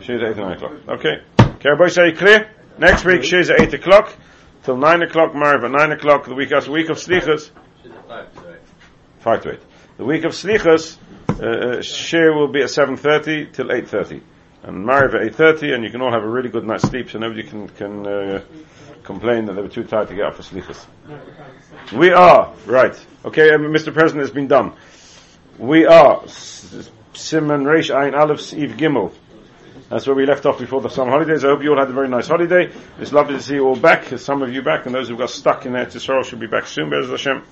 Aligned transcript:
She's 0.00 0.20
at 0.20 0.22
8 0.22 0.36
9 0.36 0.52
o'clock. 0.52 0.72
Okay. 0.88 1.22
Okay, 1.40 1.70
boys, 1.76 1.98
are 1.98 2.06
you 2.06 2.16
clear? 2.16 2.50
Next 2.78 3.04
week, 3.04 3.22
she's 3.24 3.50
at 3.50 3.60
8 3.60 3.74
o'clock. 3.74 4.14
Till 4.64 4.76
9 4.76 5.02
o'clock, 5.02 5.32
Maariv 5.32 5.64
at 5.64 5.70
9 5.70 5.92
o'clock. 5.92 6.26
The 6.26 6.34
week 6.34 6.52
after, 6.52 6.70
week 6.70 6.88
of 6.88 6.96
Slichas. 6.96 7.50
5 9.20 9.42
to 9.42 9.52
8. 9.52 9.60
The 9.96 10.04
week 10.04 10.24
of 10.24 10.32
Slichas, 10.32 10.98
uh, 11.28 11.32
uh, 11.32 11.76
Shiur 11.78 12.34
will 12.34 12.48
be 12.48 12.62
at 12.62 12.68
7.30 12.68 13.52
till 13.52 13.66
8.30. 13.66 14.20
And 14.64 14.84
Maariv 14.86 15.14
at 15.14 15.32
8.30, 15.32 15.74
and 15.74 15.84
you 15.84 15.90
can 15.90 16.02
all 16.02 16.12
have 16.12 16.22
a 16.22 16.28
really 16.28 16.48
good 16.48 16.64
night's 16.64 16.88
sleep, 16.88 17.10
so 17.10 17.18
nobody 17.18 17.42
can, 17.42 17.68
can, 17.68 18.06
uh, 18.06 18.42
complain 19.02 19.46
that 19.46 19.52
they 19.52 19.62
were 19.62 19.68
too 19.68 19.84
tired 19.84 20.08
to 20.08 20.14
get 20.14 20.24
up 20.24 20.34
for 20.34 20.42
Slichas. 20.42 20.86
We 21.92 22.10
are, 22.10 22.54
right. 22.66 23.06
Okay, 23.24 23.50
um, 23.52 23.62
Mr. 23.62 23.92
President, 23.92 24.24
it's 24.24 24.34
been 24.34 24.48
done. 24.48 24.72
We 25.58 25.86
are 25.86 26.26
Simon 26.26 27.64
Reish 27.64 27.94
Ein 27.94 28.14
Aleph 28.14 28.52
Eve 28.52 28.72
Gimel. 28.76 29.12
That's 29.90 30.06
where 30.06 30.16
we 30.16 30.24
left 30.24 30.46
off 30.46 30.58
before 30.58 30.80
the 30.80 30.88
summer 30.88 31.10
holidays. 31.10 31.44
I 31.44 31.48
hope 31.48 31.62
you 31.62 31.70
all 31.70 31.78
had 31.78 31.90
a 31.90 31.92
very 31.92 32.08
nice 32.08 32.28
holiday. 32.28 32.72
It's 32.98 33.12
lovely 33.12 33.34
to 33.36 33.42
see 33.42 33.54
you 33.54 33.66
all 33.66 33.76
back. 33.76 34.06
Some 34.18 34.42
of 34.42 34.52
you 34.52 34.62
back, 34.62 34.86
and 34.86 34.94
those 34.94 35.08
who 35.08 35.16
got 35.16 35.30
stuck 35.30 35.66
in 35.66 35.72
there 35.74 35.86
to 35.86 36.00
should 36.00 36.40
be 36.40 36.46
back 36.46 36.66
soon, 36.66 36.88
Be'ez 36.90 37.10
Hashem. 37.10 37.42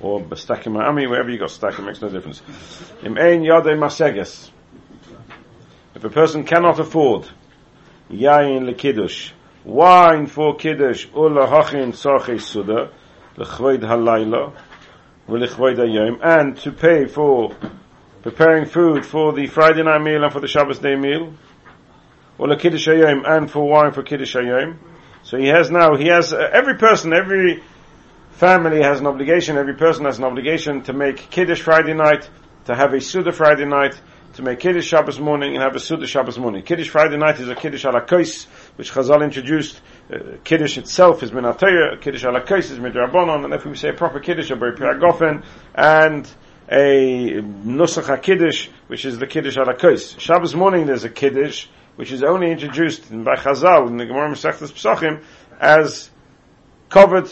Or 0.00 0.26
stuck 0.36 0.66
in 0.66 0.72
Miami, 0.72 1.06
wherever 1.06 1.30
you 1.30 1.38
got 1.38 1.50
stuck, 1.50 1.78
it 1.78 1.82
makes 1.82 2.02
no 2.02 2.08
difference. 2.08 2.42
Yadei 3.02 3.78
Maseges. 3.78 4.50
If 5.94 6.04
a 6.04 6.10
person 6.10 6.44
cannot 6.44 6.78
afford 6.78 7.28
Yain 8.10 8.68
Lekiddush, 8.70 9.32
wine 9.64 10.26
for 10.26 10.56
Kiddush, 10.56 11.06
Ula 11.14 11.46
Hachin 11.46 11.92
Sarche 11.94 12.40
Suda, 12.40 12.90
Lechvoid 13.36 13.80
Halayla, 13.80 14.52
and 16.22 16.56
to 16.58 16.70
pay 16.72 17.06
for 17.06 17.56
preparing 18.26 18.66
food 18.66 19.06
for 19.06 19.32
the 19.32 19.46
Friday 19.46 19.84
night 19.84 20.02
meal 20.02 20.24
and 20.24 20.32
for 20.32 20.40
the 20.40 20.48
Shabbos 20.48 20.80
day 20.80 20.96
meal, 20.96 21.32
or 22.38 22.48
the 22.48 22.56
Kiddush 22.56 22.88
Hayom 22.88 23.22
and 23.24 23.48
for 23.48 23.68
wine 23.68 23.92
for 23.92 24.02
Kiddush 24.02 24.34
Hayom. 24.34 24.78
So 25.22 25.38
he 25.38 25.46
has 25.46 25.70
now, 25.70 25.94
he 25.94 26.08
has, 26.08 26.32
uh, 26.32 26.50
every 26.52 26.74
person, 26.74 27.12
every 27.12 27.62
family 28.32 28.82
has 28.82 28.98
an 28.98 29.06
obligation, 29.06 29.56
every 29.56 29.74
person 29.74 30.06
has 30.06 30.18
an 30.18 30.24
obligation 30.24 30.82
to 30.82 30.92
make 30.92 31.30
Kiddush 31.30 31.62
Friday 31.62 31.94
night, 31.94 32.28
to 32.64 32.74
have 32.74 32.94
a 32.94 33.00
Suda 33.00 33.30
Friday 33.30 33.64
night, 33.64 33.94
to 34.34 34.42
make 34.42 34.58
Kiddush 34.58 34.88
Shabbos 34.88 35.20
morning 35.20 35.54
and 35.54 35.62
have 35.62 35.76
a 35.76 35.80
Suda 35.80 36.08
Shabbos 36.08 36.36
morning. 36.36 36.64
Kiddush 36.64 36.88
Friday 36.88 37.16
night 37.16 37.38
is 37.38 37.48
a 37.48 37.54
Kiddush 37.54 37.84
ala 37.84 38.00
Kais, 38.00 38.46
which 38.74 38.90
Chazal 38.90 39.22
introduced. 39.22 39.80
Uh, 40.12 40.38
Kiddush 40.42 40.78
itself 40.78 41.22
is 41.22 41.30
Minatayah, 41.30 42.00
Kiddush 42.00 42.24
ala 42.24 42.40
Kais 42.40 42.72
is 42.72 42.80
Midrabanon, 42.80 43.44
and 43.44 43.54
if 43.54 43.64
we 43.64 43.76
say 43.76 43.90
a 43.90 43.94
proper 43.94 44.18
Kiddush, 44.18 44.50
a 44.50 44.56
very 44.56 44.74
Gofen, 44.74 45.44
and 45.76 46.28
a 46.68 47.40
Nusach 47.40 48.22
Kiddush, 48.22 48.68
which 48.88 49.04
is 49.04 49.18
the 49.18 49.26
Kiddush 49.26 49.56
Kais. 49.78 50.16
Shabbos 50.18 50.54
morning 50.54 50.86
there's 50.86 51.04
a 51.04 51.10
Kiddush, 51.10 51.66
which 51.96 52.12
is 52.12 52.22
only 52.22 52.50
introduced 52.50 53.10
by 53.10 53.36
Chazal 53.36 53.88
in 53.88 53.96
the 53.96 54.06
Gemara 54.06 54.30
Masechtas 54.30 54.72
Pesachim 54.72 55.22
as 55.60 56.10
covered 56.88 57.30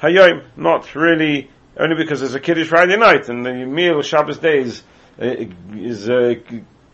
Hayom, 0.00 0.44
not 0.56 0.94
really 0.94 1.50
only 1.76 1.96
because 1.96 2.20
there's 2.20 2.34
a 2.34 2.40
Kiddush 2.40 2.68
Friday 2.68 2.96
night 2.96 3.28
and 3.28 3.44
the 3.44 3.52
meal 3.52 4.02
Shabbos 4.02 4.38
days 4.38 4.82
uh, 5.20 5.34
is 5.74 6.08
uh, 6.08 6.34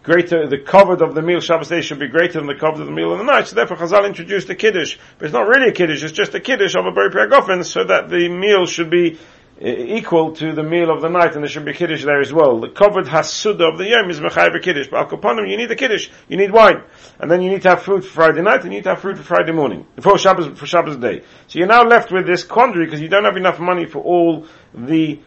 greater, 0.02 0.48
the 0.48 0.58
covered 0.58 1.02
of 1.02 1.14
the 1.14 1.22
meal 1.22 1.40
Shabbos 1.40 1.68
day 1.68 1.80
should 1.80 1.98
be 1.98 2.08
greater 2.08 2.34
than 2.34 2.46
the 2.46 2.54
covered 2.54 2.80
of 2.80 2.86
the 2.86 2.92
meal 2.92 3.12
in 3.12 3.18
the 3.18 3.24
night. 3.24 3.46
So 3.46 3.56
therefore 3.56 3.76
Chazal 3.76 4.06
introduced 4.06 4.50
a 4.50 4.54
Kiddush. 4.54 4.98
But 5.18 5.26
it's 5.26 5.32
not 5.32 5.46
really 5.46 5.68
a 5.68 5.72
Kiddush, 5.72 6.02
it's 6.02 6.12
just 6.12 6.34
a 6.34 6.40
Kiddush 6.40 6.74
of 6.76 6.86
a 6.86 6.90
Bari 6.90 7.10
Priagofen 7.10 7.64
so 7.64 7.84
that 7.84 8.08
the 8.08 8.28
meal 8.28 8.66
should 8.66 8.90
be 8.90 9.18
equal 9.60 10.32
to 10.36 10.52
the 10.52 10.62
meal 10.62 10.90
of 10.90 11.02
the 11.02 11.08
night, 11.08 11.34
and 11.34 11.42
there 11.42 11.48
should 11.48 11.64
be 11.64 11.72
kiddush 11.72 12.04
there 12.04 12.20
as 12.20 12.32
well. 12.32 12.60
The 12.60 12.68
covered 12.68 13.06
hasuda 13.06 13.72
of 13.72 13.78
the 13.78 13.88
yom 13.88 14.08
is 14.08 14.20
mechayiv 14.20 14.62
kiddush. 14.62 14.88
But 14.88 15.12
al 15.12 15.46
you 15.46 15.56
need 15.56 15.70
a 15.70 15.76
kiddush, 15.76 16.08
you 16.28 16.36
need 16.36 16.52
wine, 16.52 16.82
and 17.18 17.30
then 17.30 17.42
you 17.42 17.50
need 17.50 17.62
to 17.62 17.70
have 17.70 17.82
fruit 17.82 18.04
for 18.04 18.10
Friday 18.10 18.42
night, 18.42 18.62
and 18.62 18.72
you 18.72 18.78
need 18.78 18.84
to 18.84 18.90
have 18.90 19.00
fruit 19.00 19.16
for 19.18 19.24
Friday 19.24 19.52
morning, 19.52 19.86
for 20.00 20.16
Shabbos 20.16 20.58
for 20.58 20.66
Shabbos 20.66 20.96
day. 20.96 21.22
So 21.48 21.58
you're 21.58 21.68
now 21.68 21.82
left 21.82 22.12
with 22.12 22.26
this 22.26 22.44
quandary 22.44 22.86
because 22.86 23.00
you 23.00 23.08
don't 23.08 23.24
have 23.24 23.36
enough 23.36 23.58
money 23.58 23.86
for 23.86 24.00
all 24.00 24.46
the 24.74 25.20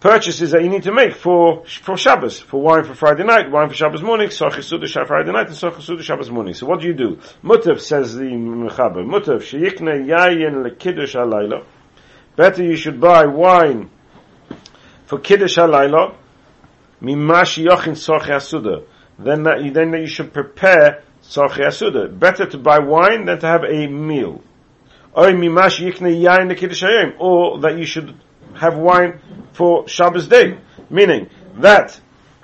purchases 0.00 0.50
that 0.50 0.62
you 0.62 0.68
need 0.68 0.82
to 0.84 0.92
make 0.92 1.14
for 1.14 1.64
for 1.66 1.98
Shabbos, 1.98 2.40
for 2.40 2.62
wine 2.62 2.84
for 2.84 2.94
Friday 2.94 3.24
night, 3.24 3.50
wine 3.50 3.68
for 3.68 3.74
Shabbos 3.74 4.02
morning, 4.02 4.28
Sochisuda 4.28 5.06
Friday 5.06 5.32
night, 5.32 5.48
and 5.48 5.56
Sochisuda 5.56 6.02
Shabbos 6.02 6.30
morning. 6.30 6.54
So 6.54 6.66
what 6.66 6.80
do 6.80 6.86
you 6.86 6.94
do? 6.94 7.16
Mutav 7.42 7.80
says 7.80 8.14
the 8.14 8.24
Mechaber, 8.24 9.04
Mutav 9.04 9.42
sheyikne 9.42 10.06
yayin 10.06 10.64
lekiddush 10.64 11.14
alayla. 11.14 11.64
Better 12.36 12.64
you 12.64 12.76
should 12.76 13.00
buy 13.00 13.26
wine 13.26 13.90
for 15.06 15.18
kiddush 15.18 15.56
alayla, 15.56 16.14
mimash 17.00 17.64
yochin 17.64 17.94
sochi 17.94 18.30
asuda. 18.30 18.84
Then 19.18 19.44
that, 19.44 19.72
then 19.72 19.92
that 19.92 20.00
you 20.00 20.06
should 20.06 20.32
prepare 20.32 21.04
sochi 21.22 21.60
asuda. 21.60 22.18
Better 22.18 22.46
to 22.46 22.58
buy 22.58 22.80
wine 22.80 23.26
than 23.26 23.38
to 23.38 23.46
have 23.46 23.64
a 23.64 23.86
meal. 23.86 24.42
Or 25.12 25.26
mimash 25.26 25.80
yikne 25.80 26.20
yayin 26.20 26.52
lekiddush 26.52 27.14
or 27.18 27.60
that 27.60 27.78
you 27.78 27.84
should 27.84 28.14
have 28.54 28.76
wine 28.76 29.20
for 29.52 29.86
Shabbos 29.88 30.26
day. 30.26 30.58
Meaning 30.90 31.30
that 31.56 32.00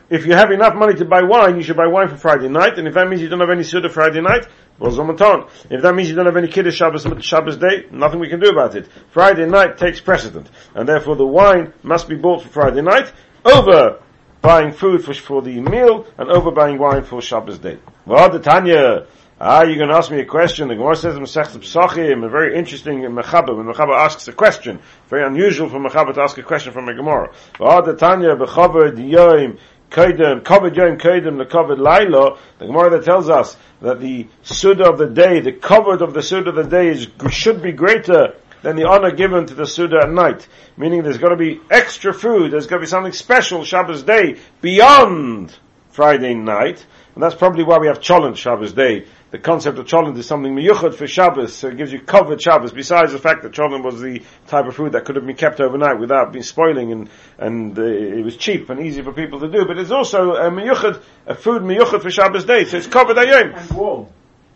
if 0.08 0.26
you 0.26 0.34
have 0.34 0.50
enough 0.50 0.74
money 0.74 0.94
to 0.94 1.04
buy 1.04 1.22
wine, 1.22 1.56
you 1.56 1.62
should 1.62 1.76
buy 1.76 1.86
wine 1.86 2.08
for 2.08 2.16
Friday 2.16 2.48
night, 2.48 2.78
and 2.78 2.88
if 2.88 2.94
that 2.94 3.08
means 3.08 3.22
you 3.22 3.28
don't 3.28 3.40
have 3.40 3.50
any 3.50 3.62
Suda 3.62 3.88
Friday 3.88 4.20
night, 4.20 4.46
well, 4.80 4.90
Zomaton. 4.90 5.48
If 5.70 5.82
that 5.82 5.94
means 5.94 6.08
you 6.08 6.16
don't 6.16 6.26
have 6.26 6.36
any 6.36 6.48
Kiddush 6.48 6.74
Shabbos, 6.74 7.06
Shabbos 7.20 7.58
day, 7.58 7.86
nothing 7.92 8.18
we 8.18 8.28
can 8.28 8.40
do 8.40 8.48
about 8.48 8.74
it. 8.74 8.88
Friday 9.10 9.46
night 9.46 9.76
takes 9.76 10.00
precedent, 10.00 10.48
and 10.74 10.88
therefore 10.88 11.16
the 11.16 11.26
wine 11.26 11.72
must 11.82 12.08
be 12.08 12.16
bought 12.16 12.42
for 12.42 12.48
Friday 12.48 12.80
night 12.80 13.12
over 13.44 14.00
buying 14.40 14.72
food 14.72 15.04
for, 15.04 15.12
for 15.12 15.42
the 15.42 15.60
meal 15.60 16.06
and 16.16 16.30
over 16.30 16.50
buying 16.50 16.78
wine 16.78 17.04
for 17.04 17.20
Shabbos 17.20 17.58
day. 17.58 17.78
Well, 18.06 18.30
the 18.30 18.38
Tanya, 18.38 19.06
Ah, 19.42 19.62
you're 19.62 19.78
going 19.78 19.88
to 19.88 19.96
ask 19.96 20.10
me 20.10 20.20
a 20.20 20.26
question. 20.26 20.68
The 20.68 20.74
Gemara 20.74 20.94
says 20.94 21.16
in 21.16 21.22
Masechet 21.22 21.56
Pesachim, 21.56 22.26
a 22.26 22.28
very 22.28 22.58
interesting 22.58 23.00
Mechaber. 23.00 23.56
When 23.56 23.64
Mechaber 23.64 23.96
asks 23.96 24.28
a 24.28 24.34
question, 24.34 24.80
very 25.08 25.26
unusual 25.26 25.70
for 25.70 25.78
Mechaber 25.78 26.12
to 26.12 26.20
ask 26.20 26.36
a 26.36 26.42
question 26.42 26.74
from 26.74 26.90
a 26.90 26.94
Gemara. 26.94 27.32
the 27.58 27.96
Tanya 27.98 28.36
b'chavod 28.36 28.98
yom 28.98 29.56
kaidem 29.90 30.42
kavod 30.42 30.76
yom 30.76 30.98
kaidem 30.98 31.44
lekavod 31.44 31.78
laila. 31.78 32.38
The 32.58 32.66
Gemara 32.66 32.90
that 32.90 33.04
tells 33.04 33.28
us 33.28 33.56
that 33.82 34.00
the 34.00 34.26
Suda 34.42 34.88
of 34.90 34.98
the 34.98 35.08
day, 35.08 35.40
the 35.40 35.52
covered 35.52 36.02
of 36.02 36.14
the 36.14 36.22
Suda 36.22 36.50
of 36.50 36.56
the 36.56 36.64
day 36.64 36.88
is, 36.88 37.08
should 37.30 37.62
be 37.62 37.72
greater 37.72 38.34
than 38.62 38.76
the 38.76 38.88
honor 38.88 39.10
given 39.10 39.46
to 39.46 39.54
the 39.54 39.66
Suda 39.66 40.00
at 40.02 40.10
night. 40.10 40.46
Meaning 40.76 41.02
there's 41.02 41.18
got 41.18 41.30
to 41.30 41.36
be 41.36 41.60
extra 41.70 42.12
food, 42.12 42.52
there's 42.52 42.66
got 42.66 42.76
to 42.76 42.80
be 42.80 42.86
something 42.86 43.12
special 43.12 43.64
Shabbos 43.64 44.02
day 44.02 44.38
beyond 44.60 45.56
Friday 45.90 46.34
night. 46.34 46.84
And 47.20 47.26
that's 47.26 47.34
probably 47.34 47.64
why 47.64 47.76
we 47.76 47.88
have 47.88 48.00
Cholent 48.00 48.36
Shabbos 48.38 48.72
day 48.72 49.04
the 49.30 49.38
concept 49.38 49.78
of 49.78 49.86
cholent 49.86 50.16
is 50.18 50.26
something 50.26 50.54
miyuchad 50.54 50.94
for 50.94 51.06
Shabbos, 51.06 51.54
so 51.54 51.68
it 51.68 51.76
gives 51.76 51.92
you 51.92 52.00
covered 52.00 52.42
Shabbos, 52.42 52.72
besides 52.72 53.12
the 53.12 53.18
fact 53.18 53.42
that 53.42 53.52
cholent 53.52 53.84
was 53.84 54.00
the 54.00 54.22
type 54.48 54.66
of 54.66 54.74
food 54.74 54.92
that 54.92 55.04
could 55.04 55.16
have 55.16 55.24
been 55.24 55.36
kept 55.36 55.60
overnight 55.60 56.00
without 56.00 56.32
being 56.32 56.42
spoiling 56.42 56.90
and, 56.90 57.10
and 57.38 57.78
uh, 57.78 57.82
it 57.82 58.24
was 58.24 58.36
cheap 58.36 58.70
and 58.70 58.80
easy 58.80 59.02
for 59.02 59.12
people 59.12 59.38
to 59.40 59.48
do, 59.48 59.66
but 59.66 59.78
it's 59.78 59.92
also 59.92 60.32
a 60.32 60.50
miyuchad, 60.50 61.00
a 61.26 61.34
food 61.34 61.62
miyuchad 61.62 62.02
for 62.02 62.10
Shabbos 62.10 62.44
day, 62.44 62.64
so 62.64 62.78
it's 62.78 62.88
covered 62.88 63.18
ayom. 63.18 63.56
And 63.56 63.70
warm. 63.70 64.06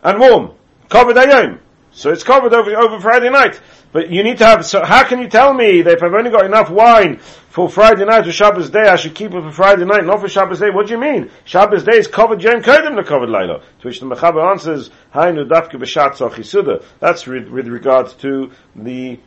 And 0.03 0.19
warm. 0.19 0.51
Covered 0.89 1.15
ayom. 1.15 1.59
So 1.95 2.11
it's 2.11 2.23
covered 2.23 2.53
over, 2.53 2.75
over 2.75 2.99
Friday 2.99 3.29
night. 3.29 3.59
But 3.93 4.11
you 4.11 4.21
need 4.21 4.39
to 4.39 4.45
have, 4.45 4.65
so 4.65 4.83
how 4.83 5.05
can 5.05 5.19
you 5.19 5.29
tell 5.29 5.53
me 5.53 5.81
that 5.81 5.93
if 5.93 6.03
I've 6.03 6.13
only 6.13 6.29
got 6.29 6.45
enough 6.45 6.69
wine 6.69 7.19
for 7.49 7.69
Friday 7.69 8.03
night 8.03 8.27
or 8.27 8.33
Shabbos 8.33 8.69
day, 8.69 8.81
I 8.81 8.97
should 8.97 9.15
keep 9.15 9.33
it 9.33 9.41
for 9.41 9.51
Friday 9.51 9.85
night, 9.85 10.05
not 10.05 10.19
for 10.19 10.27
Shabbos 10.27 10.59
day? 10.59 10.69
What 10.69 10.87
do 10.87 10.93
you 10.93 10.99
mean? 10.99 11.31
Shabbos 11.45 11.85
day 11.85 11.95
is 11.95 12.07
covered 12.07 12.43
Yom 12.43 12.61
Kodim, 12.61 12.97
the 12.97 13.03
covered 13.03 13.29
Laila. 13.29 13.61
To 13.79 13.87
which 13.87 14.01
the 14.01 14.05
Mechaber 14.05 14.51
answers, 14.51 14.89
Hainu 15.13 15.47
Dafke 15.47 15.79
B'Shat. 15.79 16.83
That's 16.99 17.25
with, 17.25 17.47
with 17.47 17.67
regards 17.67 18.13
to 18.15 18.51
the 18.75 19.17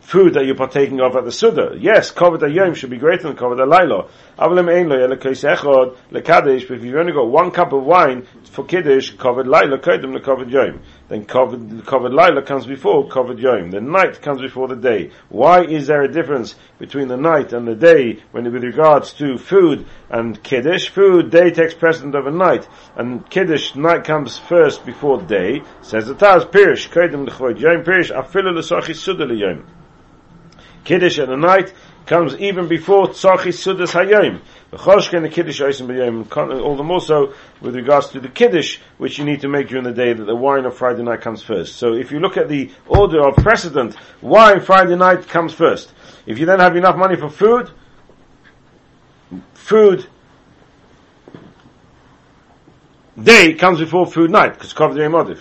food 0.00 0.34
that 0.34 0.44
you're 0.44 0.56
partaking 0.56 1.00
of 1.00 1.16
at 1.16 1.24
the 1.24 1.32
Suda. 1.32 1.76
Yes, 1.78 2.10
covered 2.12 2.48
Yom 2.52 2.74
should 2.74 2.90
be 2.90 2.98
greater 2.98 3.24
than 3.24 3.36
covered 3.36 3.58
Laila. 3.58 4.08
Avalim 4.38 4.68
Ein 4.72 4.88
Lo 4.88 5.08
Echod 5.08 5.96
Lekadesh, 6.12 6.68
but 6.68 6.78
if 6.78 6.84
you've 6.84 6.96
only 6.96 7.12
got 7.12 7.28
one 7.28 7.50
cup 7.50 7.72
of 7.72 7.84
wine 7.84 8.26
for 8.44 8.64
Kiddush, 8.64 9.12
covered 9.16 9.46
Laila 9.46 9.78
Kodim, 9.78 10.12
the 10.12 10.20
covered 10.20 10.50
Yom 10.50 10.80
then 11.10 11.24
covered, 11.24 11.84
covered 11.86 12.12
Laila 12.12 12.40
comes 12.40 12.66
before 12.66 13.08
covered 13.08 13.40
Yom. 13.40 13.72
The 13.72 13.80
night 13.80 14.22
comes 14.22 14.40
before 14.40 14.68
the 14.68 14.76
day. 14.76 15.10
Why 15.28 15.64
is 15.64 15.88
there 15.88 16.02
a 16.02 16.12
difference 16.12 16.54
between 16.78 17.08
the 17.08 17.16
night 17.16 17.52
and 17.52 17.66
the 17.66 17.74
day 17.74 18.20
when 18.30 18.50
with 18.50 18.62
regards 18.62 19.12
to 19.14 19.36
food 19.36 19.86
and 20.08 20.40
Kiddush? 20.40 20.88
Food, 20.88 21.30
day 21.30 21.50
takes 21.50 21.74
precedent 21.74 22.14
over 22.14 22.30
night, 22.30 22.68
and 22.94 23.28
Kiddush, 23.28 23.74
night 23.74 24.04
comes 24.04 24.38
first 24.38 24.86
before 24.86 25.20
day. 25.20 25.62
Says 25.82 26.06
the 26.06 26.14
Taz, 26.14 26.48
Pirish, 26.48 26.88
Kedim 26.88 27.26
L'chvoid 27.26 27.58
Yom, 27.58 27.82
Pirish, 27.82 28.14
Afilu 28.14 28.56
L'sochi 28.56 28.94
Suda 28.94 29.24
L'yom. 29.24 29.66
Kiddush 30.84 31.18
at 31.18 31.28
the 31.28 31.36
night 31.36 31.74
comes 32.06 32.36
even 32.36 32.66
before 32.68 33.08
Tzarchi 33.08 33.52
Sudas 33.52 33.92
Hayom. 33.92 34.40
The 34.70 34.76
Choshke 34.76 35.20
the 35.20 35.28
Kiddush 35.28 35.60
Oisim 35.60 36.62
all 36.62 36.76
the 36.76 36.84
more 36.84 37.00
so 37.00 37.34
with 37.60 37.74
regards 37.74 38.08
to 38.10 38.20
the 38.20 38.28
Kiddush, 38.28 38.78
which 38.98 39.18
you 39.18 39.24
need 39.24 39.40
to 39.40 39.48
make 39.48 39.68
during 39.68 39.82
the 39.82 39.92
day, 39.92 40.12
that 40.12 40.24
the 40.24 40.36
wine 40.36 40.64
of 40.64 40.76
Friday 40.76 41.02
night 41.02 41.22
comes 41.22 41.42
first. 41.42 41.76
So 41.76 41.94
if 41.94 42.12
you 42.12 42.20
look 42.20 42.36
at 42.36 42.48
the 42.48 42.70
order 42.86 43.26
of 43.26 43.34
precedent, 43.36 43.96
wine 44.22 44.60
Friday 44.60 44.94
night 44.94 45.26
comes 45.26 45.52
first. 45.52 45.92
If 46.24 46.38
you 46.38 46.46
then 46.46 46.60
have 46.60 46.76
enough 46.76 46.96
money 46.96 47.16
for 47.16 47.28
food, 47.28 47.70
food 49.54 50.06
day 53.20 53.54
comes 53.54 53.80
before 53.80 54.06
food 54.06 54.30
night, 54.30 54.54
because 54.54 54.72
Kov 54.72 54.92
Modif. 54.92 55.40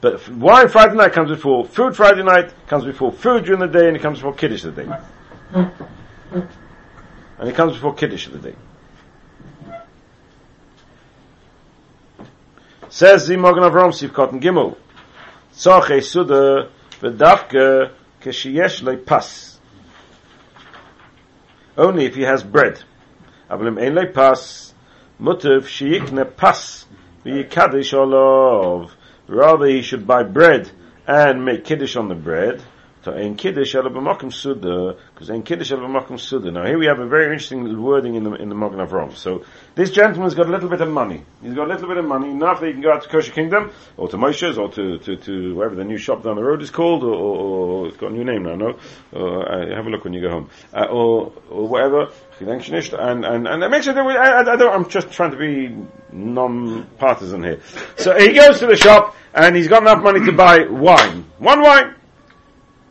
But 0.00 0.26
wine 0.30 0.68
Friday 0.68 0.94
night 0.94 1.12
comes 1.12 1.30
before 1.30 1.66
food 1.66 1.94
Friday 1.94 2.22
night, 2.22 2.54
comes 2.68 2.86
before 2.86 3.12
food 3.12 3.44
during 3.44 3.60
the 3.60 3.66
day, 3.66 3.86
and 3.88 3.96
it 3.98 4.00
comes 4.00 4.18
before 4.18 4.32
Kiddush 4.32 4.62
the 4.62 4.72
day. 4.72 6.48
And 7.42 7.50
it 7.50 7.56
comes 7.56 7.72
before 7.72 7.94
Kiddush 7.94 8.28
of 8.28 8.40
the 8.40 8.50
day. 8.50 8.56
Says 12.88 13.26
the 13.26 13.36
Mogan 13.36 13.64
Avram 13.64 13.90
Sivkot 13.90 14.30
and 14.30 14.40
Gimel. 14.40 14.76
Tzorche 15.52 16.04
Suda 16.04 16.70
v'davke 17.00 17.90
keshiyesh 18.20 18.84
le 18.84 18.96
pas. 18.96 19.58
Only 21.76 22.04
if 22.04 22.14
he 22.14 22.22
has 22.22 22.44
bread. 22.44 22.80
Avalim 23.50 23.76
ein 23.76 24.12
pas, 24.12 24.72
mutav 25.20 25.62
shiyikne 25.62 26.36
pas 26.36 26.86
v'yikadish 27.24 27.92
olov. 27.92 28.92
Rather 29.26 29.66
he 29.66 29.82
should 29.82 30.06
buy 30.06 30.22
bread 30.22 30.70
and 31.08 31.44
make 31.44 31.64
kiddush 31.64 31.96
on 31.96 32.08
the 32.08 32.14
bread. 32.14 32.62
So 33.04 33.12
in 33.14 33.34
kiddush 33.34 33.74
el 33.74 33.82
b'makom 33.82 34.32
suda, 34.32 34.96
because 35.12 35.28
in 35.28 35.42
kiddush 35.42 35.72
el 35.72 35.78
b'makom 35.78 36.20
suda. 36.20 36.52
Now 36.52 36.64
here 36.64 36.78
we 36.78 36.86
have 36.86 37.00
a 37.00 37.06
very 37.06 37.24
interesting 37.24 37.82
wording 37.82 38.14
in 38.14 38.22
the 38.22 38.34
in 38.34 38.48
the 38.48 38.54
Magen 38.54 38.78
Avram. 38.78 39.16
So 39.16 39.44
this 39.74 39.90
gentleman's 39.90 40.34
got 40.34 40.46
a 40.46 40.50
little 40.50 40.68
bit 40.68 40.80
of 40.80 40.88
money. 40.88 41.24
He's 41.42 41.54
got 41.54 41.66
a 41.68 41.72
little 41.74 41.88
bit 41.88 41.96
of 41.96 42.04
money 42.04 42.30
enough 42.30 42.60
that 42.60 42.66
he 42.66 42.72
can 42.72 42.80
go 42.80 42.92
out 42.92 43.02
to 43.02 43.08
Kosher 43.08 43.32
Kingdom 43.32 43.72
or 43.96 44.08
to 44.08 44.16
Moshe's 44.16 44.56
or 44.56 44.68
to 44.70 44.98
to 44.98 45.16
to 45.16 45.54
wherever 45.56 45.74
the 45.74 45.82
new 45.82 45.98
shop 45.98 46.22
down 46.22 46.36
the 46.36 46.44
road 46.44 46.62
is 46.62 46.70
called, 46.70 47.02
or, 47.02 47.12
or, 47.12 47.36
or 47.36 47.88
it's 47.88 47.96
got 47.96 48.12
a 48.12 48.14
new 48.14 48.24
name 48.24 48.44
now. 48.44 48.54
No, 48.54 48.78
uh, 49.12 49.74
have 49.74 49.86
a 49.86 49.90
look 49.90 50.04
when 50.04 50.12
you 50.12 50.20
go 50.20 50.30
home, 50.30 50.50
uh, 50.72 50.84
or 50.84 51.32
or 51.50 51.66
whatever. 51.66 52.08
And 52.40 53.24
and 53.24 53.48
and 53.48 53.62
it 53.62 53.68
makes 53.68 53.86
it. 53.86 53.96
I, 53.96 54.40
I 54.40 54.56
don't. 54.56 54.72
I'm 54.72 54.88
just 54.88 55.10
trying 55.10 55.32
to 55.32 55.36
be 55.36 55.76
non-partisan 56.12 57.42
here. 57.42 57.60
So 57.96 58.16
he 58.16 58.32
goes 58.32 58.58
to 58.60 58.66
the 58.66 58.76
shop 58.76 59.16
and 59.34 59.56
he's 59.56 59.68
got 59.68 59.82
enough 59.82 60.02
money 60.02 60.24
to 60.26 60.32
buy 60.32 60.66
wine, 60.66 61.24
one 61.38 61.62
wine. 61.62 61.94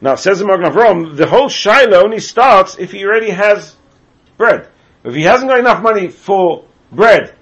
Now, 0.02 0.16
says 0.16 0.40
the 0.40 0.46
Magen 0.46 0.66
Avram, 0.66 1.16
the 1.16 1.28
whole 1.28 1.48
Shiloh 1.48 2.04
only 2.04 2.20
starts 2.20 2.78
if 2.80 2.92
he 2.92 3.06
already 3.06 3.30
has 3.30 3.76
bread. 4.36 4.68
If 5.04 5.14
he 5.14 5.22
hasn't 5.22 5.50
got 5.50 5.60
enough 5.60 5.84
money 5.84 6.08
for 6.08 6.66
bread 6.92 7.36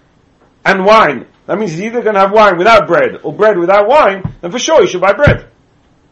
and 0.66 0.86
wine, 0.86 1.26
that 1.46 1.58
means 1.58 1.72
he's 1.72 1.82
either 1.82 2.02
going 2.02 2.16
to 2.16 2.20
have 2.20 2.34
wine 2.34 2.58
without 2.58 2.86
bread 2.86 3.22
or 3.24 3.34
bread 3.34 3.58
without 3.58 3.88
wine, 3.88 4.24
then 4.42 4.52
for 4.52 4.60
sure 4.60 4.82
he 4.82 4.88
should 4.88 5.02
buy 5.02 5.14
bread. 5.14 5.48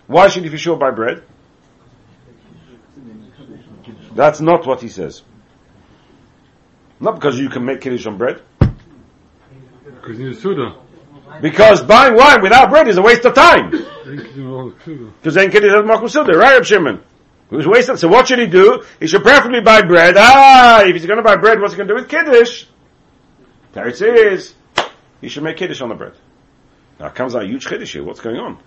Why 0.08 0.30
should 0.30 0.44
he 0.44 0.50
for 0.50 0.58
sure 0.58 0.78
buy 0.78 0.92
bread? 0.92 1.24
That's 4.16 4.40
not 4.40 4.66
what 4.66 4.82
he 4.82 4.88
says. 4.88 5.22
Not 7.00 7.16
because 7.16 7.38
you 7.38 7.50
can 7.50 7.66
make 7.66 7.82
kiddush 7.82 8.08
on 8.08 8.18
bread. 8.18 8.42
Because 8.60 10.18
you 10.18 10.30
need 10.30 10.40
Suda. 10.40 10.78
Because 11.42 11.84
buying 11.84 12.16
wine 12.16 12.42
without 12.42 12.70
bread 12.70 12.88
is 12.88 12.98
a 12.98 13.02
waste 13.02 13.26
of 13.26 13.36
time. 13.36 13.86
Because 15.22 15.36
then 15.36 15.52
Kiddush 15.52 15.72
has 15.72 15.84
Makum 15.84 16.10
Suda, 16.10 16.38
right, 16.38 16.54
Reb 16.54 16.66
Shimon? 16.66 17.04
It 17.50 17.56
was 17.56 17.68
wasted. 17.68 18.00
So 18.00 18.08
what 18.08 18.28
should 18.28 18.40
he 18.40 18.48
do? 18.48 18.84
He 19.00 19.08
should 19.08 19.22
preferably 19.24 19.62
buy 19.62 19.82
bread. 19.82 20.16
Ah, 20.18 20.84
if 20.84 20.94
he's 20.94 21.06
going 21.06 21.18
to 21.18 21.24
buy 21.24 21.38
bread, 21.38 21.60
what's 21.62 21.74
he 21.74 21.78
going 21.78 21.88
to 21.88 21.94
do 21.94 22.00
with 22.00 22.10
Kiddush? 22.10 22.66
There 23.74 23.88
it 23.88 24.02
is. 24.02 24.54
He 25.22 25.30
should 25.30 25.44
make 25.44 25.58
Kiddush 25.58 25.82
on 25.82 25.90
the 25.90 25.96
bread. 25.96 26.14
Now 27.00 27.10
comes 27.10 27.36
out 27.36 27.46
huge 27.46 27.68
Kiddush 27.68 27.94
here. 27.94 28.04
What's 28.04 28.20
going 28.20 28.38
on? 28.38 28.58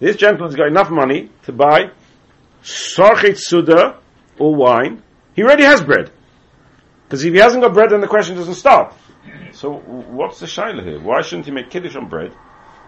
This 0.00 0.16
gentleman's 0.16 0.56
got 0.56 0.66
enough 0.68 0.90
money 0.90 1.30
to 1.44 1.52
buy 1.52 1.90
Sarchit 2.62 3.38
Suda 3.38 3.98
or 4.38 4.54
wine. 4.54 5.02
He 5.34 5.42
already 5.42 5.64
has 5.64 5.82
bread. 5.82 6.10
Because 7.04 7.24
if 7.24 7.32
he 7.32 7.38
hasn't 7.38 7.62
got 7.62 7.74
bread, 7.74 7.90
then 7.90 8.00
the 8.00 8.08
question 8.08 8.36
doesn't 8.36 8.54
start. 8.54 8.94
So 9.52 9.74
what's 9.74 10.40
the 10.40 10.46
shaila 10.46 10.82
here? 10.82 10.98
Why 10.98 11.20
shouldn't 11.22 11.46
he 11.46 11.52
make 11.52 11.70
kiddush 11.70 11.94
on 11.94 12.08
bread 12.08 12.32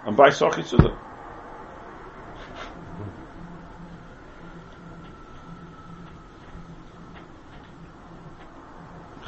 and 0.07 0.17
buy 0.17 0.31
sochit 0.31 0.67
suda? 0.67 0.99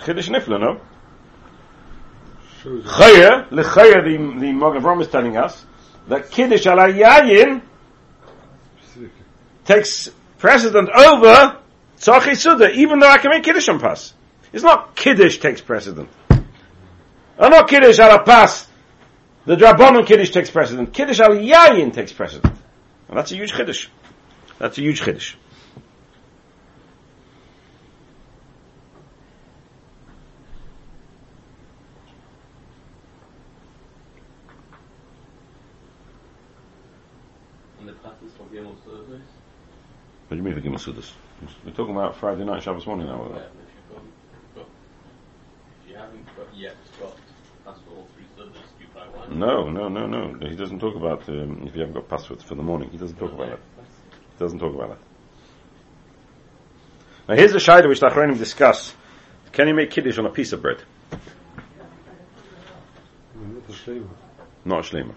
Kiddush 0.07 0.29
nifla, 0.29 0.61
no? 0.61 0.81
Chaya, 2.63 3.49
lechaya, 3.51 4.05
the, 4.05 4.17
the 4.41 4.53
Magen 4.53 4.83
Avraham 4.83 5.01
is 5.01 5.09
telling 5.09 5.37
us 5.37 5.67
that 6.07 6.31
kiddush 6.31 6.65
ala 6.67 6.85
yayin 6.85 7.61
takes 9.65 10.09
precedent 10.39 10.89
over 10.91 11.59
tzachit 11.99 12.37
suda, 12.37 12.71
even 12.71 13.01
though 13.01 13.09
I 13.09 13.19
can 13.19 13.31
make 13.33 13.43
kiddush 13.43 13.69
on 13.69 13.81
pas. 13.81 14.15
It's 14.53 14.63
not 14.63 14.95
kiddush 14.95 15.39
takes 15.39 15.61
precedent. 15.61 16.09
I'm 17.39 17.51
not 17.51 17.69
Kiddush 17.69 17.99
al 17.99 18.21
Pas. 18.21 18.67
The 19.45 19.57
Drabonon 19.57 20.07
Kiddush 20.07 20.31
takes 20.31 20.51
precedent. 20.51 20.93
Kiddush 20.93 21.21
al 21.21 21.31
Yayin 21.31 21.93
takes 21.93 22.13
precedent. 22.13 22.55
And 23.09 23.19
that's 23.19 23.33
a 23.33 23.35
huge 23.35 23.53
Kiddush. 23.53 23.89
That's 24.59 24.79
a 24.79 24.81
huge 24.81 25.03
Kiddush. 25.03 25.35
What 40.26 40.26
do 40.37 40.43
you 40.43 40.55
mean 40.55 40.55
for 40.55 40.69
Gimel 40.69 40.79
Sudas? 40.79 41.13
We're 41.65 41.73
talking 41.73 41.95
about 41.95 42.17
Friday 42.17 42.45
night, 42.45 42.63
Shabbos 42.63 42.87
morning 42.87 43.07
now. 43.07 43.27
Yeah, 43.33 43.43
if, 44.57 45.89
you 45.89 45.97
haven't 45.97 46.27
got 46.37 46.55
yet 46.55 46.77
got 47.01 47.17
no, 49.31 49.69
no, 49.69 49.89
no, 49.89 50.07
no. 50.07 50.49
He 50.49 50.55
doesn't 50.55 50.79
talk 50.79 50.95
about 50.95 51.29
um, 51.29 51.65
if 51.67 51.75
you 51.75 51.81
haven't 51.81 51.95
got 51.95 52.09
passwords 52.09 52.43
for 52.45 52.55
the 52.55 52.63
morning. 52.63 52.91
He 52.91 52.97
doesn't 52.97 53.17
talk 53.19 53.33
about 53.33 53.49
that. 53.49 53.61
He 53.79 54.39
doesn't 54.39 54.59
talk 54.59 54.75
about 54.75 54.91
that. 54.91 54.99
Now 57.29 57.35
here's 57.35 57.55
a 57.55 57.61
shadow 57.61 57.89
which 57.89 58.01
the 58.01 58.07
Achronim 58.07 58.39
discuss. 58.39 58.95
Can 59.53 59.69
you 59.69 59.75
make 59.75 59.91
kiddush 59.91 60.19
on 60.19 60.27
a 60.27 60.31
piece 60.31 60.53
of 60.53 60.63
bread? 60.63 60.83
Not 64.65 64.85
a 64.85 64.89
shlema. 64.89 65.15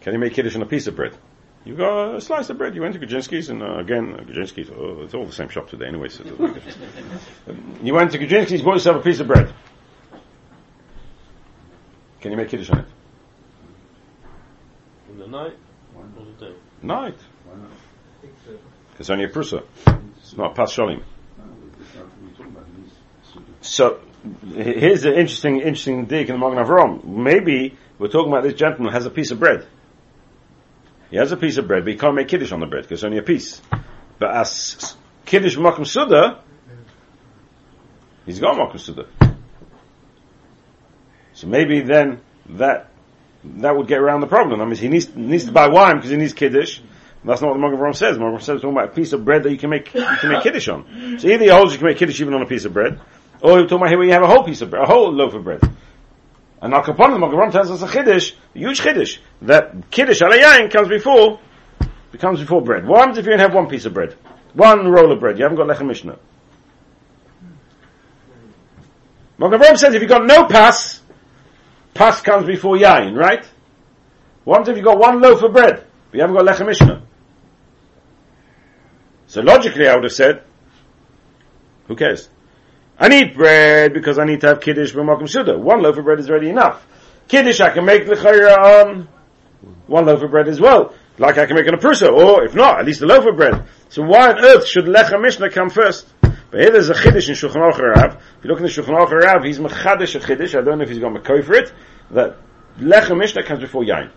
Can 0.00 0.12
you 0.12 0.18
make 0.18 0.34
kiddush 0.34 0.54
on 0.54 0.62
a 0.62 0.66
piece 0.66 0.86
of 0.86 0.94
bread? 0.94 1.16
You 1.64 1.76
got 1.76 2.16
a 2.16 2.20
slice 2.20 2.50
of 2.50 2.58
bread. 2.58 2.74
You 2.74 2.82
went 2.82 2.94
to 2.94 3.00
Gudzinski's, 3.00 3.48
and 3.48 3.62
uh, 3.62 3.78
again, 3.78 4.14
uh, 4.18 4.22
Gudzinski's. 4.24 4.68
Oh, 4.70 5.02
it's 5.02 5.14
all 5.14 5.24
the 5.24 5.32
same 5.32 5.48
shop 5.48 5.68
today, 5.70 5.86
anyway. 5.86 6.08
So 6.08 6.24
you 7.82 7.94
went 7.94 8.10
to 8.12 8.18
Gudzinski's, 8.18 8.62
bought 8.62 8.74
yourself 8.74 9.00
a 9.00 9.04
piece 9.04 9.20
of 9.20 9.28
bread. 9.28 9.52
Can 12.20 12.32
you 12.32 12.36
make 12.36 12.48
Kiddush 12.48 12.70
on 12.70 12.80
it? 12.80 12.86
In 15.10 15.18
the 15.18 15.28
night 15.28 15.56
or 15.96 16.04
the 16.38 16.46
day? 16.46 16.54
Night. 16.82 17.18
It's 18.98 19.10
only 19.10 19.24
a 19.24 19.28
prusa. 19.28 19.62
It's 20.18 20.36
not 20.36 20.54
pas 20.54 20.72
shalim. 20.74 21.02
So, 23.60 24.00
here's 24.52 25.02
the 25.02 25.10
interesting, 25.10 25.58
interesting 25.58 26.06
dig 26.06 26.28
in 26.28 26.38
the 26.38 26.48
Magen 26.48 26.64
Avram. 26.64 27.04
Maybe 27.04 27.76
we're 27.98 28.08
talking 28.08 28.32
about 28.32 28.42
this 28.42 28.54
gentleman 28.54 28.92
has 28.92 29.06
a 29.06 29.10
piece 29.10 29.30
of 29.30 29.38
bread. 29.38 29.66
He 31.12 31.18
has 31.18 31.30
a 31.30 31.36
piece 31.36 31.58
of 31.58 31.68
bread, 31.68 31.84
but 31.84 31.92
he 31.92 31.98
can't 31.98 32.14
make 32.14 32.28
kiddush 32.28 32.52
on 32.52 32.60
the 32.60 32.66
bread 32.66 32.84
because 32.84 33.00
it's 33.00 33.04
only 33.04 33.18
a 33.18 33.22
piece. 33.22 33.60
But 34.18 34.34
as 34.34 34.96
kiddush 35.26 35.58
makom 35.58 35.86
suda, 35.86 36.40
he's 38.24 38.40
got 38.40 38.56
makom 38.56 38.80
suda. 38.80 39.06
So 41.34 41.48
maybe 41.48 41.82
then 41.82 42.22
that 42.48 42.88
that 43.44 43.76
would 43.76 43.88
get 43.88 43.98
around 43.98 44.22
the 44.22 44.26
problem. 44.26 44.62
I 44.62 44.64
mean, 44.64 44.76
he 44.76 44.88
needs 44.88 45.14
needs 45.14 45.44
to 45.44 45.52
buy 45.52 45.68
wine 45.68 45.96
because 45.96 46.10
he 46.10 46.16
needs 46.16 46.32
kiddush. 46.32 46.80
That's 47.22 47.42
not 47.42 47.48
what 47.48 47.60
the 47.60 47.76
Magen 47.76 47.92
says. 47.92 48.18
Magen 48.18 48.40
says 48.40 48.62
talking 48.62 48.70
about 48.70 48.88
a 48.88 48.92
piece 48.92 49.12
of 49.12 49.22
bread 49.22 49.42
that 49.42 49.50
you 49.50 49.58
can 49.58 49.68
make 49.68 49.92
you 49.92 50.02
can 50.18 50.30
make 50.30 50.42
kiddush 50.42 50.68
on. 50.68 51.18
So 51.18 51.28
either 51.28 51.44
he 51.44 51.50
holds 51.50 51.72
you 51.72 51.78
can 51.78 51.88
make 51.88 51.98
kiddush 51.98 52.22
even 52.22 52.32
on 52.32 52.40
a 52.40 52.46
piece 52.46 52.64
of 52.64 52.72
bread, 52.72 52.98
or 53.42 53.58
you're 53.58 53.64
talking 53.64 53.76
about 53.76 53.90
here 53.90 53.98
where 53.98 54.06
you 54.06 54.14
have 54.14 54.22
a 54.22 54.28
whole 54.28 54.44
piece 54.44 54.62
of 54.62 54.70
bread, 54.70 54.84
a 54.84 54.86
whole 54.86 55.12
loaf 55.12 55.34
of 55.34 55.44
bread. 55.44 55.60
And 56.62 56.72
Al 56.72 56.84
Capone, 56.84 57.14
the 57.14 57.18
Magen 57.18 57.50
tells 57.50 57.72
us 57.72 57.82
a 57.82 57.92
kiddush, 57.92 58.34
a 58.54 58.58
huge 58.58 58.80
kiddush, 58.80 59.18
that 59.42 59.90
kiddush 59.90 60.20
alayayin 60.22 60.70
comes 60.70 60.88
before 60.88 61.40
becomes 62.12 62.38
before 62.38 62.62
bread. 62.62 62.86
What 62.86 63.00
happens 63.00 63.18
if 63.18 63.26
you 63.26 63.36
have 63.36 63.52
one 63.52 63.68
piece 63.68 63.84
of 63.84 63.92
bread, 63.92 64.16
one 64.54 64.86
roll 64.86 65.10
of 65.10 65.18
bread? 65.18 65.38
You 65.38 65.44
haven't 65.44 65.58
got 65.58 65.66
lechem 65.66 65.86
mishnah. 65.86 66.18
Magen 69.38 69.76
says 69.76 69.92
if 69.94 70.02
you've 70.02 70.08
got 70.08 70.24
no 70.24 70.46
pass, 70.46 71.00
pass 71.94 72.20
comes 72.20 72.46
before 72.46 72.76
yain, 72.76 73.16
right? 73.16 73.44
What 74.44 74.68
if 74.68 74.76
you've 74.76 74.84
got 74.84 74.98
one 74.98 75.20
loaf 75.20 75.42
of 75.42 75.52
bread, 75.52 75.84
but 76.10 76.14
you 76.14 76.20
haven't 76.20 76.36
got 76.36 76.46
lechem 76.46 76.66
mishnah? 76.66 77.02
So 79.26 79.40
logically, 79.40 79.88
I 79.88 79.96
would 79.96 80.04
have 80.04 80.12
said, 80.12 80.44
who 81.88 81.96
cares? 81.96 82.28
I 82.98 83.08
need 83.08 83.34
bread 83.34 83.92
because 83.94 84.18
I 84.18 84.24
need 84.24 84.40
to 84.42 84.48
have 84.48 84.60
kiddush 84.60 84.92
b'makom 84.92 85.28
suda. 85.28 85.58
One 85.58 85.82
loaf 85.82 85.98
of 85.98 86.04
bread 86.04 86.20
is 86.20 86.30
already 86.30 86.50
enough. 86.50 86.86
Kiddush 87.28 87.60
I 87.60 87.70
can 87.70 87.84
make 87.84 88.06
l'chayra 88.06 88.56
on 88.58 89.08
one 89.86 90.06
loaf 90.06 90.22
of 90.22 90.30
bread 90.30 90.48
as 90.48 90.60
well, 90.60 90.94
like 91.18 91.38
I 91.38 91.46
can 91.46 91.56
make 91.56 91.66
on 91.68 91.74
a 91.74 91.78
prusa, 91.78 92.12
or 92.12 92.44
if 92.44 92.54
not, 92.54 92.80
at 92.80 92.86
least 92.86 93.02
a 93.02 93.06
loaf 93.06 93.26
of 93.26 93.36
bread. 93.36 93.64
So 93.88 94.02
why 94.02 94.30
on 94.30 94.44
earth 94.44 94.66
should 94.66 94.84
lechem 94.84 95.22
mishnah 95.22 95.50
come 95.50 95.70
first? 95.70 96.06
But 96.20 96.60
here 96.60 96.70
there's 96.70 96.90
a 96.90 96.94
chiddush 96.94 97.28
in 97.28 97.34
Shulchan 97.34 97.72
Aruch. 97.72 98.16
If 98.38 98.44
you 98.44 98.50
look 98.50 98.58
in 98.58 98.64
the 98.64 98.70
Shulchan 98.70 98.94
Aruch 98.94 99.10
Rav, 99.10 99.42
he's 99.42 99.58
mechadish 99.58 100.14
a 100.16 100.20
chiddush. 100.20 100.58
I 100.58 100.62
don't 100.62 100.78
know 100.78 100.84
if 100.84 100.90
he's 100.90 100.98
got 100.98 101.12
McCoy 101.12 101.42
for 101.42 101.54
it. 101.54 101.72
That 102.10 102.36
Lechem 102.78 103.18
Mishnah 103.18 103.42
comes 103.44 103.60
before 103.60 103.82
Yain. 103.82 104.10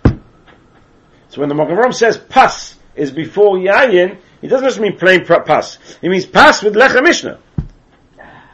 So 1.29 1.39
when 1.39 1.49
the 1.49 1.55
Magen 1.55 1.77
Avraham 1.77 1.93
says 1.93 2.17
pas 2.17 2.75
is 2.95 3.11
before 3.11 3.57
Yayin, 3.57 4.19
he 4.41 4.47
doesn't 4.47 4.67
just 4.67 4.79
mean 4.79 4.97
plain 4.97 5.25
pas. 5.25 5.77
He 6.01 6.09
means 6.09 6.25
pas 6.25 6.61
with 6.61 6.75
Lechem 6.75 7.03
Mishnah. 7.03 7.39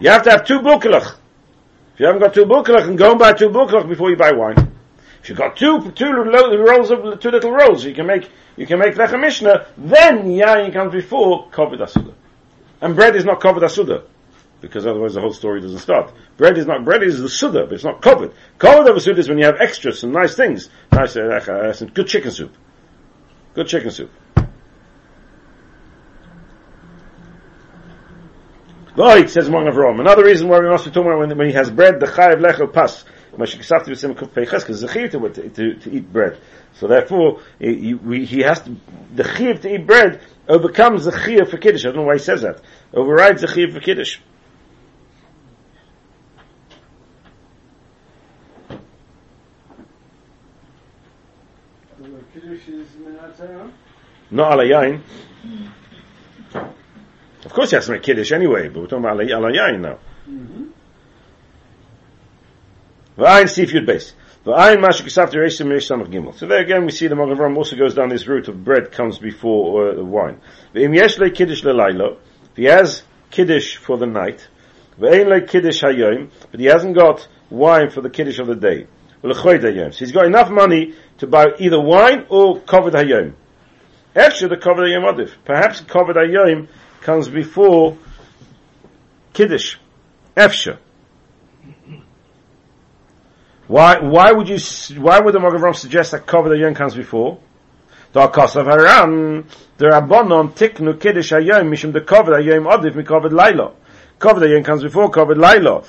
You 0.01 0.10
have 0.10 0.24
to 0.24 0.31
have 0.31 0.48
two 0.48 0.60
bukelach. 0.60 1.15
If 1.93 2.00
you 2.00 2.08
haven't 2.08 2.22
got 2.22 2.34
two 2.34 2.46
bukelach, 2.46 2.88
then 2.88 2.96
go 2.96 3.12
and 3.12 3.20
buy 3.20 3.34
two 3.34 3.50
bukelach 3.50 3.88
before 3.88 4.10
you 4.10 4.15
buy 4.15 4.31
wine. 4.31 4.75
If 5.22 5.29
you've 5.29 5.38
got 5.38 5.55
two, 5.55 5.91
two 5.91 6.12
rolls 6.12 6.89
of, 6.89 7.20
two 7.20 7.29
little 7.29 7.51
rolls, 7.51 7.86
you 7.86 7.93
can 7.93 8.08
make, 8.08 8.27
you 8.58 8.65
can 8.65 8.79
make 8.79 8.96
Lechem 8.96 9.22
Mishnah, 9.22 9.67
then 9.77 10.25
Yayin 10.25 10.74
comes 10.74 10.91
before 10.91 11.50
Kovid 11.51 11.79
Asuda. 11.79 12.15
And 12.81 12.96
bread 12.96 13.15
is 13.15 13.25
not 13.25 13.39
covered 13.39 13.62
asuda. 13.62 14.03
Because 14.60 14.88
otherwise 14.88 15.13
the 15.13 15.22
whole 15.22 15.34
story 15.34 15.62
doesn't 15.62 15.79
start. 15.79 16.12
Bread 16.38 16.58
is 16.58 16.65
not, 16.65 16.84
bread 16.84 17.03
is 17.03 17.20
the 17.20 17.29
suda, 17.29 17.65
but 17.65 17.74
it's 17.74 17.84
not 17.84 18.01
covered. 18.01 18.31
Covered 18.58 18.89
of 18.89 19.00
suda 19.01 19.20
is 19.20 19.29
when 19.29 19.38
you 19.38 19.46
have 19.46 19.62
extras, 19.62 20.00
some 20.00 20.12
nice 20.12 20.36
things. 20.36 20.70
Nice, 20.91 21.15
uh, 21.15 21.22
uh, 21.22 21.86
good 21.93 22.08
chicken 22.08 22.31
soup. 22.31 22.51
Good 23.53 23.67
chicken 23.67 23.91
soup. 23.91 24.12
Right, 28.95 29.29
says 29.29 29.50
Magen 29.50 29.74
Avraham. 29.74 30.00
Another 30.01 30.25
reason 30.25 30.50
why 30.50 30.60
we 30.60 30.67
must 30.67 30.91
be 30.91 31.00
when, 31.00 31.38
when 31.38 31.48
he 31.48 31.53
has 31.53 31.69
bread, 31.69 32.00
the 32.00 32.07
chayav 32.07 32.41
lechel 32.41 32.71
pas. 32.71 33.05
Because 33.31 33.53
it's 33.55 34.83
a 34.83 34.88
chiv 34.93 35.12
to, 35.12 35.29
to, 35.29 35.74
to 35.75 35.91
eat 35.91 36.12
bread. 36.12 36.38
So 36.74 36.88
therefore, 36.88 37.41
he, 37.60 37.98
he, 37.98 38.25
he 38.25 38.41
has 38.41 38.60
to, 38.62 38.75
the 39.15 39.24
chiv 39.24 39.62
to 39.62 39.74
eat 39.74 39.88
bread 39.88 40.21
overcomes 40.50 41.05
the 41.05 41.17
chiv 41.17 41.50
for 41.50 41.57
kiddush. 41.57 41.86
I 41.86 41.89
don't 41.89 41.98
know 41.98 42.03
why 42.03 42.15
he 42.15 42.19
says 42.19 42.41
that. 42.41 42.62
Overrides 42.93 43.41
the 43.41 43.48
chiv 43.48 43.74
for 43.74 43.79
kiddush. 43.79 44.19
Not 54.29 54.53
ala 54.53 54.63
yain. 54.63 55.01
Of 57.45 57.53
course 57.53 57.71
he 57.71 57.75
has 57.75 57.86
to 57.88 57.93
make 57.93 58.03
kiddush 58.03 58.31
anyway, 58.31 58.69
but 58.69 58.81
we're 58.81 58.88
talking 58.88 59.05
about 59.05 59.21
ala 59.21 59.38
ala 59.38 59.51
yain 59.51 59.81
now. 59.81 59.98
V'ayin 63.17 63.50
Steve 63.50 63.69
Yud 63.69 63.88
Beis. 63.88 64.13
V'ayin 64.45 64.77
Mashu 64.77 65.03
Kisaf 65.03 65.31
Dereishim 65.31 65.67
Mirish 65.67 65.89
Samach 65.89 66.07
Gimel. 66.07 66.38
So 66.38 66.48
there 66.48 66.62
again 66.62 66.86
we 66.86 66.91
see 66.91 67.07
the 67.07 67.15
Magen 67.15 67.38
Avraham 67.38 67.57
also 67.57 67.75
goes 67.75 67.93
down 67.93 68.10
this 68.10 68.27
route 68.27 68.48
of 68.48 68.63
bread 68.63 68.91
comes 68.91 69.17
before 69.17 69.89
uh, 69.89 70.03
wine. 70.03 70.39
V'im 70.74 70.95
yesh 70.95 71.17
le 71.17 71.29
kiddush 71.29 71.63
lelaylo. 71.63 72.17
If 72.51 72.57
he 72.57 72.65
has 72.65 73.03
kiddush 73.29 73.77
for 73.77 73.98
the 73.98 74.07
night, 74.07 74.48
v'ayin 75.00 75.27
le 75.27 75.41
kiddush 75.41 75.81
hayoim, 75.83 76.29
but 76.51 76.60
he 76.60 76.67
hasn't 76.67 76.95
got 76.95 77.27
wine 77.50 77.89
for 77.89 78.01
the 78.01 78.10
kiddush 78.10 78.39
of 78.39 78.48
the 78.48 78.55
day. 78.55 78.88
So 79.24 79.91
he's 80.00 80.12
got 80.12 80.25
enough 80.25 80.50
money 80.50 80.95
to 81.19 81.27
buy 81.27 81.53
either 81.60 81.79
wine 81.79 82.25
or 82.29 82.60
covered 82.62 82.95
hayom. 82.95 83.36
Actually, 84.15 84.55
the 84.55 84.57
covered 84.57 84.88
hayom 84.88 85.03
adif. 85.03 85.33
Perhaps 85.45 85.81
covered 85.81 86.15
hayom 86.15 86.67
comes 87.01 87.27
before 87.27 87.98
kiddush. 89.34 89.77
Efsha. 90.36 90.77
Why, 93.67 94.00
why 94.00 94.31
would 94.31 94.50
you, 94.50 94.58
why 95.01 95.20
would 95.20 95.34
the 95.34 95.39
Magen 95.39 95.60
Avraham 95.60 95.75
suggest 95.75 96.12
that 96.12 96.27
covered 96.27 96.58
hayom 96.58 96.75
comes 96.75 96.93
before? 96.93 97.39
Da 98.12 98.29
kasav 98.29 98.65
haran, 98.65 99.46
the 99.77 99.86
rabbanon 99.86 100.51
tiknu 100.51 101.00
kiddush 101.00 101.31
hayom 101.31 101.70
mishum 101.70 101.93
the 101.93 102.01
covered 102.01 102.34
hayom 102.34 102.70
adif 102.70 102.96
mi 102.96 103.03
covered 103.03 103.31
laila. 103.31 103.72
Covered 104.20 104.43
hayom 104.43 104.65
comes 104.65 104.84
before 104.84 105.10
covered 105.10 105.38
laila. 105.38 105.84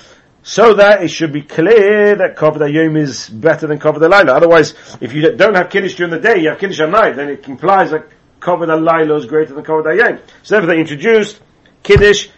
So 0.45 0.75
that 0.75 1.02
it 1.02 1.09
should 1.09 1.33
be 1.33 1.42
clear 1.42 2.14
that 2.16 2.37
covered 2.37 2.62
hayom 2.62 2.97
is 2.97 3.28
better 3.28 3.66
than 3.66 3.81
covered 3.81 4.09
laila. 4.09 4.33
Otherwise, 4.35 4.75
if 5.00 5.12
you 5.12 5.33
don't 5.33 5.57
have 5.57 5.69
kiddush 5.69 5.97
during 5.97 6.12
the 6.12 6.21
day, 6.21 6.40
you 6.40 6.50
have 6.50 6.61
kiddush 6.61 6.78
at 6.78 6.88
night, 6.88 7.16
then 7.16 7.31
it 7.31 7.49
implies 7.49 7.90
that 7.90 8.07
covered 8.42 8.68
laila 8.68 9.16
is 9.16 9.26
greater 9.26 9.54
than 9.54 9.64
covered 9.64 9.87
hayom. 9.87 10.20
So 10.42 10.54
therefore 10.54 10.75
they 10.75 10.80
introduced 10.80 11.40
kiddush 11.82 12.28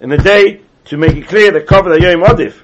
in 0.00 0.08
the 0.08 0.18
day 0.18 0.62
to 0.86 0.96
make 0.96 1.14
it 1.14 1.28
clear 1.28 1.52
that 1.52 1.66
covered 1.66 2.00
hayom 2.00 2.24
adif. 2.24 2.60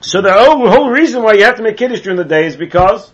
So 0.00 0.22
the 0.22 0.32
whole, 0.32 0.68
whole 0.68 0.90
reason 0.90 1.22
why 1.22 1.34
you 1.34 1.44
have 1.44 1.56
to 1.56 1.62
make 1.62 1.76
kiddush 1.76 2.00
during 2.00 2.16
the 2.16 2.24
day 2.24 2.46
is 2.46 2.56
because 2.56 3.12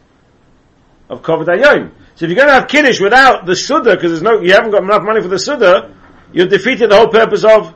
of 1.08 1.22
covered 1.22 1.48
hayom. 1.48 1.90
So 2.14 2.24
if 2.24 2.30
you're 2.30 2.36
going 2.36 2.48
to 2.48 2.54
have 2.54 2.68
kiddush 2.68 3.00
without 3.00 3.44
the 3.44 3.54
suda, 3.54 3.94
because 3.94 4.12
there's 4.12 4.22
no, 4.22 4.40
you 4.40 4.52
haven't 4.52 4.70
got 4.70 4.82
enough 4.82 5.02
money 5.02 5.20
for 5.20 5.28
the 5.28 5.38
suda, 5.38 5.94
you've 6.32 6.48
defeated 6.48 6.90
the 6.90 6.96
whole 6.96 7.08
purpose 7.08 7.44
of 7.44 7.74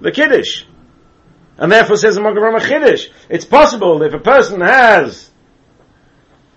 the 0.00 0.10
kiddush. 0.10 0.64
And 1.58 1.70
therefore 1.70 1.96
says 1.96 2.14
the 2.14 2.20
Magen 2.20 2.42
Avraham 2.42 2.66
kiddush. 2.66 3.08
It's 3.28 3.44
possible 3.44 4.02
if 4.02 4.14
a 4.14 4.18
person 4.18 4.60
has 4.60 5.30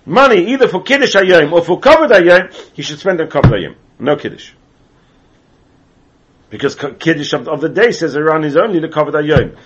money 0.06 0.54
either 0.54 0.68
for 0.68 0.82
kiddush 0.82 1.16
hayom 1.16 1.52
or 1.52 1.64
for 1.64 1.80
Kavod 1.80 2.10
hayom, 2.10 2.54
he 2.74 2.82
should 2.82 3.00
spend 3.00 3.22
on 3.22 3.28
Kavod 3.28 3.52
hayom. 3.52 3.76
No 4.00 4.16
kiddush. 4.16 4.54
Because 6.50 6.76
kiddush 6.76 7.34
of, 7.34 7.62
the 7.62 7.70
day 7.70 7.92
says 7.92 8.16
around 8.16 8.44
is 8.44 8.58
only 8.58 8.80
the 8.80 8.88
hayom. 8.88 9.58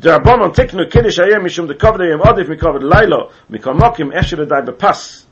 The 0.00 0.18
Rabbanon 0.18 0.54
tiknu 0.54 0.90
kiddush 0.90 1.18
hayom 1.18 1.42
mishum 1.42 1.68
the 1.68 1.74
covered 1.74 2.00
hayom 2.00 2.22
adif 2.22 2.48
mi 2.48 2.56
covered 2.56 2.82
lailo 2.82 3.32
mikol 3.50 3.78
mokim 3.78 4.14
esher 4.14 4.48
dai 4.48 4.62
bepas. 4.62 5.24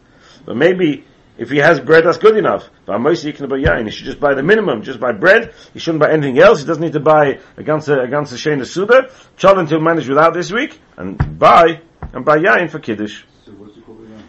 But 0.44 0.56
maybe 0.56 1.04
if 1.40 1.48
he 1.48 1.56
has 1.56 1.80
bread, 1.80 2.04
that's 2.04 2.18
good 2.18 2.36
enough. 2.36 2.68
But 2.84 2.98
Amosi 2.98 3.32
Yikna 3.32 3.48
Bayayin, 3.48 3.86
he 3.86 3.90
should 3.90 4.04
just 4.04 4.20
buy 4.20 4.34
the 4.34 4.42
minimum, 4.42 4.82
just 4.82 5.00
buy 5.00 5.12
bread. 5.12 5.54
He 5.72 5.78
shouldn't 5.78 6.02
buy 6.02 6.12
anything 6.12 6.38
else. 6.38 6.60
He 6.60 6.66
doesn't 6.66 6.82
need 6.82 6.92
to 6.92 7.00
buy 7.00 7.38
against 7.56 7.88
a 7.88 7.98
against 7.98 8.32
a 8.32 8.36
Shena 8.36 8.66
Suda. 8.66 9.10
Cholent 9.38 9.70
he'll 9.70 9.80
manage 9.80 10.06
without 10.06 10.34
this 10.34 10.52
week, 10.52 10.78
and 10.98 11.38
buy, 11.38 11.80
and 12.12 12.26
buy 12.26 12.36
Yain 12.36 12.68
for 12.68 12.78
Kiddush. 12.78 13.24
So 13.46 13.52
what's 13.52 13.74
the 13.74 13.80
cover 13.80 14.04
yam? 14.04 14.22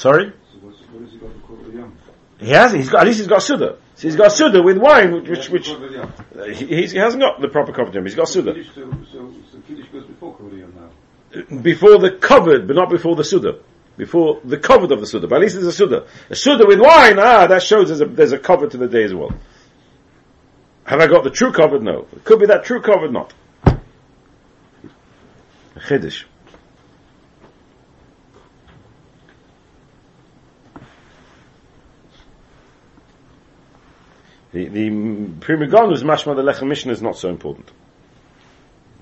Sorry? 0.00 0.32
So 0.50 0.58
what's, 0.60 0.78
what 0.92 1.02
has 1.02 1.12
he 1.12 1.18
got 1.18 1.30
for 1.46 2.42
He 2.42 2.48
has. 2.52 2.72
he's 2.72 2.88
got, 2.88 3.02
at 3.02 3.06
least 3.08 3.18
he's 3.18 3.28
got 3.28 3.42
Suda. 3.42 3.76
So 3.96 4.08
he's 4.08 4.16
got 4.16 4.32
Suda 4.32 4.62
with 4.62 4.78
wine, 4.78 5.12
which, 5.12 5.50
which, 5.50 5.68
yam. 5.68 6.10
uh, 6.38 6.44
he, 6.44 6.64
he's- 6.64 6.92
he 6.92 6.98
hasn't 6.98 7.22
got 7.22 7.38
the 7.42 7.48
proper 7.48 7.70
cover. 7.72 8.00
He's 8.02 8.14
got 8.14 8.26
Suda. 8.26 8.54
Kiddush, 8.54 8.74
so, 8.74 8.90
so, 9.12 9.34
so 9.52 9.58
Kiddush 9.68 9.88
goes 9.92 10.06
before 10.06 10.34
yam 10.54 10.72
now. 10.74 11.58
Before 11.60 11.98
the 11.98 12.12
covered, 12.12 12.66
but 12.66 12.76
not 12.76 12.88
before 12.88 13.14
the 13.14 13.24
Suda. 13.24 13.58
Before 13.98 14.40
the 14.42 14.56
covered 14.56 14.90
of 14.90 15.00
the 15.00 15.06
Suda. 15.06 15.28
But 15.28 15.36
at 15.36 15.42
least 15.42 15.56
there's 15.56 15.66
a 15.66 15.72
Suda. 15.72 16.06
A 16.30 16.34
Suda 16.34 16.64
with 16.66 16.80
wine, 16.80 17.18
ah, 17.18 17.46
that 17.46 17.62
shows 17.62 17.88
there's 17.88 18.00
a, 18.00 18.06
there's 18.06 18.32
a 18.32 18.38
cover 18.38 18.68
to 18.68 18.76
the 18.78 18.88
day 18.88 19.04
as 19.04 19.12
well. 19.12 19.34
Have 20.84 21.00
I 21.00 21.08
got 21.08 21.24
the 21.24 21.30
true 21.30 21.52
covered? 21.52 21.82
No. 21.82 22.06
It 22.16 22.24
could 22.24 22.40
be 22.40 22.46
that 22.46 22.64
true 22.64 22.80
covered, 22.80 23.12
not. 23.12 23.34
Chiddush. 25.76 26.24
The, 34.52 34.66
the 34.66 34.90
Pri 35.40 35.56
Megadim 35.56 36.02
mashma 36.02 36.34
the 36.34 36.42
Lechem 36.42 36.66
Mishnah 36.66 36.92
is 36.92 37.00
not 37.00 37.16
so 37.16 37.28
important. 37.28 37.70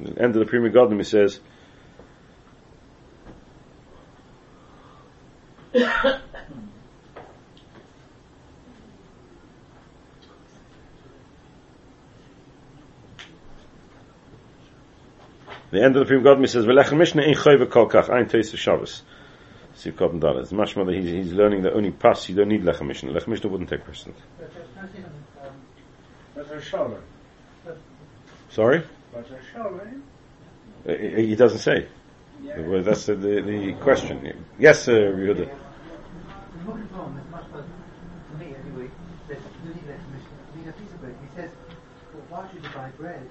At 0.05 0.15
the 0.15 0.23
end 0.23 0.37
of 0.37 0.41
the 0.41 0.47
Pri 0.47 0.59
Megadim 0.59 0.99
he 0.99 1.05
says, 1.05 1.41
The 15.71 15.83
end 15.83 15.97
of 15.97 16.01
the 16.01 16.05
Pri 16.07 16.19
Megadim 16.19 16.41
he 16.41 16.47
says, 16.47 16.67
V'lechem 16.67 16.99
Mishnah 16.99 17.23
in 17.23 17.35
chayva 17.35 17.71
kol 17.71 17.89
kach, 17.89 18.11
ein 18.11 18.27
teis 18.27 18.55
Shabbos. 18.55 19.03
Siv 19.77 19.93
Koppen 19.93 20.21
Dalet. 20.21 20.43
It's 20.43 20.53
mashma 20.53 20.85
that 20.85 20.95
he's, 20.95 21.11
he's 21.11 21.33
learning 21.33 21.63
that 21.63 21.73
only 21.73 21.91
pass, 21.91 22.29
you 22.29 22.35
don't 22.35 22.49
need 22.49 22.65
Lechem 22.65 22.87
Mishnah. 22.87 23.13
Lechem 23.13 23.29
Mishnah 23.29 23.49
wouldn't 23.49 23.71
take 23.71 23.85
precedent. 23.85 24.17
That's 26.39 26.51
a 26.53 26.61
shower. 26.63 27.01
Sorry? 28.49 28.85
That's 29.13 29.31
a 29.31 29.39
shower. 29.53 29.91
Uh, 30.89 30.93
He 30.93 31.27
he 31.31 31.35
doesn't 31.35 31.59
say. 31.59 31.89
Yeah. 32.45 32.61
Well, 32.61 32.81
that's 32.81 33.07
the, 33.07 33.17
the, 33.17 33.41
the 33.43 33.73
question. 33.83 34.15
Yes, 34.57 34.87
uh, 34.87 34.93
Yehuda. 34.93 35.35
The 35.35 35.49
moving 36.65 36.87
home 36.95 37.19
is 37.19 37.29
much 37.33 37.43
better, 37.51 37.65
to 38.31 38.35
me 38.39 38.55
anyway, 38.55 38.89
that 39.27 39.39
you 39.65 39.75
need 39.75 39.87
that 39.91 39.99
commission, 40.07 40.35
you 40.55 40.61
need 40.63 40.69
a 40.69 40.73
piece 40.79 40.93
of 40.95 41.01
bread. 41.01 41.17
He 41.27 41.41
says, 41.41 41.51
well, 42.15 42.23
why 42.31 42.49
should 42.53 42.63
you 42.63 42.71
buy 42.71 42.91
bread? 42.97 43.27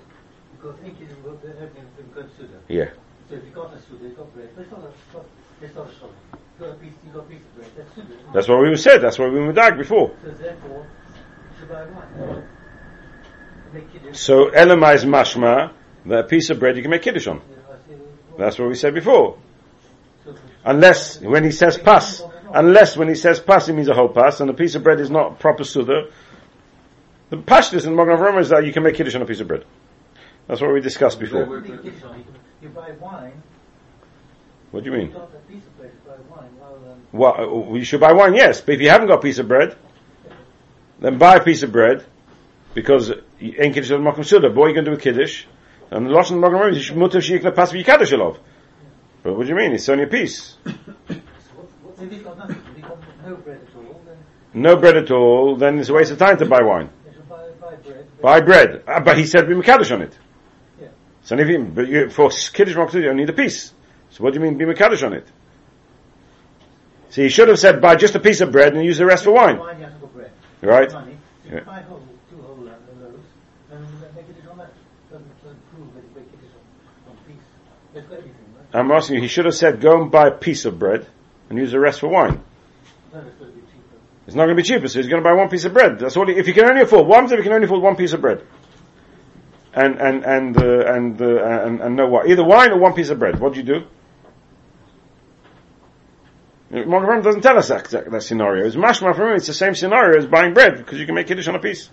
Because 0.58 0.76
thinking 0.82 1.08
will 1.24 1.40
everything 1.48 1.88
will 1.96 2.24
go 2.24 2.28
suda. 2.38 2.60
Yeah. 2.68 2.90
So 3.30 3.36
if 3.36 3.46
you 3.46 3.52
got 3.52 3.74
a 3.74 3.80
suda, 3.80 4.04
you 4.04 4.16
got 4.20 4.34
bread. 4.36 4.50
But 4.54 4.64
it's 4.64 4.72
not 4.72 4.84
a, 4.84 4.92
it's 5.64 5.76
not, 5.76 5.88
a 5.88 5.94
sugar. 5.96 6.20
You 6.60 6.66
got 6.66 6.70
a 6.72 6.74
piece, 6.76 6.94
you 7.06 7.12
got 7.14 7.24
a 7.24 7.30
piece 7.32 7.40
of 7.40 7.56
bread. 7.56 7.72
That's 7.78 7.96
suda. 7.96 8.34
That's 8.34 8.48
what 8.50 8.60
we 8.60 8.76
said. 8.76 8.98
That's 9.02 9.18
what 9.18 9.32
we 9.32 9.40
were 9.40 9.54
dag 9.54 9.78
before. 9.78 10.12
So 10.22 10.32
therefore, 10.32 10.84
you 10.84 11.60
should 11.60 11.70
buy 11.70 11.86
wine. 11.86 12.12
Make 12.20 12.28
kiddush. 12.28 12.44
So 14.14 14.50
Elamai 14.50 14.96
is 14.96 15.06
mashma, 15.06 15.74
that 16.06 16.20
a 16.20 16.24
piece 16.24 16.50
of 16.50 16.60
bread 16.60 16.76
you 16.76 16.82
can 16.82 16.92
make 16.92 17.02
kiddush 17.02 17.28
on. 17.28 17.38
Yeah, 17.38 17.56
I 17.70 17.90
say, 17.90 17.96
well, 17.96 18.38
That's 18.38 18.60
what 18.60 18.70
we 18.70 18.76
said 18.76 18.94
before. 18.94 19.38
Unless, 20.66 21.22
when 21.22 21.44
he 21.44 21.52
says 21.52 21.78
pass, 21.78 22.22
unless 22.54 22.98
when 22.98 23.08
he 23.08 23.16
says 23.16 23.40
pass, 23.40 23.70
it 23.70 23.74
means 23.74 23.88
a 23.88 23.94
whole 23.94 24.10
pass, 24.10 24.42
and 24.42 24.50
a 24.50 24.54
piece 24.54 24.76
of 24.76 24.84
bread 24.84 25.00
is 25.00 25.10
not 25.10 25.40
proper 25.40 25.64
suda. 25.64 26.10
The 27.30 27.38
pashtus 27.38 27.86
in 27.86 27.96
Magen 27.96 28.18
Avraham 28.18 28.40
is 28.40 28.50
that 28.50 28.66
you 28.66 28.74
can 28.74 28.84
make 28.84 28.96
kiddush 28.96 29.16
on 29.16 29.22
a 29.22 29.26
piece 29.26 29.40
of 29.40 29.48
bread. 29.48 29.66
That's 30.48 30.62
what 30.62 30.74
we 30.74 30.82
discussed 30.82 31.20
before. 31.20 31.42
you 31.44 31.60
make 31.60 31.84
kiddush 31.84 32.04
on, 32.04 32.18
you, 32.18 32.24
can- 32.24 32.34
you 32.62 32.70
buy 32.70 32.92
wine, 32.92 33.42
What 34.72 34.84
do 34.84 34.90
you 34.92 34.98
mean? 34.98 35.08
You 35.08 35.14
got 35.14 35.32
a 35.34 35.52
piece 35.52 35.64
of 35.66 35.78
bread 35.78 35.92
to 35.92 36.10
buy 36.10 36.16
wine 36.30 36.50
rather 36.60 36.80
than 36.80 37.02
Well, 37.12 37.70
uh, 37.72 37.74
you 37.76 37.84
should 37.86 38.00
buy 38.00 38.14
wine, 38.14 38.34
yes, 38.34 38.62
but 38.62 38.76
if 38.76 38.82
you 38.82 38.90
haven't 38.90 39.08
got 39.08 39.20
a 39.20 39.22
piece 39.22 39.40
of 39.40 39.48
bread, 39.48 39.78
then 41.00 41.18
buy 41.18 41.36
a 41.36 41.44
piece 41.44 41.64
of 41.64 41.72
bread, 41.72 42.06
because 42.74 43.12
in 43.40 43.74
Kiddush 43.74 43.88
Suda, 44.28 44.50
but 44.50 44.56
what 44.56 44.66
are 44.66 44.70
you 44.70 44.76
going 44.76 44.86
to 44.86 44.92
do 44.92 44.98
a 44.98 45.00
Kiddush? 45.00 45.46
And 45.92 46.06
the 46.06 46.12
Lashon 46.12 46.74
you 46.74 46.82
should 46.82 46.98
mutter 46.98 47.20
shikla 47.20 47.56
pas 47.56 47.72
v'yikadosh 47.72 48.12
elov. 48.12 48.40
But 49.24 49.38
what 49.38 49.44
do 49.44 49.50
you 49.50 49.56
mean? 49.56 49.74
It's 49.74 49.88
only 49.90 50.04
a 50.04 50.08
piece. 50.08 50.56
So 50.66 50.74
what's, 51.56 51.72
what's 51.84 52.02
if 52.02 52.12
he's 52.12 52.22
got 52.24 52.38
nothing, 52.38 52.58
if 52.58 52.76
he's 52.76 52.86
got 52.86 52.98
no 53.26 53.36
bread 53.36 53.62
at 53.62 53.76
all, 53.76 54.02
then 54.06 54.18
No 54.54 54.76
bread 54.76 54.98
at 54.98 55.12
all, 55.12 55.56
then 55.56 55.80
it's 55.80 55.90
a 55.90 55.94
waste 55.94 56.12
of 56.12 56.18
time 56.18 56.38
to 56.38 56.46
buy 56.46 56.62
wine. 56.62 56.90
buy, 57.30 57.50
buy 57.60 57.76
bread. 57.76 58.22
Buy 58.22 58.42
bread. 58.42 58.84
Uh, 58.88 59.00
but 59.00 59.18
he 59.18 59.26
said 59.26 59.48
be 59.48 59.54
Mekadosh 59.56 59.94
on 59.94 60.02
it. 60.02 60.18
Yeah. 60.82 60.88
So 61.24 61.38
if 61.38 61.48
you, 61.48 61.64
but 61.64 61.88
you, 61.88 62.10
for 62.10 62.30
Kiddush 62.30 62.74
Suda, 62.74 63.00
you 63.00 63.10
only 63.10 63.24
need 63.24 63.30
a 63.30 63.34
piece. 63.34 63.74
So 64.12 64.24
what 64.24 64.34
do 64.34 64.40
you 64.40 64.46
mean 64.46 64.58
be 64.58 64.66
Mekadosh 64.66 65.06
on 65.06 65.14
it? 65.14 65.28
See, 67.10 67.24
he 67.24 67.30
should 67.30 67.48
have 67.48 67.60
said 67.60 67.82
buy 67.82 67.96
just 67.96 68.16
a 68.16 68.20
piece 68.20 68.42
of 68.42 68.52
bread 68.52 68.74
and 68.74 68.84
use 68.84 68.98
the 68.98 69.06
rest 69.06 69.24
for 69.24 69.32
wine. 69.32 69.58
Wine, 69.58 69.78
you 69.78 69.86
have 69.86 69.94
to 69.94 70.00
go 70.00 70.08
bread. 70.08 70.32
Right? 70.62 70.92
Yeah. 70.92 71.56
you 71.56 71.62
buy 71.62 71.82
whole, 71.82 72.04
two 72.30 72.42
whole 72.42 72.56
lo- 72.58 72.72
loaves, 73.02 73.26
then 73.70 73.82
make 74.16 74.26
it 74.30 74.50
on 74.50 74.58
that. 74.58 74.72
Doesn't, 75.10 75.44
doesn't 75.44 75.76
prove 75.76 75.94
that 75.96 76.04
you 76.04 76.10
make 76.16 76.28
it 76.28 76.40
on, 77.08 77.12
on 77.12 77.18
piece. 77.26 77.36
They've 77.38 77.64
got 77.64 77.76
everything, 77.76 77.86
right? 77.86 77.87
I'm 78.74 78.92
asking 78.92 79.18
you, 79.18 79.22
he 79.22 79.28
should 79.28 79.46
have 79.46 79.56
said 79.56 79.82
go 79.82 80.02
and 80.02 80.12
buy 80.12 80.28
a 80.28 80.32
piece 80.32 80.66
of 80.66 80.78
bread 80.78 81.08
and 81.50 81.58
use 81.58 81.72
the 81.72 81.80
rest 81.80 82.00
for 82.02 82.10
wine. 82.10 82.44
It's 84.26 84.36
not 84.36 84.44
going 84.44 84.58
to 84.58 84.62
be 84.62 84.68
cheaper, 84.68 84.88
so 84.90 85.00
he's 85.00 85.08
going 85.08 85.24
to 85.24 85.28
buy 85.28 85.34
one 85.34 85.50
piece 85.50 85.64
of 85.64 85.74
bread. 85.74 86.00
That's 86.00 86.18
all. 86.18 86.28
He, 86.28 86.34
if 86.34 86.48
you 86.48 86.54
can 86.54 86.66
only 86.66 86.82
afford 86.82 87.08
one, 87.08 87.26
if 87.26 87.32
you 87.32 87.44
can 87.44 87.54
only 87.54 87.66
afford 87.66 87.82
one 87.82 87.96
piece 87.96 88.12
of 88.12 88.20
bread, 88.20 88.44
and 89.74 89.96
and 90.02 90.26
and 90.26 90.58
uh, 90.58 90.94
and, 90.94 91.22
uh, 91.22 91.44
and 91.66 91.80
and 91.80 91.96
no 91.96 92.08
wine, 92.08 92.30
either 92.30 92.44
wine 92.44 92.72
or 92.72 92.80
one 92.80 92.94
piece 92.94 93.10
of 93.10 93.20
bread. 93.20 93.40
What 93.40 93.54
do 93.54 93.60
you 93.60 93.66
do? 93.66 93.88
Magen 96.70 97.24
doesn't 97.24 97.42
tell 97.42 97.58
us 97.58 97.70
that, 97.70 97.86
that, 97.92 98.12
that 98.12 98.24
scenario. 98.24 98.66
It's 98.66 98.76
mashma 98.76 99.16
for 99.16 99.30
him. 99.30 99.38
It's 99.38 99.48
the 99.48 99.54
same 99.54 99.74
scenario 99.74 100.18
as 100.18 100.26
buying 100.26 100.54
bread 100.54 100.78
because 100.78 101.00
you 101.00 101.06
can 101.06 101.16
make 101.16 101.28
kiddush 101.28 101.48
on 101.48 101.56
a 101.56 101.60
piece. 101.60 101.90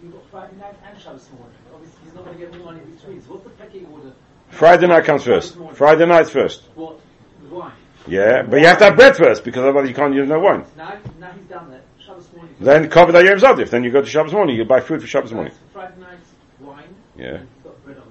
You've 0.00 0.12
got 0.12 0.30
Friday 0.30 0.56
night 0.58 0.76
and 0.86 1.00
Shabbos 1.00 1.28
morning. 1.32 1.56
Obviously, 1.74 1.98
he's 2.04 2.14
not 2.14 2.24
going 2.24 2.38
to 2.38 2.44
get 2.44 2.54
any 2.54 2.64
money 2.64 2.80
between. 2.80 3.20
So 3.22 3.32
what's 3.32 3.44
the 3.44 3.50
pecking 3.50 3.86
order? 3.86 4.12
Friday 4.52 4.86
night 4.86 5.04
comes 5.04 5.24
first. 5.24 5.56
Friday 5.74 6.06
night's 6.06 6.30
first. 6.30 6.62
What? 6.74 7.00
Why? 7.48 7.72
Yeah, 8.06 8.42
but 8.42 8.60
you 8.60 8.66
have 8.66 8.78
to 8.78 8.84
have 8.84 8.96
bread 8.96 9.16
first 9.16 9.44
because 9.44 9.62
otherwise 9.62 9.88
you 9.88 9.94
can't 9.94 10.14
use 10.14 10.28
no 10.28 10.38
wine. 10.38 10.64
Now, 10.76 10.98
now 11.18 11.32
he's 11.32 11.44
done 11.46 11.70
that. 11.70 11.84
Shabbos 11.98 12.32
morning. 12.34 12.54
Then 12.60 12.90
cover 12.90 13.12
that 13.12 13.24
Yom 13.24 13.38
Zadif. 13.38 13.70
Then 13.70 13.82
you 13.82 13.90
go 13.90 14.02
to 14.02 14.06
Shabbos 14.06 14.32
morning. 14.32 14.56
You 14.56 14.64
buy 14.64 14.80
food 14.80 15.00
for 15.00 15.06
Shabbos 15.06 15.32
morning. 15.32 15.54
Friday 15.72 15.98
night, 16.00 16.18
wine. 16.60 16.94
Yeah. 17.16 17.38
And 17.38 17.62
bread. 17.84 18.02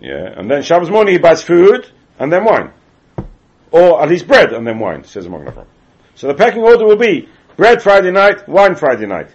Yeah, 0.00 0.38
and 0.38 0.50
then 0.50 0.62
Shabbos 0.62 0.90
morning 0.90 1.14
he 1.14 1.18
buys 1.18 1.42
food 1.42 1.90
and 2.18 2.32
then 2.32 2.44
wine. 2.44 2.72
Or 3.72 4.02
at 4.02 4.08
least 4.08 4.26
bread 4.28 4.52
and 4.52 4.66
then 4.66 4.78
wine, 4.78 5.04
says 5.04 5.28
Magen 5.28 5.48
Avraham. 5.48 5.66
So 6.14 6.28
the 6.28 6.34
pecking 6.34 6.62
order 6.62 6.86
will 6.86 6.96
be 6.96 7.28
bread 7.56 7.82
Friday 7.82 8.12
night, 8.12 8.48
wine 8.48 8.76
Friday 8.76 9.06
night. 9.06 9.30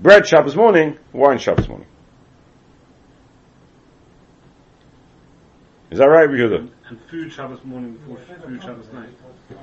Bread 0.00 0.26
Shabbos 0.26 0.56
morning, 0.56 0.98
wine 1.12 1.38
Shabbos 1.38 1.68
morning. 1.68 1.86
Is 5.90 5.98
that 5.98 6.06
right, 6.06 6.28
Yehuda? 6.28 6.70
And 6.88 7.00
food 7.08 7.32
Shabbos 7.32 7.64
morning 7.64 7.94
before 7.94 8.16
food 8.46 8.62
Shabbos 8.62 8.86
night. 8.92 9.08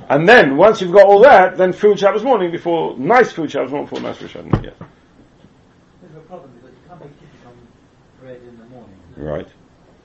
And 0.09 0.27
then, 0.27 0.57
once 0.57 0.81
you've 0.81 0.91
got 0.91 1.05
all 1.07 1.21
that, 1.21 1.57
then 1.57 1.71
food 1.71 1.99
Shabbos 1.99 2.23
morning 2.23 2.51
before, 2.51 2.97
nice 2.97 3.31
food 3.31 3.49
Shabbos 3.51 3.71
morning 3.71 3.87
before 3.89 4.01
nice 4.01 4.17
food 4.17 4.29
Shabbos 4.31 4.51
night, 4.51 4.63
yes. 4.65 4.73
There's 6.01 6.15
a 6.15 6.19
problem 6.27 6.51
because 6.55 6.71
you 6.71 6.87
can't 6.89 6.99
make 7.01 7.19
kiddush 7.19 7.45
on 7.47 7.53
bread 8.21 8.41
in 8.41 8.57
the 8.57 8.65
morning. 8.65 8.95
Right. 9.15 9.47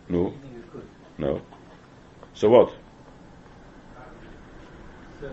No, 0.08 0.28
Evening 0.28 0.52
you 0.54 0.64
could. 0.70 0.86
no. 1.18 1.42
So 2.34 2.48
what? 2.48 2.68
So, 5.20 5.28
so 5.28 5.32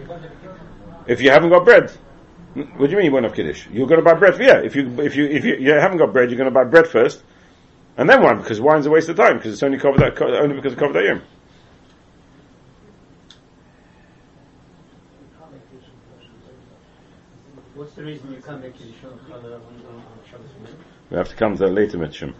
you 0.00 0.08
won't 0.08 0.22
have 0.22 0.32
a 0.32 0.34
kiddush 0.36 0.58
on 0.60 0.66
the 0.80 0.86
morning. 0.86 1.04
If 1.06 1.20
you 1.20 1.30
haven't 1.30 1.50
got 1.50 1.64
bread, 1.64 1.90
what 2.54 2.86
do 2.86 2.90
you 2.90 2.96
mean 2.96 3.06
you 3.06 3.12
won't 3.12 3.24
have 3.24 3.34
kiddush? 3.34 3.66
You're 3.70 3.86
going 3.86 4.00
to 4.00 4.04
buy 4.04 4.14
bread. 4.14 4.40
Yeah, 4.40 4.58
if 4.60 4.74
you 4.74 4.88
if 5.00 5.16
you 5.16 5.26
if 5.26 5.44
you, 5.44 5.56
you 5.56 5.72
haven't 5.72 5.98
got 5.98 6.12
bread, 6.14 6.30
you're 6.30 6.38
going 6.38 6.50
to 6.50 6.54
buy 6.54 6.64
bread 6.64 6.86
first, 6.86 7.22
and 7.96 8.08
then 8.08 8.22
wine 8.22 8.38
because 8.38 8.60
wine's 8.60 8.86
a 8.86 8.90
waste 8.90 9.08
of 9.08 9.16
time 9.16 9.36
because 9.36 9.52
it's 9.52 9.62
only 9.62 9.78
covered 9.78 10.00
that 10.00 10.20
only 10.22 10.54
because 10.56 10.72
it 10.72 10.78
covered 10.78 10.94
that 10.94 11.04
yom. 11.04 11.22
What's 17.74 17.94
the 17.94 18.04
reason 18.04 18.32
you 18.32 18.40
can't 18.40 18.60
make 18.62 18.78
Kiddush 18.78 18.94
on, 19.04 19.18
Shabbos 20.30 20.48
morning? 20.58 20.76
We 21.10 21.16
have 21.16 21.28
to 21.28 21.34
come 21.34 21.56
to 21.56 21.64
that 21.64 21.72
later, 21.72 21.98
Mitchum. 21.98 22.34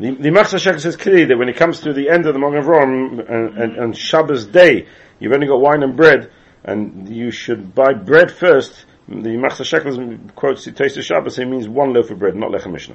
The, 0.00 0.12
the 0.12 0.30
Machatzis 0.30 0.64
HaShekel 0.64 0.80
says 0.80 0.96
clearly 0.96 1.26
that 1.26 1.36
when 1.36 1.50
it 1.50 1.56
comes 1.56 1.80
to 1.80 1.92
the 1.92 2.08
end 2.08 2.24
of 2.24 2.32
the 2.32 2.40
Magen 2.40 2.62
Avraham 2.62 3.30
and, 3.30 3.58
and, 3.58 3.76
and 3.76 3.96
Shabbos 3.96 4.46
day, 4.46 4.86
you've 5.18 5.32
only 5.34 5.46
got 5.46 5.60
wine 5.60 5.82
and 5.82 5.94
bread, 5.94 6.30
and 6.64 7.06
you 7.06 7.30
should 7.30 7.74
buy 7.74 7.92
bread 7.92 8.30
first. 8.30 8.86
The 9.06 9.14
Machatzis 9.14 9.82
HaShekel 9.84 10.34
quotes 10.34 10.64
the 10.64 10.72
taste 10.72 10.96
of 10.96 11.04
Shabbos, 11.04 11.38
it 11.38 11.44
means 11.44 11.68
one 11.68 11.92
loaf 11.92 12.10
of 12.10 12.18
bread, 12.18 12.34
not 12.34 12.50
lechem 12.50 12.72
mishnah. 12.72 12.94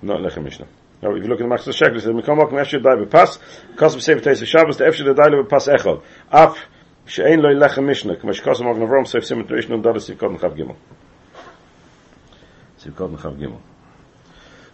Not 0.00 0.20
lechem 0.20 0.42
mishnah. 0.42 0.66
Now, 1.02 1.14
if 1.14 1.22
you 1.22 1.28
look 1.28 1.42
at 1.42 1.46
the 1.46 1.54
Machatzis 1.54 1.78
HaShekel, 1.78 1.96
it 1.96 2.00
says, 2.00 2.12
"Mikam 2.12 2.40
makom 2.40 2.52
efshir 2.52 2.82
dai 2.82 2.94
b'pas, 2.94 3.38
kosem 3.74 4.00
sefer 4.00 4.20
taste 4.20 4.40
of 4.40 4.48
Shabbos, 4.48 4.78
efshir 4.78 5.14
dai 5.14 5.28
b'pas 5.28 5.68
echad, 5.68 6.02
af 6.32 6.58
she'ein 7.04 7.42
lo 7.42 7.50
lechem 7.50 7.84
mishnah, 7.84 8.16
k'ma 8.16 8.32
shkosem 8.32 8.64
Magen 8.64 8.88
Avraham, 8.88 9.06
sefer 9.06 9.34
simen 9.34 9.46
tuish 9.46 9.68
nun 9.68 9.82
dadas 9.82 10.08
nechav 10.08 10.56
gimel." 10.56 10.76
And 12.86 13.18
Chav 13.18 13.36
Gimel. 13.36 13.60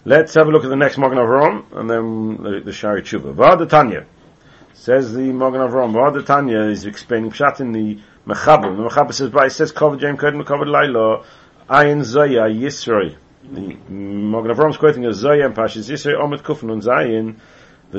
Let's 0.05 0.35
have 0.35 0.49
a 0.49 0.51
look 0.51 0.65
at 0.65 0.69
the 0.69 0.77
next 0.77 0.99
Magen 0.99 1.17
Avraham, 1.17 1.65
and 1.73 1.89
then 1.89 2.65
the, 2.65 2.73
Shari 2.73 3.03
Tshuva. 3.03 3.35
V'ad 3.35 3.69
Tanya. 3.69 4.05
Says 4.75 5.15
the 5.15 5.33
Magen 5.33 5.61
Avraham, 5.61 5.93
V'ad 5.93 6.27
Tanya 6.27 6.63
is 6.63 6.85
explaining 6.85 7.31
Pshat 7.31 7.61
in 7.61 7.73
the 7.73 7.99
Mechaber. 8.27 8.77
The 8.77 8.89
Mechaber 8.89 9.15
says, 9.15 9.31
but 9.31 9.47
it 9.47 9.51
says, 9.51 9.73
Kavod 9.73 10.01
Jem 10.01 10.17
Kodem 10.17 10.45
Kavod 10.45 10.67
Laila, 10.67 11.25
Ayin 11.71 12.03
Zohar 12.03 12.51
Yisroi. 12.51 13.17
The 13.45 13.61
Magen 13.91 14.51
Avraham 14.51 14.71
is 14.71 14.77
quoting 14.77 15.07
a 15.07 15.13
Zohar 15.13 15.47
and 15.47 15.55
Pashas 15.55 15.89
Yisroi 15.89 16.21
Omet 16.21 16.43
Kufn 16.43 16.71
on 16.71 16.81
Zayin, 16.83 17.37
A 17.95 17.99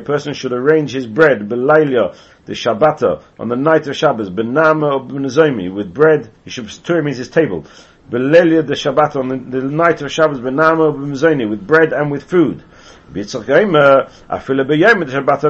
person 0.00 0.32
should 0.32 0.52
arrange 0.52 0.92
his 0.92 1.06
bread, 1.06 1.40
Belayla, 1.40 2.16
the 2.46 2.54
Shabbata, 2.54 3.22
on 3.38 3.48
the 3.48 3.56
night 3.56 3.86
of 3.86 3.94
Shabbos, 3.94 4.30
Benama 4.30 4.94
or 4.94 5.00
Benazomi, 5.04 5.70
with 5.74 5.92
bread, 5.92 6.30
he 6.44 6.50
should, 6.50 6.68
Peture 6.68 7.02
means 7.02 7.18
his 7.18 7.28
table, 7.28 7.66
Belelia 8.10 8.66
the 8.66 8.72
Shabbata, 8.74 9.16
on 9.16 9.50
the, 9.50 9.60
night 9.60 10.00
of 10.00 10.10
Shabbos, 10.10 10.40
Benama 10.40 10.86
or 10.86 10.94
Benazomi, 10.94 11.50
with 11.50 11.66
bread 11.66 11.92
and 11.92 12.10
with 12.10 12.22
food. 12.22 12.62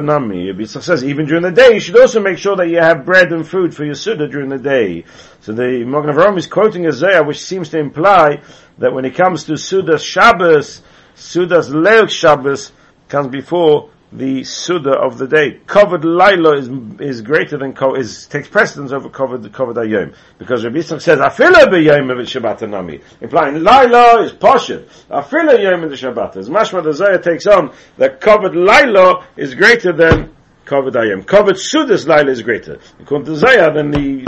Nami. 0.01 0.53
Bitzach 0.53 0.83
says, 0.83 1.03
even 1.03 1.25
during 1.27 1.43
the 1.43 1.51
day, 1.51 1.73
you 1.75 1.79
should 1.79 1.99
also 1.99 2.19
make 2.21 2.37
sure 2.37 2.55
that 2.55 2.67
you 2.67 2.77
have 2.77 3.05
bread 3.05 3.31
and 3.31 3.47
food 3.47 3.73
for 3.73 3.85
your 3.85 3.95
Suda 3.95 4.27
during 4.27 4.49
the 4.49 4.57
day. 4.59 5.05
So 5.41 5.53
the 5.53 5.85
Magen 5.85 6.13
Avraham 6.13 6.37
is 6.37 6.45
quoting 6.45 6.91
Zohar, 6.91 7.23
which 7.23 7.39
seems 7.41 7.69
to 7.69 7.79
imply 7.79 8.41
that 8.77 8.93
when 8.93 9.05
it 9.05 9.15
comes 9.15 9.45
to 9.45 9.57
Suda 9.57 9.97
Shabbos, 9.97 10.81
Suda's 11.17 11.69
Leil 11.69 12.09
Shabbos 12.09 12.71
comes 13.09 13.27
before 13.27 13.89
the 14.11 14.43
Suda 14.43 14.91
of 14.91 15.17
the 15.17 15.27
day. 15.27 15.59
Covered 15.65 16.05
Laila 16.05 16.57
is, 16.57 16.69
is 17.01 17.21
greater 17.21 17.57
than, 17.57 17.75
is, 17.97 18.27
takes 18.27 18.47
precedence 18.47 18.91
over 18.91 19.09
covered, 19.09 19.51
covered 19.51 19.75
Ayom. 19.75 20.15
Because 20.37 20.63
Rabbi 20.63 20.77
Yitzchak 20.77 21.01
says, 21.01 21.19
Afila 21.19 21.65
b'yom 21.65 22.11
of 22.11 22.17
Shabbat 22.19 22.69
Nami. 22.69 23.01
Implying 23.19 23.63
Laila 23.63 24.21
is 24.23 24.31
Poshet. 24.31 24.85
Afila 25.09 25.61
yom 25.61 25.83
of 25.83 25.89
the 25.89 25.95
Shabbat. 25.95 26.37
As 26.37 26.49
mashma 26.49 26.83
the 26.83 26.93
Zohar 26.93 27.17
takes 27.17 27.47
on 27.47 27.73
that 27.97 28.21
covered 28.21 28.55
Laila 28.55 29.25
is 29.35 29.55
greater 29.55 29.91
than 29.91 30.36
covered 30.67 30.93
Ayom. 30.93 31.25
Covered 31.25 31.57
Suda's 31.57 32.07
Laila 32.07 32.29
is 32.29 32.41
greater. 32.41 32.79
According 32.99 33.25
to 33.27 33.35
Zohar, 33.37 33.73
then 33.73 33.89
the, 33.89 34.25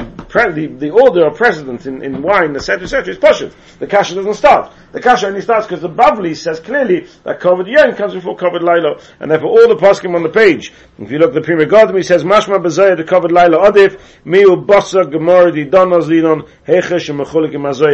the, 0.54 0.68
the 0.68 0.90
order 0.90 1.28
of 1.28 1.36
precedence 1.36 1.86
in, 1.86 2.02
in 2.02 2.22
wine, 2.22 2.56
etc., 2.56 2.84
etc., 2.84 3.14
is 3.14 3.20
poshut. 3.20 3.54
The 3.80 3.88
Kasha 3.88 4.16
doesn't 4.16 4.36
start. 4.36 4.74
The 4.94 5.02
Kasha 5.02 5.28
only 5.28 5.42
starts 5.42 5.68
because 5.68 5.82
the 5.82 5.90
Bavli 5.90 6.36
says 6.36 6.60
clearly 6.60 7.08
that 7.24 7.40
covered 7.40 7.68
Yom 7.68 7.94
comes 7.96 8.14
before 8.14 8.38
covered 8.38 8.64
Laila, 8.64 9.00
and 9.20 9.30
therefore 9.30 9.50
all 9.50 9.68
the 9.68 9.76
poskim 9.76 10.16
on 10.16 10.24
the 10.24 10.30
page. 10.30 10.74
If 10.98 11.12
you 11.12 11.20
look 11.20 11.30
at 11.30 11.36
the 11.36 11.42
Pri 11.42 11.56
Megadim, 11.56 11.98
he 11.98 12.04
says, 12.04 12.24
Mashma 12.24 12.64
Bazayah, 12.64 12.98
the 12.98 13.04
covered 13.04 13.32
Laila 13.32 13.70
Adif, 13.72 14.00
Miu 14.26 14.66
Basa 14.66 15.10
Gemara 15.12 15.52
Di 15.52 15.66
Donos 15.66 16.08
Linon, 16.08 16.48
Hechesh 16.66 17.14
Mechulik. 17.14 17.50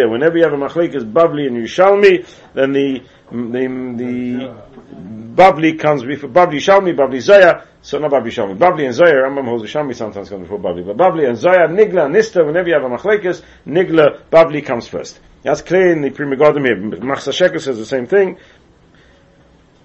Whenever 0.10 0.38
you 0.38 0.44
have 0.44 0.54
a 0.54 0.58
Machlik 0.58 0.96
is 0.96 1.04
Bavli 1.04 1.48
and 1.48 1.58
Yushalmi, 1.58 2.26
then 2.54 2.72
the, 2.72 3.02
the, 3.32 3.68
the, 3.98 4.75
Babli 4.94 5.78
comes 5.78 6.04
before 6.04 6.30
Babli 6.30 6.58
Shalmi, 6.58 6.96
Babli 6.96 7.20
Zohar, 7.20 7.66
so 7.82 8.00
not 8.00 8.12
Babli 8.12 8.28
Shalmi. 8.28 8.58
Babli 8.58 8.86
and 8.86 8.94
Zohar, 8.94 9.24
Rambam 9.24 9.46
holds 9.46 9.64
Shalmi 9.66 9.96
sometimes 9.96 10.30
comes 10.30 10.44
before 10.44 10.60
Babli, 10.60 10.86
but 10.86 10.96
Babli 10.96 11.28
and 11.28 11.38
Zohar, 11.38 11.68
Nigla, 11.68 12.10
Nista, 12.10 12.46
whenever 12.46 12.70
you 12.70 12.74
have 12.76 12.84
a 12.84 12.90
Machlekes, 12.90 13.42
Nigla, 13.68 14.22
Babli 14.32 14.66
comes 14.66 14.88
first. 14.88 15.20
That's 15.44 15.62
clear 15.62 15.92
in 15.92 16.02
the 16.02 16.10
Pri 16.10 16.26
Megadim 16.26 16.66
here. 16.66 16.78
Machatzis 17.00 17.50
HaShekel 17.50 17.62
says 17.62 17.78
the 17.78 17.86
same 17.86 18.08
thing. 18.08 18.38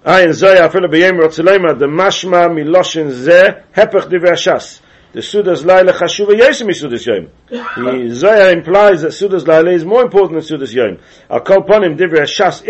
I 0.05 0.23
Ayin 0.23 0.33
Zohar, 0.33 0.69
Afila 0.69 0.89
B'yem 0.89 1.19
Rotzulema, 1.19 1.77
the 1.77 1.87
Mashma 1.87 2.49
Miloshin 2.49 3.11
Zeh, 3.11 3.63
Hepech 3.73 4.09
Divrei 4.09 4.31
Hashas. 4.31 4.79
The 5.13 5.19
Sudas 5.19 5.65
Laila 5.65 5.91
Chashuva 5.91 6.39
Yesem 6.39 6.69
Sudas 6.69 7.05
Yom. 7.05 7.29
The 7.49 8.15
Zohar 8.15 8.51
implies 8.53 9.01
that 9.01 9.09
Sudas 9.09 9.45
Laila 9.45 9.71
is 9.71 9.83
more 9.83 10.03
important 10.03 10.47
than 10.47 10.59
Sudas 10.59 10.73
Yom. 10.73 10.99
Al 11.29 11.41
Kol 11.41 11.63
Ponim 11.63 11.97
Divrei 11.97 12.21
Hashas 12.21 12.63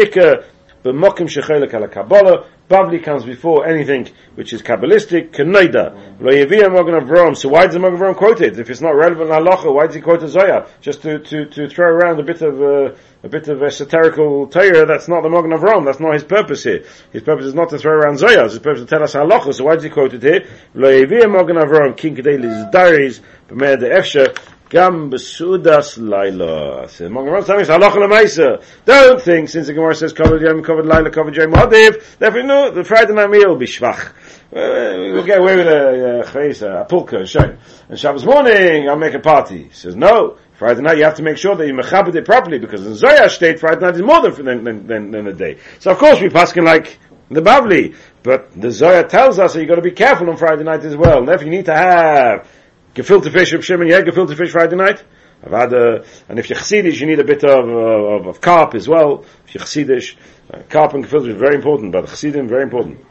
Ikka, 0.84 0.94
mokim 0.94 1.28
Shechelek 1.28 1.74
Ala 1.74 1.88
Kabbalah, 1.88 2.46
Bavli 2.70 3.04
comes 3.04 3.26
before 3.26 3.66
anything 3.68 4.08
which 4.36 4.54
is 4.54 4.62
Kabbalistic, 4.62 5.32
Kenoida, 5.32 6.22
Lo 6.22 6.32
Yeviyah 6.32 6.72
Mogan 6.72 6.96
Avram. 6.96 7.36
So 7.36 7.50
why 7.50 7.66
does 7.66 7.74
the 7.74 7.80
Mogan 7.80 8.00
Avram 8.00 8.16
quote 8.16 8.40
it? 8.40 8.58
If 8.58 8.70
it's 8.70 8.80
not 8.80 8.92
relevant 8.96 9.30
in 9.30 9.36
halacha, 9.36 9.74
why 9.74 9.88
does 9.88 9.96
he 9.96 10.02
quote 10.02 10.24
a 10.24 10.30
Zohar? 10.30 10.68
Just 10.80 11.02
to, 11.02 11.20
to, 11.20 11.46
to 11.48 11.68
throw 11.68 11.88
around 11.88 12.20
a 12.22 12.24
bit 12.24 12.42
of, 12.42 12.62
uh, 12.62 12.96
a 13.24 13.30
bit 13.30 13.50
of 13.50 13.60
esoterical 13.60 14.50
Torah, 14.50 14.86
that's 14.86 15.10
not 15.10 15.22
the 15.22 15.30
Mogan 15.30 15.52
Avram, 15.52 15.84
that's 15.84 16.00
not 16.00 16.14
his 16.14 16.24
purpose 16.24 16.64
here. 16.64 16.86
His 17.12 17.24
purpose 17.24 17.46
is 17.46 17.54
not 17.54 17.70
to 17.72 17.78
throw 17.78 17.92
around 17.92 18.20
Zohar, 18.20 18.46
his 18.46 18.60
purpose 18.60 18.80
is 18.80 18.86
to 18.86 18.90
tell 18.90 19.04
us 19.04 19.14
halacha, 19.14 19.54
so 19.54 19.66
why 19.66 19.76
does 19.76 19.84
he 19.84 19.90
quote 19.90 20.14
it 20.14 20.24
here? 20.24 20.48
Lo 20.74 20.90
Yeviyah 20.90 21.30
Mogan 21.30 21.58
Avram, 21.58 21.98
King 21.98 22.16
Kedei 22.16 22.72
Diaries, 22.72 23.20
B'mer 23.50 23.78
de 23.78 23.90
Efsha, 23.90 24.34
Gam 24.72 25.12
besudas 25.12 25.98
laila. 25.98 26.88
So 26.88 27.04
the 27.04 27.44
telling 27.46 27.62
us 27.62 27.68
halacha 27.68 27.98
lemaisa. 27.98 28.64
Don't 28.86 29.22
think 29.22 29.50
since 29.50 29.68
the 29.68 29.74
Gemara 29.74 29.94
says 29.94 30.14
covered 30.14 30.42
yom, 30.42 30.64
covered 30.64 30.86
laila, 30.86 31.10
covered 31.12 31.36
yom 31.36 31.52
hadiv. 31.52 32.18
Therefore, 32.18 32.44
no, 32.44 32.72
the 32.72 32.86
Friday 32.86 33.14
night 33.14 33.30
meal 33.30 33.50
will 33.50 33.58
be 33.58 33.66
shvach. 33.66 34.14
We'll 34.50 35.26
get 35.26 35.40
away 35.40 35.58
with 35.58 35.68
a 35.68 36.22
uh, 36.22 36.84
a 36.84 36.86
pulka, 36.86 37.24
a 37.24 37.26
shame. 37.28 37.58
And 37.90 38.00
Shabbos 38.00 38.24
morning, 38.24 38.88
I'll 38.88 38.98
make 38.98 39.14
a 39.14 39.20
party. 39.20 39.64
He 39.64 39.74
says 39.74 39.98
no. 39.98 40.38
Friday 40.54 40.80
night, 40.80 41.00
you 41.00 41.04
have 41.04 41.16
to 41.16 41.24
make 41.24 41.36
sure 41.36 41.54
that 41.58 41.68
you 41.68 41.74
mechabed 41.74 42.16
it 42.16 42.24
properly 42.24 42.58
because 42.58 42.88
in 42.88 42.96
Zohar 42.96 43.28
state, 43.28 43.60
Friday 43.60 43.82
night 43.82 43.96
is 43.96 44.02
more 44.02 44.22
than 44.22 44.64
than, 44.64 44.88
than, 44.88 45.12
than 45.12 45.28
a 45.28 45.34
day. 45.34 45.58
So 45.80 45.92
of 45.92 45.98
course 45.98 46.22
we 46.22 46.30
paskin 46.30 46.64
like 46.64 46.98
the 47.30 47.42
Bavli, 47.42 47.94
but 48.24 48.54
the 48.54 48.72
Zohar 48.72 49.04
tells 49.04 49.38
us 49.38 49.54
that 49.54 49.60
you 49.60 49.68
got 49.68 49.76
to 49.76 49.82
be 49.82 49.92
careful 49.92 50.30
on 50.30 50.38
Friday 50.38 50.64
night 50.64 50.86
as 50.86 50.96
well. 50.96 51.20
And 51.20 51.28
therefore, 51.28 51.46
you 51.46 51.52
need 51.52 51.66
to 51.66 51.76
have 51.76 52.48
gefilte 52.96 53.32
fish 53.32 53.54
of 53.54 53.66
Shimon, 53.66 53.88
yeah, 53.88 54.02
gefilte 54.02 54.36
fish 54.36 54.52
Friday 54.52 54.76
night. 54.76 55.04
I've 55.44 55.52
had 55.52 55.74
a, 55.74 56.06
and 56.30 56.38
if 56.38 56.50
you're 56.50 56.60
Chassidish, 56.60 57.00
you 57.00 57.08
need 57.08 57.20
a 57.20 57.24
bit 57.24 57.44
of, 57.44 57.68
uh, 57.68 57.72
of, 57.72 58.28
of 58.28 58.42
carp 58.42 58.76
as 58.76 58.88
well. 58.88 59.26
If 59.48 59.56
you're 59.56 59.64
Chassidish, 59.64 60.16
uh, 60.54 60.62
carp 60.70 60.94
and 60.94 61.04
gefilte 61.04 61.28
fish 61.28 61.38
very 61.38 61.56
important, 61.56 61.92
but 61.92 62.08
Chassidim 62.08 62.48
very 62.48 62.64
important. 62.64 63.04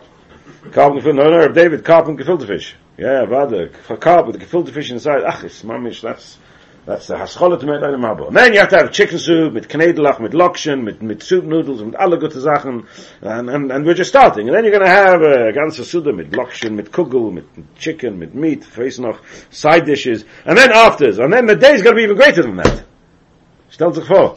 Carp 0.72 1.04
and 1.04 1.16
no, 1.16 1.30
no, 1.30 1.48
David, 1.48 1.84
carp 1.84 2.06
and 2.06 2.18
gefilte 2.18 2.46
fish. 2.46 2.76
Yeah, 2.96 3.22
I've 3.22 3.30
had 3.30 3.52
a 3.54 3.96
carp 3.96 4.26
with 4.26 4.40
gefilte 4.40 4.72
fish 4.72 4.90
inside. 4.90 5.22
Ach, 5.24 5.42
it's 5.42 5.62
mamish, 5.62 6.02
that's, 6.02 6.38
that's 6.90 7.06
the 7.06 7.14
hascholet 7.14 7.62
mit 7.62 7.82
einem 7.82 8.52
you 8.52 8.58
have 8.58 8.68
to 8.68 8.76
have 8.76 8.90
chicken 8.90 9.18
soup, 9.18 9.52
mit 9.52 9.68
knedelach, 9.68 10.18
mit 10.18 10.32
lokshen, 10.32 10.82
mit, 10.82 11.00
mit 11.00 11.22
soup 11.22 11.44
noodles, 11.44 11.82
mit 11.82 11.94
alle 11.94 12.18
gute 12.18 12.40
Sachen. 12.40 12.86
And, 13.22 13.48
and, 13.48 13.70
and 13.70 13.86
we're 13.86 13.94
just 13.94 14.10
starting. 14.10 14.48
And 14.48 14.56
then 14.56 14.64
you're 14.64 14.72
going 14.72 14.84
to 14.84 14.90
have 14.90 15.22
a 15.22 15.52
ganze 15.52 15.84
Suda 15.84 16.12
mit 16.12 16.32
lokshen, 16.32 16.74
mit 16.74 16.90
kugel, 16.90 17.32
mit 17.32 17.44
chicken, 17.76 18.18
mit 18.18 18.34
meat, 18.34 18.64
face 18.64 18.98
noch, 18.98 19.20
side 19.50 19.86
dishes. 19.86 20.24
And 20.44 20.58
then 20.58 20.72
afters. 20.72 21.18
And 21.18 21.32
then 21.32 21.46
the 21.46 21.54
day's 21.54 21.82
going 21.82 21.94
to 21.94 22.00
be 22.00 22.02
even 22.02 22.16
greater 22.16 22.42
than 22.42 22.56
that. 22.56 22.84
Stellt 23.70 23.94
sich 23.94 24.06
vor. 24.06 24.36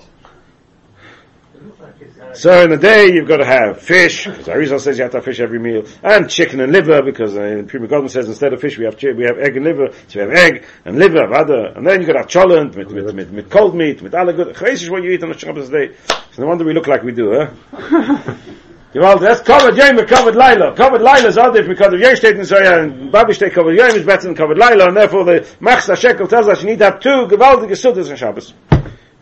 So 2.35 2.63
in 2.63 2.69
the 2.71 2.77
day 2.77 3.13
you've 3.13 3.27
got 3.27 3.37
to 3.37 3.45
have 3.45 3.79
fish, 3.81 4.25
because 4.25 4.47
Arizal 4.47 4.79
says 4.79 4.97
you 4.97 5.03
have 5.03 5.11
to 5.11 5.17
have 5.17 5.25
fish 5.25 5.39
every 5.39 5.59
meal, 5.59 5.85
and 6.01 6.29
chicken 6.29 6.59
and 6.61 6.71
liver, 6.71 7.01
because 7.03 7.35
uh, 7.35 7.63
Prima 7.67 7.87
Godman 7.87 8.09
says 8.09 8.27
instead 8.27 8.53
of 8.53 8.61
fish 8.61 8.77
we 8.77 8.85
have 8.85 8.97
chi- 8.97 9.11
we 9.11 9.23
have 9.23 9.37
egg 9.37 9.55
and 9.55 9.65
liver, 9.65 9.89
so 10.07 10.19
we 10.19 10.21
have 10.21 10.31
egg 10.31 10.65
and 10.85 10.97
liver, 10.97 11.33
other, 11.33 11.67
and 11.75 11.85
then 11.85 12.01
you 12.01 12.07
got 12.07 12.13
to 12.13 12.19
have 12.19 12.27
cholent, 12.27 12.75
with, 12.75 12.91
with, 12.91 13.13
with, 13.13 13.29
with 13.29 13.49
cold 13.49 13.75
meat, 13.75 14.01
with 14.01 14.15
all 14.15 14.25
the 14.25 14.33
good, 14.33 14.55
Chayes 14.55 14.81
is 14.81 14.89
what 14.89 15.03
you 15.03 15.11
eat 15.11 15.23
on 15.23 15.29
the 15.29 15.37
Shabbos 15.37 15.69
day. 15.69 15.95
So 16.31 16.41
no 16.41 16.47
wonder 16.47 16.65
we 16.65 16.73
look 16.73 16.87
like 16.87 17.03
we 17.03 17.11
do, 17.11 17.33
huh? 17.71 18.35
Gewalt, 18.93 19.21
that's 19.21 19.41
covered 19.41 19.75
yom 19.75 19.97
and 19.97 20.07
covered 20.07 20.35
Laila. 20.35 20.75
Covered 20.75 21.01
Laila 21.01 21.27
is 21.27 21.37
other 21.37 21.67
because 21.67 21.93
of 21.93 21.99
Yom 21.99 22.15
State 22.15 22.35
and 22.35 22.45
Zoya 22.45 22.83
and 22.83 23.11
Babi 23.11 23.33
covered 23.49 23.75
yom 23.75 23.89
is 23.89 24.05
better 24.05 24.23
than 24.23 24.35
covered 24.35 24.59
Laila, 24.59 24.87
and 24.87 24.97
therefore 24.97 25.23
the 25.23 25.39
Machsa 25.59 25.97
Shekel 25.97 26.27
tells 26.27 26.47
us 26.47 26.61
you 26.61 26.69
need 26.69 26.77
to 26.77 26.85
have 26.85 26.99
two 26.99 27.27
gewaltige 27.27 27.71
Sudas 27.71 28.11
on 28.11 28.17
Shabbos. 28.17 28.53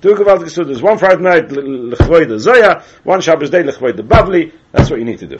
Two 0.02 0.16
gewaltige 0.16 0.50
Sudas. 0.50 0.82
One 0.82 0.98
Friday 0.98 1.22
night, 1.22 1.48
Lechvoida 1.50 2.40
Zohar, 2.40 2.84
one 3.04 3.22
Shabbos 3.22 3.52
day, 3.52 3.62
Lechvoida 3.62 4.02
Bavli. 4.02 4.52
That's 4.72 4.90
what 4.90 5.00
you 5.00 5.06
need 5.06 5.20
to 5.20 5.28
do. 5.28 5.38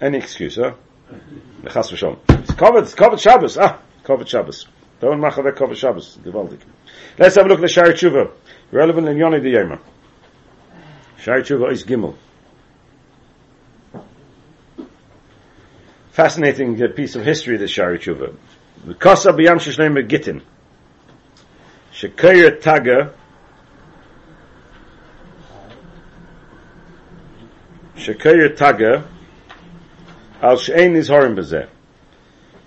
Any 0.00 0.18
excuse, 0.18 0.56
huh? 0.56 0.74
Chas 1.70 1.90
v'shom. 1.90 2.18
It's 2.40 2.52
covered, 2.54 2.84
it's 2.84 2.94
covered 2.94 3.20
Shabbos. 3.20 3.58
Ah, 3.58 3.78
covered 4.02 4.28
Shabbos. 4.28 4.66
Don't 5.00 5.20
machavek 5.20 5.56
covered 5.56 5.78
Shabbos. 5.78 6.18
Gewaltig. 6.22 6.60
Let's 7.18 7.36
have 7.36 7.46
a 7.46 7.48
look 7.48 7.58
at 7.58 7.62
the 7.62 7.68
Shari 7.68 7.94
Tshuva. 7.94 8.32
Relevant 8.72 9.08
in 9.08 9.16
Yoni 9.16 9.40
the 9.40 9.52
Yoma. 9.52 9.78
Shari 11.18 11.42
Tshuva 11.42 11.70
is 11.70 11.84
Gimel. 11.84 12.16
Fascinating 16.12 16.82
uh, 16.82 16.88
piece 16.88 17.14
of 17.14 17.24
history, 17.24 17.56
the 17.56 17.68
Shari 17.68 17.98
Tshuva. 17.98 18.34
The 18.84 18.94
Kosa 18.94 19.32
b'yam 19.32 19.58
sheshleim 19.58 20.08
Gittin. 20.08 20.42
Shekayr 22.00 22.62
Taga. 22.62 23.12
Shekayr 27.96 28.56
Taga. 28.56 29.04
Al 30.40 30.56
she'ein 30.56 30.96
is 30.96 31.10
horim 31.10 31.36
bezeh. 31.36 31.68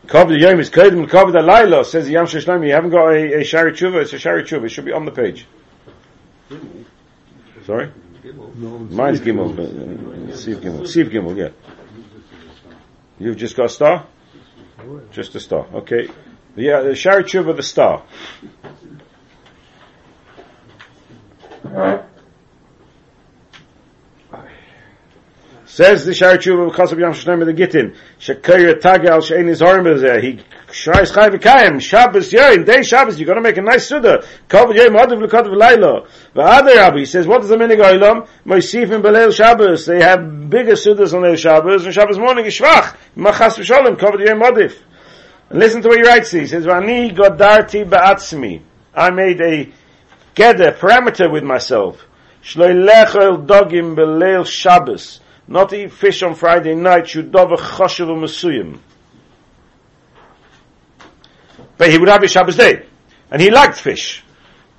Kavod 0.06 0.40
Yom 0.40 0.60
is 0.60 0.70
Kedim 0.70 1.10
Kavod 1.10 1.34
Alayla 1.34 1.84
says 1.84 2.08
Yam 2.08 2.26
Sheshleim. 2.26 2.64
You 2.68 2.74
haven't 2.74 2.92
got 2.92 3.08
a, 3.08 3.40
a 3.40 3.44
Shari 3.44 3.72
Tshuva. 3.72 4.04
It's 4.04 4.14
a 4.14 4.20
Shari 4.20 4.44
Tshuva. 4.44 4.66
It 4.66 4.70
should 4.70 4.86
be 4.86 4.92
on 4.92 5.06
the 5.06 5.12
page. 5.12 5.48
Sorry. 7.66 7.90
Mine's 8.56 9.20
Gimel. 9.20 9.56
but, 9.56 9.66
uh, 9.66 10.38
Siv 10.38 10.58
Gimel. 10.58 10.82
Siv 10.82 11.10
Gimel. 11.10 11.36
Yeah. 11.36 11.50
You've 13.18 13.38
just 13.38 13.56
got 13.56 13.66
a 13.66 13.70
star. 13.70 14.06
Just 15.12 15.34
a 15.34 15.40
star. 15.40 15.66
Okay. 15.74 16.10
Yeah, 16.56 16.82
the 16.82 16.96
Shari 16.96 17.24
Tshuva, 17.24 17.56
the 17.56 17.64
star. 17.64 18.04
Says 25.74 26.06
the 26.06 26.14
Shari 26.14 26.38
Tshuva 26.38 26.70
because 26.70 26.92
of 26.92 27.00
Yom 27.00 27.14
Shlomo 27.14 27.46
the 27.46 27.54
Gittin, 27.54 27.96
Shekayr 28.20 28.80
Tag 28.80 29.06
al 29.06 29.22
Shein 29.22 29.50
is 29.50 29.60
Horm 29.60 30.00
there. 30.00 30.22
He 30.22 30.40
Shrais 30.68 31.12
Chai 31.12 31.30
V'Kayim 31.30 31.82
Shabbos 31.82 32.32
Yoin 32.32 32.64
Day 32.64 32.84
Shabbos. 32.84 33.20
You 33.20 33.26
got 33.26 33.34
to 33.36 33.42
make 33.42 33.58
a 33.58 33.62
nice 33.64 33.88
suda. 33.88 34.24
Kavod 34.48 34.76
Yom 34.76 34.94
Adav 34.94 35.20
L'Kadav 35.20 35.56
Laila. 35.56 36.08
V'Ader 36.36 36.76
Rabbi 36.76 37.00
he 37.00 37.06
says 37.06 37.26
what 37.26 37.42
does 37.42 37.50
the 37.50 37.58
meaning 37.58 37.80
of 37.80 37.88
Olam? 37.88 38.28
Moisifim 38.46 39.02
Beleil 39.02 39.34
Shabbos. 39.34 39.88
They 39.88 40.00
have 40.00 40.48
bigger 40.48 40.74
sudas 40.74 41.16
on 41.16 41.24
their 41.24 41.38
Shabbos 41.38 41.86
and 41.86 41.94
Shabbos 41.94 42.20
morning 42.20 42.46
is 42.46 42.54
Shvach. 42.54 42.96
Machas 43.18 43.58
V'Sholem 43.58 43.98
Kavod 43.98 44.24
Yom 44.24 44.42
Adav. 44.42 44.78
And 45.50 45.58
listen 45.58 45.82
to 45.82 45.88
what 45.88 45.98
he 45.98 46.04
writes. 46.04 46.30
He 46.30 46.46
says 46.46 46.68
V'Ani 46.68 47.16
Godarti 47.16 47.84
Ba'atzmi. 47.90 48.62
I 48.94 49.10
made 49.10 49.42
a 49.42 49.72
gather 50.36 50.72
parameter 50.72 51.32
with 51.32 51.44
myself. 51.44 52.04
Shloilech 52.44 53.16
El 53.16 53.38
Dogim 53.40 53.96
Beleil 53.96 54.46
Shabbos 54.46 55.22
not 55.48 55.74
eat 55.74 55.92
fish 55.92 56.24
on 56.24 56.36
Friday 56.36 56.76
night, 56.76 57.06
Shudova 57.06 57.58
Choshev 57.58 58.08
Masuyim. 58.08 58.80
But 61.78 61.90
he 61.90 61.98
would 61.98 62.10
have 62.10 62.24
a 62.24 62.28
Shabbos 62.28 62.56
day. 62.56 62.86
And 63.30 63.42
he 63.42 63.50
liked 63.52 63.78
fish. 63.78 64.24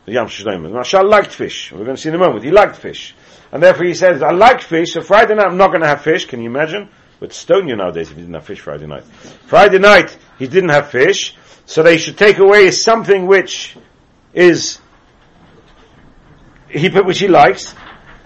The 0.07 0.13
Yam 0.13 0.27
Shlomo. 0.27 0.71
Maharshal 0.71 1.09
liked 1.09 1.33
fish. 1.33 1.73
We're 1.73 1.85
going 1.85 1.97
to 1.97 2.03
see 2.03 2.09
in 2.09 2.15
a 2.15 2.19
moment. 2.19 2.45
He 2.45 2.51
liked 2.51 2.77
fish. 2.77 3.15
And 3.53 3.63
therefore 3.63 3.87
he 3.87 3.95
says, 3.95 4.23
I 4.23 4.31
like 4.31 4.63
fish, 4.63 4.95
so 4.95 5.03
Friday 5.03 5.35
night 5.35 5.47
I'm 5.47 5.57
not 5.57 5.69
going 5.69 5.83
to 5.83 5.87
have 5.87 6.03
fish. 6.03 6.27
Can 6.27 6.41
you 6.41 6.51
imagine? 6.51 6.89
But 7.21 7.33
stone 7.33 7.69
you 7.69 7.77
nowadays 7.77 8.11
if 8.11 8.17
you 8.17 8.23
didn't 8.23 8.35
have 8.35 8.45
fish 8.45 8.61
Friday 8.61 8.87
night. 8.87 9.05
Friday 9.47 9.79
night 9.79 10.17
he 10.39 10.47
didn't 10.47 10.71
have 10.71 10.91
fish, 10.91 11.37
so 11.67 11.83
they 11.83 11.99
should 11.99 12.19
take 12.19 12.39
away 12.39 12.71
something 12.71 13.27
which 13.27 13.77
is 14.33 14.79
he 16.75 16.91
put 16.91 17.07
which 17.07 17.19
he 17.19 17.29
likes, 17.29 17.75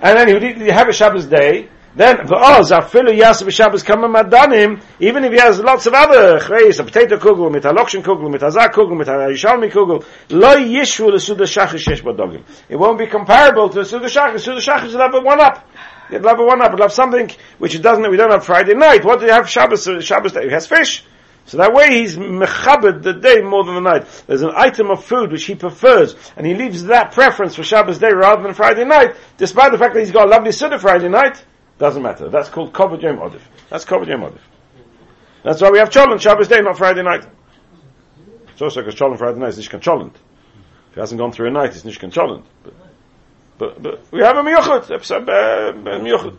and 0.00 0.18
then 0.18 0.28
he 0.28 0.34
would 0.34 0.68
have 0.70 0.88
a 0.88 0.92
Shabbos 0.92 1.26
day, 1.26 1.68
then 1.94 2.18
v'oz 2.18 2.70
afilu 2.70 3.11
yaseh 3.18 3.44
b'Shabbos 3.44 3.84
kama 3.84 4.08
madanim, 4.08 4.80
even 5.00 5.24
if 5.24 5.32
he 5.32 5.38
has 5.38 5.58
lots 5.58 5.87
of 5.87 5.94
other 5.94 6.38
chreis, 6.38 6.78
a 6.78 6.84
potato 6.84 7.18
kugel, 7.18 7.50
mit 7.50 7.64
a 7.64 7.70
lokshen 7.70 8.02
kugel, 8.02 8.30
mit 8.30 8.42
a 8.42 8.50
zak 8.50 8.72
kugel, 8.74 8.96
mit 8.96 9.08
a 9.08 9.12
yishalmi 9.12 9.70
kugel, 9.70 10.04
lo 10.30 10.56
yishvu 10.56 11.11
l'suda 11.11 11.46
shachish 11.46 11.84
shesh 11.84 12.02
badogim. 12.02 12.42
It 12.68 12.76
won't 12.76 12.98
be 12.98 13.06
comparable 13.06 13.68
to 13.70 13.80
the 13.80 13.84
suda 13.84 14.06
shachish. 14.06 14.40
Suda 14.40 14.61
shachish 14.61 14.92
will 14.92 15.00
have 15.00 15.14
a 15.14 15.20
one 15.20 15.40
up. 15.40 15.66
It'll 16.11 16.28
have 16.28 16.38
a 16.38 16.44
one 16.44 16.62
up. 16.62 16.72
It'll 16.72 16.84
have 16.84 16.92
something 16.92 17.30
which 17.58 17.74
it 17.74 17.82
doesn't. 17.82 18.08
We 18.08 18.16
don't 18.16 18.30
have 18.30 18.44
Friday 18.46 18.74
night. 18.74 19.04
What 19.04 19.20
do 19.20 19.26
you 19.26 19.32
have 19.32 19.48
Shabbos? 19.48 19.88
Shabbos 20.00 20.32
day? 20.32 20.44
He 20.44 20.50
has 20.50 20.66
fish. 20.66 21.04
So 21.48 21.56
that 21.56 21.72
way 21.72 22.00
he's 22.00 22.14
mechabed 22.14 23.02
the 23.02 23.14
day 23.14 23.40
more 23.40 23.64
than 23.64 23.74
the 23.74 23.80
night. 23.80 24.06
There's 24.26 24.42
an 24.42 24.52
item 24.54 24.90
of 24.90 25.02
food 25.02 25.32
which 25.32 25.46
he 25.46 25.54
prefers, 25.54 26.14
and 26.37 26.46
he 26.46 26.54
leaves 26.54 26.84
that 26.84 27.12
preference 27.12 27.54
for 27.54 27.62
Shabbos 27.62 27.98
day 27.98 28.12
rather 28.12 28.42
than 28.42 28.52
Friday 28.52 28.84
night, 28.84 29.16
despite 29.38 29.72
the 29.72 29.78
fact 29.78 29.94
that 29.94 30.00
he's 30.00 30.11
got 30.11 30.26
a 30.26 30.30
lovely 30.30 30.52
Suda 30.52 30.78
Friday 30.78 31.08
night. 31.08 31.42
Doesn't 31.78 32.02
matter. 32.02 32.28
That's 32.28 32.50
called 32.50 32.74
Kovod 32.74 33.00
Yom 33.00 33.16
Odif. 33.16 33.40
That's 33.70 33.87
Kovod 33.87 34.08
Yom 34.08 34.20
Odif. 34.20 34.40
That's 35.42 35.62
why 35.62 35.70
we 35.70 35.78
have 35.78 35.88
Cholent 35.88 36.20
Shabbos 36.20 36.48
day, 36.48 36.61
not 36.61 36.76
Friday 36.76 37.02
night. 37.02 37.26
It's 38.48 38.61
also 38.61 38.82
because 38.82 38.96
Cholent 38.96 39.16
Friday 39.16 39.38
night 39.38 39.48
is 39.48 39.58
Nishkan 39.58 39.80
Cholent. 39.80 40.16
If 40.90 40.94
he 40.96 41.00
hasn't 41.00 41.18
gone 41.18 41.32
through 41.32 41.48
a 41.48 41.50
night, 41.50 41.70
it's 41.70 41.82
Nishkan 41.82 42.12
Cholent. 42.12 42.44
But, 42.62 42.74
but, 43.56 43.82
but 43.82 44.12
we 44.12 44.20
have 44.20 44.37
a 44.37 44.42
Miyuchot, 44.42 44.90
a 44.90 45.72
Miyuchot. 45.72 46.37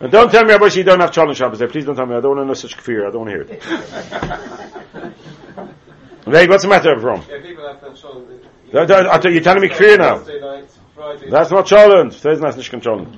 And 0.00 0.10
don't 0.10 0.30
tell 0.30 0.44
me, 0.44 0.52
Rabbi, 0.52 0.66
you 0.68 0.82
don't 0.82 1.00
have 1.00 1.10
Cholent 1.10 1.36
Shabbos 1.36 1.58
day. 1.58 1.66
Please 1.66 1.84
don't 1.84 1.94
tell 1.94 2.06
me. 2.06 2.14
I 2.16 2.20
don't 2.20 2.34
want 2.36 2.40
to 2.42 2.46
know 2.46 2.54
such 2.54 2.76
kfir. 2.76 3.06
I 3.06 3.10
don't 3.10 3.26
want 3.26 3.30
to 3.30 3.36
hear 3.36 3.42
it. 3.42 5.14
Hey, 6.26 6.46
what's 6.46 6.62
the 6.62 6.68
matter, 6.68 6.94
Avram? 6.94 7.26
Yeah, 7.28 7.40
people 7.42 7.66
have 7.66 7.80
that 7.80 7.98
show. 7.98 8.24
Don't- 8.70 8.86
don't- 8.86 9.06
I 9.08 9.18
tell- 9.18 9.32
You're 9.32 9.42
telling 9.42 9.62
me 9.62 9.68
kfir 9.68 9.98
now. 9.98 10.18
Night, 10.18 11.28
That's 11.30 11.50
not 11.50 11.66
Cholent. 11.66 12.12
Thursday 12.14 12.44
night's 12.44 12.56
Nishkan 12.56 12.80
Cholent. 12.82 13.08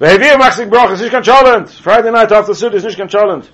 Vehevir 0.00 0.36
Maxik 0.38 0.68
Broch 0.68 0.90
is 0.90 1.00
Nishkan 1.00 1.22
Cholent. 1.22 1.68
Friday 1.80 2.10
night 2.10 2.32
after 2.32 2.54
Suda 2.54 2.76
is 2.76 2.84
Nishkan 2.84 3.08
Cholent. 3.08 3.46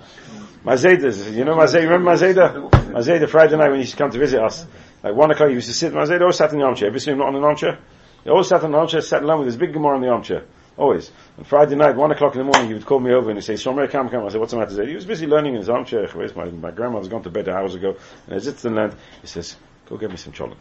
Mazeda, 0.65 1.05
is- 1.05 1.31
you 1.33 1.45
know 1.45 1.55
Mazeda, 1.55 1.83
remember 1.83 2.13
Mazeda? 2.13 2.71
Mazeda 2.93 3.29
Friday 3.29 3.57
night 3.57 3.67
when 3.69 3.75
he 3.75 3.81
used 3.83 3.93
to 3.93 3.99
come 3.99 4.11
to 4.11 4.19
visit 4.19 4.41
us. 4.43 4.65
Like 5.03 5.15
one 5.15 5.31
o'clock 5.33 5.49
he 5.51 5.55
used 5.57 5.67
to 5.69 5.75
sit, 5.75 5.93
Mazeda 5.93 6.21
always 6.23 6.37
sat 6.37 6.53
in 6.53 6.61
the 6.61 6.65
armchair. 6.65 6.89
Ever 6.89 6.99
seen 6.99 7.13
him 7.15 7.19
not 7.19 7.29
on 7.29 7.37
an 7.37 7.45
armchair? 7.45 7.79
He 8.23 8.31
always 8.31 8.49
sat 8.49 8.63
in 8.63 8.71
the 8.71 8.79
armchair, 8.79 9.03
sat 9.03 9.23
alone 9.23 9.41
with 9.41 9.47
his 9.49 9.57
big 9.57 9.73
Gemara 9.75 9.97
in 9.97 10.03
the 10.03 10.09
armchair. 10.09 10.45
Always. 10.79 11.11
And 11.37 11.47
Friday 11.47 11.75
night, 11.75 11.97
one 11.97 12.13
o'clock 12.13 12.35
in 12.35 12.39
the 12.39 12.45
morning, 12.45 12.69
he 12.69 12.75
would 12.75 12.87
call 12.87 13.01
me 13.01 13.13
over 13.13 13.29
and 13.29 13.39
he'd 13.39 13.45
say, 13.45 13.55
Shomer, 13.55 13.91
come, 13.91 14.09
come. 14.09 14.25
I 14.25 14.29
said, 14.29 14.41
what's 14.41 14.53
the 14.53 14.59
matter? 14.59 14.71
He 14.71 14.77
said, 14.77 14.89
He 14.89 14.95
was 14.95 15.05
busy 15.05 15.27
learning 15.27 15.55
in 15.55 15.61
his 15.61 15.69
armchair. 15.69 16.09
My, 16.37 16.45
my 16.45 16.71
grandmother's 16.71 17.09
gone 17.09 17.25
to 17.25 17.31
bed 17.31 17.49
hours 17.49 17.75
ago. 17.75 17.97
And 18.27 18.37
as 18.37 18.47
it's 18.47 18.65
in 18.65 18.77
land, 18.77 18.95
he 19.21 19.27
says, 19.27 19.57
go 19.87 19.97
get 19.97 20.11
me 20.11 20.17
some 20.17 20.33
cholent. 20.33 20.61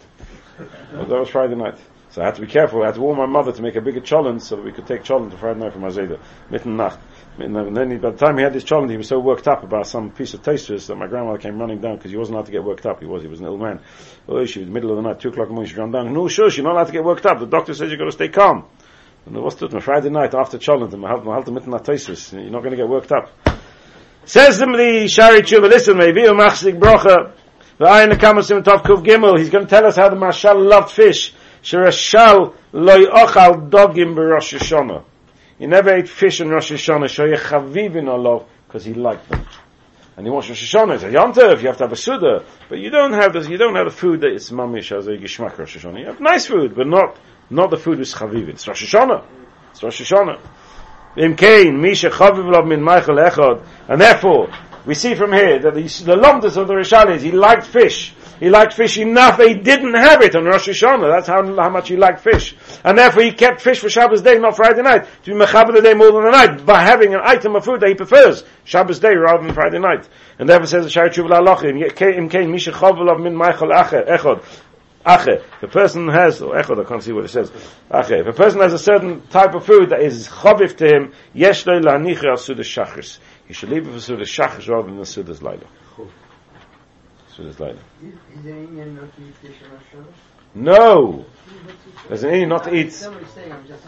Well, 0.93 1.05
that 1.05 1.19
was 1.19 1.29
Friday 1.29 1.55
night. 1.55 1.75
So 2.09 2.21
I 2.21 2.25
had 2.25 2.35
to 2.35 2.41
be 2.41 2.47
careful. 2.47 2.83
I 2.83 2.87
had 2.87 2.95
to 2.95 3.01
warn 3.01 3.17
my 3.17 3.25
mother 3.25 3.51
to 3.51 3.61
make 3.61 3.75
a 3.75 3.81
bigger 3.81 4.01
cholent 4.01 4.41
so 4.41 4.55
that 4.55 4.65
we 4.65 4.71
could 4.71 4.85
take 4.85 5.03
cholent 5.03 5.31
to 5.31 5.37
Friday 5.37 5.59
night 5.59 5.73
from 5.73 5.81
Azeda. 5.81 6.19
Mitten 6.49 6.75
Nacht. 6.77 6.99
And 7.39 7.55
then 7.75 7.89
he, 7.89 7.97
by 7.97 8.11
the 8.11 8.17
time 8.17 8.37
he 8.37 8.43
had 8.43 8.53
this 8.53 8.63
cholent, 8.63 8.91
he 8.91 8.97
was 8.97 9.07
so 9.07 9.19
worked 9.19 9.47
up 9.47 9.63
about 9.63 9.87
some 9.87 10.11
piece 10.11 10.33
of 10.33 10.43
toasters 10.43 10.87
that 10.87 10.95
my 10.95 11.07
grandmother 11.07 11.39
came 11.39 11.59
running 11.59 11.81
down 11.81 11.97
because 11.97 12.11
he 12.11 12.17
wasn't 12.17 12.35
allowed 12.35 12.45
to 12.45 12.51
get 12.51 12.63
worked 12.63 12.85
up. 12.85 12.99
He 12.99 13.07
was, 13.07 13.23
he 13.23 13.27
was 13.27 13.39
an 13.39 13.47
ill 13.47 13.57
man. 13.57 13.79
Oh, 14.27 14.45
she 14.45 14.59
was 14.59 14.67
in 14.67 14.73
the 14.73 14.79
middle 14.79 14.91
of 14.91 14.97
the 14.97 15.09
night, 15.09 15.19
two 15.19 15.29
o'clock 15.29 15.47
in 15.47 15.49
the 15.49 15.55
morning, 15.55 15.71
she 15.71 15.79
ran 15.79 15.89
down. 15.91 16.13
No, 16.13 16.27
sure, 16.27 16.49
you're 16.49 16.63
not 16.63 16.73
allowed 16.73 16.85
to 16.85 16.91
get 16.91 17.03
worked 17.03 17.25
up. 17.25 17.39
The 17.39 17.47
doctor 17.47 17.73
says 17.73 17.89
you've 17.89 17.99
got 17.99 18.05
to 18.05 18.11
stay 18.11 18.29
calm. 18.29 18.65
And 19.25 19.37
it? 19.37 19.83
Friday 19.83 20.09
night 20.09 20.35
after 20.35 20.57
cholent, 20.57 20.91
and 20.93 21.01
my 21.01 21.09
halt 21.09 21.47
mitten 21.49 21.71
toasters. 21.83 22.33
You're 22.33 22.49
not 22.49 22.59
going 22.59 22.71
to 22.71 22.77
get 22.77 22.89
worked 22.89 23.11
up. 23.11 23.31
Says 24.25 24.59
them 24.59 24.73
the 24.73 25.07
Shari 25.07 25.41
Tshuva, 25.41 25.69
listen, 25.69 25.97
maybe 25.97 26.23
a 26.23 26.31
machzik 26.31 26.79
brocha. 26.79 27.33
The 27.77 27.85
Ayin 27.85 28.11
Kamasim 28.13 28.63
Tov 28.63 28.83
Kuv 28.83 29.03
Gimel. 29.03 29.37
He's 29.37 29.49
going 29.49 29.65
to 29.65 29.69
tell 29.69 29.85
us 29.85 29.95
how 29.95 30.09
the 30.09 30.15
Maharshal 30.15 30.69
loved 30.69 30.91
fish. 30.91 31.33
Sherashal 31.63 32.53
loy 32.71 33.05
ochal 33.05 33.69
dogim 33.69 34.13
b'Rosh 34.13 34.57
Hashanah. 34.57 35.03
He 35.57 35.67
never 35.67 35.93
ate 35.93 36.07
fish 36.07 36.39
in 36.39 36.49
Rosh 36.49 36.71
Hashanah. 36.71 37.05
Shoye 37.05 37.37
chavivin 37.37 38.07
olav 38.07 38.45
because 38.67 38.85
he 38.85 38.93
liked 38.93 39.27
them. 39.29 39.45
And 40.15 40.25
he 40.25 40.31
wants 40.31 40.49
Rosh 40.49 40.73
Hashanah. 40.73 40.95
It's 40.95 41.03
a 41.03 41.09
Yontev. 41.09 41.61
You 41.61 41.67
have 41.67 41.77
to 41.77 41.83
have 41.85 41.91
a 41.91 41.97
Suda. 41.97 42.45
But 42.69 42.79
you 42.79 42.89
don't 42.89 43.13
have 43.13 43.33
this. 43.33 43.47
You 43.47 43.57
don't 43.57 43.75
have 43.75 43.85
the 43.85 43.91
food 43.91 44.21
that 44.21 44.33
is 44.33 44.51
mamish 44.51 44.95
as 44.95 45.07
a 45.07 45.11
gishmak 45.11 45.57
Rosh 45.57 45.77
Hashanah. 45.77 45.99
You 45.99 46.05
have 46.07 46.19
nice 46.19 46.45
food, 46.45 46.75
but 46.75 46.87
not 46.87 47.17
not 47.53 47.69
the 47.69 47.77
food 47.77 47.99
with 47.99 48.13
chavivin. 48.13 48.49
It's 48.49 48.67
Rosh 48.67 48.93
Hashanah. 48.93 49.23
It's 49.71 49.83
Rosh 49.83 50.01
Hashanah. 50.01 50.39
Im 51.15 51.35
Kain, 51.35 51.79
Misha 51.79 52.09
Chaviv 52.09 52.51
Lav 52.51 52.65
Min 52.65 52.81
Michael 52.81 53.17
Echad. 53.17 53.65
And 53.87 54.01
therefore, 54.01 54.49
we 54.85 54.95
see 54.95 55.15
from 55.15 55.31
here 55.31 55.59
that 55.59 55.75
the, 55.75 55.81
the 55.81 56.15
Lomdus 56.15 56.57
of 56.57 56.67
the 56.67 56.73
Rishalis, 56.73 57.21
he 57.21 57.31
liked 57.31 57.65
fish. 57.65 58.13
He 58.39 58.49
liked 58.49 58.73
fish 58.73 58.97
enough 58.97 59.37
that 59.37 59.47
he 59.47 59.53
didn't 59.53 59.93
have 59.93 60.21
it 60.21 60.35
on 60.35 60.45
Rosh 60.45 60.67
Hashanah. 60.67 61.15
That's 61.15 61.27
how, 61.27 61.45
how 61.55 61.69
much 61.69 61.89
he 61.89 61.95
liked 61.95 62.21
fish. 62.21 62.55
And 62.83 62.97
therefore 62.97 63.23
he 63.23 63.31
kept 63.31 63.61
fish 63.61 63.79
for 63.79 63.89
Shabbos 63.89 64.21
day, 64.21 64.37
not 64.39 64.55
Friday 64.55 64.81
night. 64.81 65.05
To 65.23 65.31
be 65.31 65.37
mechaber 65.37 65.73
the 65.73 65.81
day 65.81 65.93
more 65.93 66.11
than 66.11 66.23
the 66.23 66.31
night, 66.31 66.65
by 66.65 66.81
having 66.81 67.13
an 67.13 67.21
item 67.23 67.55
of 67.55 67.63
food 67.63 67.79
that 67.81 67.89
he 67.89 67.95
prefers, 67.95 68.43
Shabbos 68.65 68.99
day 68.99 69.15
rather 69.15 69.45
than 69.45 69.53
Friday 69.53 69.79
night. 69.79 70.09
And 70.39 70.49
therefore 70.49 70.67
says 70.67 70.83
the 70.83 70.89
Shari 70.89 71.11
Tshuva 71.11 71.29
La'alochim, 71.29 72.17
Im 72.17 72.27
Kain, 72.27 72.51
Misha 72.51 72.71
Chaviv 72.71 73.05
Lav 73.05 73.19
Min 73.19 73.35
Michael 73.35 73.69
Echad. 73.69 74.43
Ache. 75.05 75.27
If 75.27 75.63
a 75.63 75.67
person 75.67 76.07
has, 76.07 76.41
or 76.41 76.55
echod, 76.55 76.83
I 76.83 76.87
can't 76.87 77.03
see 77.03 77.11
what 77.11 77.25
it 77.25 77.29
says. 77.29 77.51
Ache. 77.93 78.11
If 78.11 78.27
a 78.27 78.33
person 78.33 78.61
has 78.61 78.71
a 78.71 78.79
certain 78.79 79.21
type 79.27 79.53
of 79.53 79.65
food 79.65 79.89
that 79.89 80.01
is 80.01 80.27
chaviv 80.29 80.77
to 80.77 80.87
him, 80.87 81.13
yesh 81.33 81.65
lo 81.65 81.79
la'nichi 81.79 82.23
al 82.23 82.37
sudas 82.37 82.63
shachris. 82.63 83.19
He 83.47 83.53
should 83.53 83.69
leave 83.69 83.85
it 83.87 83.91
for 83.91 83.97
sudas 83.97 84.21
shachris 84.21 84.69
rather 84.69 84.87
than 84.87 84.99
sudas 85.01 85.41
laila. 85.41 85.65
Sudas 87.35 87.59
laila. 87.59 87.79
Is 88.01 88.13
is 88.37 88.43
there 88.43 88.55
any 88.55 88.67
not 88.91 89.15
to 89.15 89.21
eat 89.27 89.35
fish 89.35 89.55
on 89.95 90.05
No! 90.55 91.25
There's 92.07 92.23
an 92.23 92.29
any 92.29 92.45
not 92.45 92.63
to 92.65 92.73
eat 92.73 92.93
Somebody's 92.93 93.29
saying, 93.29 93.51
I'm 93.51 93.67
just 93.67 93.83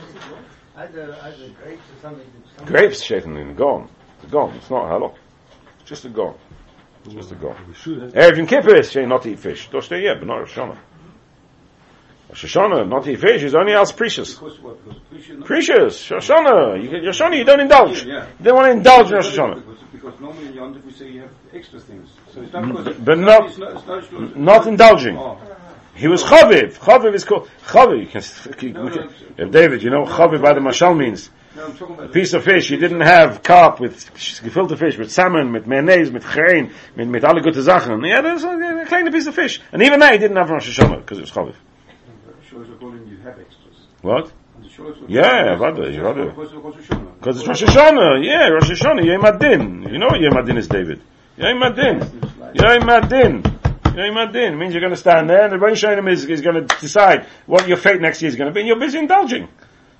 either, 0.76 1.18
either 1.22 1.50
grapes 1.62 1.82
or 1.82 2.02
something. 2.02 2.28
something- 2.58 2.66
grapes, 2.66 3.02
shaitan, 3.02 3.56
gone. 3.56 3.88
It's 4.22 4.32
gone. 4.32 4.54
It's 4.56 4.70
not 4.70 4.86
halal. 4.86 5.16
It's 5.80 5.90
just 5.90 6.04
a 6.06 6.10
gone. 6.10 6.36
It's 7.06 7.14
just 7.14 7.32
a 7.32 7.36
gone. 7.36 7.56
We 7.68 7.74
should 7.76 8.02
have. 8.02 8.14
Erev 8.14 8.38
Yom 8.38 8.48
Kippur 8.48 8.76
is 8.76 8.90
saying 8.90 9.08
not 9.08 9.22
to 9.24 9.30
eat 9.30 9.40
fish. 9.40 9.70
Don't 9.70 9.84
stay 9.84 10.02
yet, 10.04 10.20
but 10.20 10.28
not 10.28 10.40
Rosh 10.40 10.58
Hashanah. 10.58 10.78
Rosh 12.30 12.46
Hashanah, 12.46 12.90
not 12.90 13.06
fish, 13.06 13.44
is 13.44 13.56
only 13.56 13.74
else 13.74 13.92
precious. 13.92 14.34
Because 14.34 14.60
what? 14.60 14.84
Because 14.84 15.00
we 15.12 15.22
should 15.22 15.40
not. 15.40 15.48
Precious, 15.48 16.12
Rosh 16.12 16.30
Hashanah. 16.30 16.84
You, 16.84 17.06
Rosh 17.06 17.22
Hashanah, 17.22 17.38
you 17.38 17.44
don't 17.44 17.60
indulge. 17.60 18.04
Yeah, 18.04 18.14
yeah. 18.14 18.28
You 18.40 18.46
don't 18.46 18.56
want 18.56 18.68
to 18.68 18.72
indulge 18.72 19.08
in 19.08 19.16
Rosh 19.16 19.38
Hashanah. 19.38 19.56
Because, 19.56 19.84
because 19.92 20.20
normally 20.20 20.48
in 20.48 20.54
Yom 20.54 20.84
we 20.86 20.92
say 20.92 21.12
you 21.12 21.22
have 21.22 21.32
extra 21.54 21.80
things. 21.80 22.10
So 22.34 22.42
it's 22.42 22.52
not 22.52 22.64
mm, 22.64 22.84
because 22.84 22.98
but 22.98 23.20
not- 23.20 23.46
it's 23.50 23.58
not, 23.58 23.76
it's 23.76 23.88
not, 23.88 24.04
it's 24.04 24.36
not 24.36 24.68
indulging. 24.68 25.18
Oh. 25.18 25.38
He 25.96 26.08
was 26.08 26.24
chaviv. 26.24 26.78
Chaviv 26.78 27.14
is 27.14 27.24
called 27.24 27.50
chaviv. 27.68 28.02
You 28.02 28.54
can, 28.56 28.74
No, 28.74 28.84
no, 28.88 29.10
if 29.38 29.52
David, 29.52 29.82
you 29.82 29.90
know 29.90 30.02
what 30.02 30.10
chaviv 30.10 30.42
by 30.42 30.54
the 30.54 30.60
mashal 30.60 30.98
means. 30.98 31.30
No, 31.56 31.68
I'm 31.68 31.72
about 31.72 32.06
A 32.08 32.10
piece 32.10 32.34
of 32.34 32.44
fish. 32.44 32.70
You 32.70 32.76
didn't 32.76 33.00
have 33.00 33.42
carp 33.42 33.80
with 33.80 34.14
gefilte 34.14 34.78
fish, 34.78 34.98
with 34.98 35.10
salmon, 35.10 35.54
with 35.54 35.68
mayonnaise, 35.68 36.12
with 36.12 36.26
chein, 36.26 36.74
with, 36.98 37.08
with 37.08 37.24
alle 37.24 37.40
gute 37.40 37.64
Sachen. 37.64 38.06
Yeah, 38.06 38.20
there's 38.20 38.44
a, 38.44 38.50
a 38.50 38.86
kleine 38.86 39.10
piece 39.10 39.28
of 39.28 39.36
fish. 39.36 39.62
And 39.72 39.82
even 39.82 40.02
that 40.02 40.12
he 40.12 40.20
didn't 40.20 40.36
have 40.36 40.50
Rosh 40.50 40.78
Hashanah 40.78 40.98
because 40.98 41.20
it 41.20 41.22
was 41.22 41.32
chaviv. 41.32 41.56
Shows 41.56 41.56
according 41.56 41.56
you 41.56 41.56
have 41.56 42.36
extras. 42.36 42.45
What? 44.02 44.32
And 44.56 44.66
the 44.66 44.70
shows 44.70 44.98
Yeah, 45.08 45.56
Just 45.58 45.62
warte. 45.62 46.16
because 46.30 46.54
of 46.54 46.64
Rosh 46.64 46.76
Hashanah. 46.76 47.20
Because 47.20 47.40
it's 47.40 47.48
Rosh 47.48 47.64
Hashanah. 47.64 48.26
Yeah, 48.26 48.48
Rosh 48.50 48.70
Hashanah. 48.72 49.06
Yom 49.06 49.26
Adin. 49.26 49.82
You 49.92 49.98
know 49.98 50.08
what 50.08 50.22
Yom 50.22 50.38
Adin 50.38 50.58
is, 50.58 50.68
David. 50.68 51.02
Yom 51.38 51.62
Adin. 51.64 52.00
Yom 52.54 52.90
Adin. 52.90 53.44
Yom 53.96 54.18
Adin 54.18 54.58
means 54.58 54.74
you're 54.74 54.82
going 54.82 54.94
to 54.94 54.98
stand 55.00 55.30
there 55.30 55.44
and 55.44 55.52
the 55.52 55.58
Rosh 55.58 55.84
Hashanah 55.84 56.10
is, 56.12 56.26
is 56.26 56.42
going 56.42 56.56
to 56.68 56.76
decide 56.80 57.26
what 57.46 57.68
your 57.68 57.78
fate 57.78 58.00
next 58.00 58.22
year 58.22 58.30
is 58.30 58.36
going 58.36 58.48
to 58.50 58.54
be 58.54 58.62
and 58.62 58.68
you're 58.68 58.80
busy 58.80 59.00
indulging. 59.00 59.48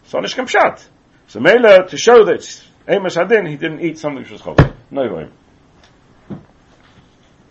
So 0.06 0.20
Nish 0.20 0.36
Kamshat. 0.36 0.86
So 1.28 1.40
Mela, 1.40 1.88
to 1.88 1.98
show 1.98 2.24
that 2.26 2.64
Amos 2.88 3.18
Adin, 3.18 3.48
he 3.48 3.58
didn't 3.58 3.82
eat 3.82 3.98
something 3.98 4.22
which 4.22 4.32
was 4.32 4.42
called. 4.42 4.62
No 4.92 5.04
Yom. 5.04 5.32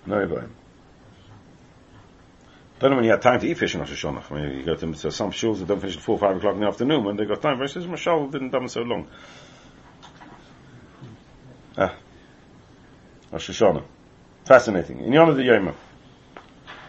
No 0.06 0.20
Yom. 0.20 0.50
Know 2.90 2.96
when 2.96 3.04
you 3.04 3.12
had 3.12 3.22
time 3.22 3.40
to 3.40 3.48
eat 3.48 3.56
fish 3.56 3.74
in 3.74 3.80
Rosh 3.80 4.04
Hashanah. 4.04 4.30
I 4.30 4.34
mean, 4.34 4.58
you 4.58 4.62
go 4.62 4.74
to 4.74 4.94
so 4.94 5.08
some 5.08 5.30
shuls 5.30 5.60
that 5.60 5.68
don't 5.68 5.80
finish 5.80 5.96
at 5.96 6.02
4 6.02 6.18
5 6.18 6.36
o'clock 6.36 6.54
in 6.54 6.60
the 6.60 6.66
afternoon 6.66 7.02
when 7.02 7.16
they 7.16 7.24
got 7.24 7.40
time. 7.40 7.58
But 7.58 7.74
it 7.74 7.82
Maharshal 7.82 8.30
didn't 8.30 8.50
done 8.50 8.68
so 8.68 8.82
long. 8.82 9.08
Ah. 11.78 11.96
Rosh 13.32 13.48
Hashanah. 13.48 13.82
Fascinating. 14.44 15.00
In 15.00 15.14
Yom 15.14 15.34
the 15.34 15.42
Yoma. 15.42 15.74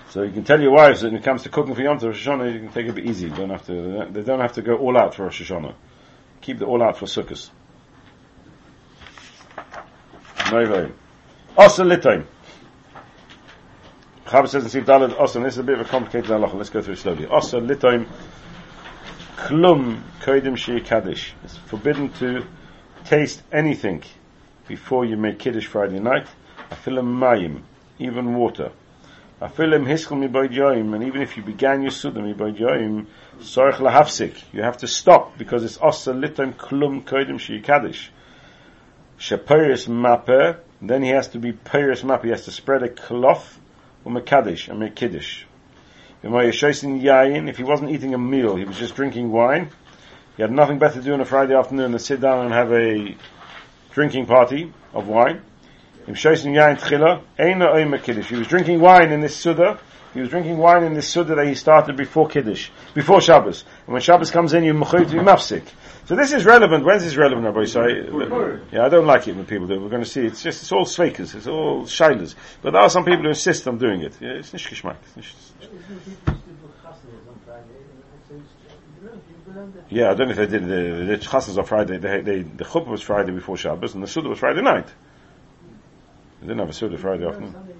So 0.10 0.24
you 0.24 0.34
can 0.34 0.44
tell 0.44 0.60
your 0.60 0.72
wives 0.72 1.00
that 1.00 1.14
when 1.14 1.22
it 1.22 1.24
comes 1.24 1.44
to 1.44 1.50
cooking 1.50 1.74
for 1.74 1.82
Yom 1.82 1.98
Tov, 1.98 2.08
Rosh 2.08 2.28
Hashanah, 2.28 2.54
you 2.54 2.60
can 2.60 2.72
take 2.74 2.88
it 2.88 2.90
a 2.90 2.94
bit 2.94 3.06
easy. 3.06 3.28
You 3.28 3.34
don't 3.34 3.50
have 3.52 3.66
to, 3.68 4.10
they 4.12 4.22
don't 4.22 4.42
have 4.42 4.54
to 4.54 4.62
go 4.62 4.76
all 4.76 4.98
out 4.98 5.16
for 5.16 5.24
Rosh 5.24 5.50
Hashanah. 5.50 5.76
Keep 6.42 6.60
the 6.60 6.66
all 6.66 6.84
out 6.84 6.98
for 6.98 7.06
Sukkot. 7.06 7.50
Very. 10.50 10.92
Osa 11.58 11.84
Litoim. 11.84 12.26
Chabad 14.26 14.50
says 14.50 14.64
in 14.64 14.70
Sif 14.72 14.86
Dalad, 14.86 15.36
and 15.36 15.46
this 15.46 15.54
is 15.54 15.60
a 15.60 15.64
bit 15.64 15.80
of 15.80 15.86
a 15.86 15.90
complicated 15.90 16.32
halacha. 16.32 16.56
Let's 16.56 16.72
go 16.72 16.82
through 16.82 16.96
it 16.96 16.98
slowly. 16.98 17.28
Osa 17.28 17.58
Litoim. 17.58 18.08
Klum 19.38 20.02
Kodim 20.22 20.58
Shi 20.58 20.80
Kaddish. 20.82 21.34
It's 21.44 21.58
forbidden 21.58 22.12
to 22.14 22.44
taste 23.04 23.44
anything 23.52 24.02
before 24.68 25.06
you 25.06 25.16
make 25.16 25.38
Kiddush 25.38 25.68
Friday 25.68 26.00
night. 26.00 26.26
Afilim 26.72 27.06
mayim, 27.06 27.62
even 28.00 28.34
water. 28.34 28.72
Afilim 29.40 29.86
hiskel 29.86 30.18
mi 30.18 30.28
boydyoim, 30.28 30.96
and 30.96 31.04
even 31.04 31.22
if 31.22 31.38
you 31.38 31.44
began 31.44 31.84
your 31.84 31.92
suda 31.92 32.20
mi 32.20 32.34
boydyoim, 32.34 33.06
sorach 33.42 33.76
lahafsik, 33.76 34.42
you 34.52 34.64
have 34.64 34.78
to 34.78 34.88
stop 34.88 35.38
because 35.38 35.64
it's 35.64 35.78
osa 35.80 36.14
litam 36.14 36.56
klum 36.56 37.04
kodim 37.04 37.40
shi 37.40 37.62
kaddish. 37.62 38.12
Shapiris 39.20 39.88
maper, 39.88 40.62
then 40.82 41.04
he 41.04 41.10
has 41.10 41.28
to 41.28 41.38
be 41.38 41.54
piris 41.54 42.04
maper, 42.04 42.24
he 42.24 42.30
has 42.32 42.46
to 42.46 42.52
spread 42.52 42.82
a 42.82 42.90
cloth 42.90 43.60
mekadish 44.12 44.70
and 44.70 44.80
make. 44.80 45.02
If 45.02 45.46
he 47.58 47.64
wasn't 47.64 47.92
eating 47.92 48.14
a 48.14 48.18
meal, 48.18 48.56
he 48.56 48.64
was 48.66 48.78
just 48.78 48.96
drinking 48.96 49.32
wine, 49.32 49.70
he 50.36 50.42
had 50.42 50.52
nothing 50.52 50.80
better 50.80 50.96
to 50.96 51.02
do 51.02 51.14
on 51.14 51.22
a 51.22 51.26
Friday 51.26 51.56
afternoon 51.56 51.92
than 51.92 52.00
sit 52.00 52.20
down 52.20 52.46
and 52.46 52.54
have 52.54 52.74
a 52.74 53.16
drinking 53.92 54.26
party 54.26 54.74
of 54.94 55.08
wine. 55.08 55.42
He 56.06 56.12
was 56.12 56.22
drinking 56.22 56.56
wine 58.80 59.12
in 59.12 59.22
this 59.22 59.36
suda, 59.36 59.80
He 60.16 60.22
was 60.22 60.30
drinking 60.30 60.58
wine 60.58 60.84
in 60.84 60.94
this 60.94 61.10
Suda 61.10 61.36
that 61.36 61.46
he 61.46 61.56
started 61.56 61.98
before 61.98 62.30
Kiddush, 62.30 62.70
before 62.94 63.20
Shabbos. 63.20 63.66
And 63.86 63.92
when 63.92 64.02
Shabbos 64.02 64.32
comes 64.32 64.54
in, 64.54 64.64
you 64.64 64.74
mechoy 64.74 65.06
to 65.06 65.12
be 65.12 65.20
mafsik. 65.20 65.68
So 66.06 66.16
this 66.16 66.32
is 66.32 66.46
relevant. 66.46 66.86
When's 66.86 67.04
this 67.04 67.18
relevant, 67.18 67.46
Rabbi? 67.46 67.66
Sorry. 67.66 68.08
Yeah, 68.72 68.86
I 68.86 68.90
don't 68.90 69.06
like 69.06 69.28
it 69.28 69.36
when 69.36 69.46
people 69.46 69.68
do 69.68 69.74
it. 69.74 69.82
We're 69.82 69.90
going 69.90 70.04
to 70.04 70.10
see. 70.10 70.26
It's 70.26 70.42
just, 70.42 70.62
it's 70.62 70.72
all 70.72 70.86
svekas. 70.86 71.36
It's 71.36 71.48
all 71.48 71.84
shilas. 71.84 72.34
But 72.62 72.72
there 72.72 72.82
are 72.82 72.90
some 72.90 73.04
people 73.04 73.24
who 73.24 73.28
insist 73.28 73.68
on 73.68 73.78
doing 73.78 74.04
it. 74.04 74.14
Yeah, 74.22 74.30
it's 74.30 74.54
nicht 74.54 74.70
geschmack. 74.70 74.96
Yeah, 79.90 80.12
I 80.12 80.14
don't 80.14 80.28
know 80.28 80.32
if 80.32 80.38
they 80.38 80.48
did 80.48 80.64
the, 80.64 81.06
the 81.08 81.18
chasnas 81.18 81.58
on 81.58 81.66
Friday. 81.66 81.98
They, 81.98 82.22
they, 82.22 82.42
the 82.44 82.64
chuppah 82.64 82.88
was 82.88 83.02
Friday 83.02 83.34
before 83.34 83.58
Shabbos, 83.58 83.94
and 83.94 84.02
the 84.02 84.08
suda 84.08 84.30
was 84.30 84.40
Friday 84.40 84.62
night. 84.62 84.88
They 86.40 86.48
didn't 86.48 86.60
have 86.60 86.70
a 86.70 86.74
suda 86.74 86.98
Friday 86.98 87.26
afternoon. 87.26 87.75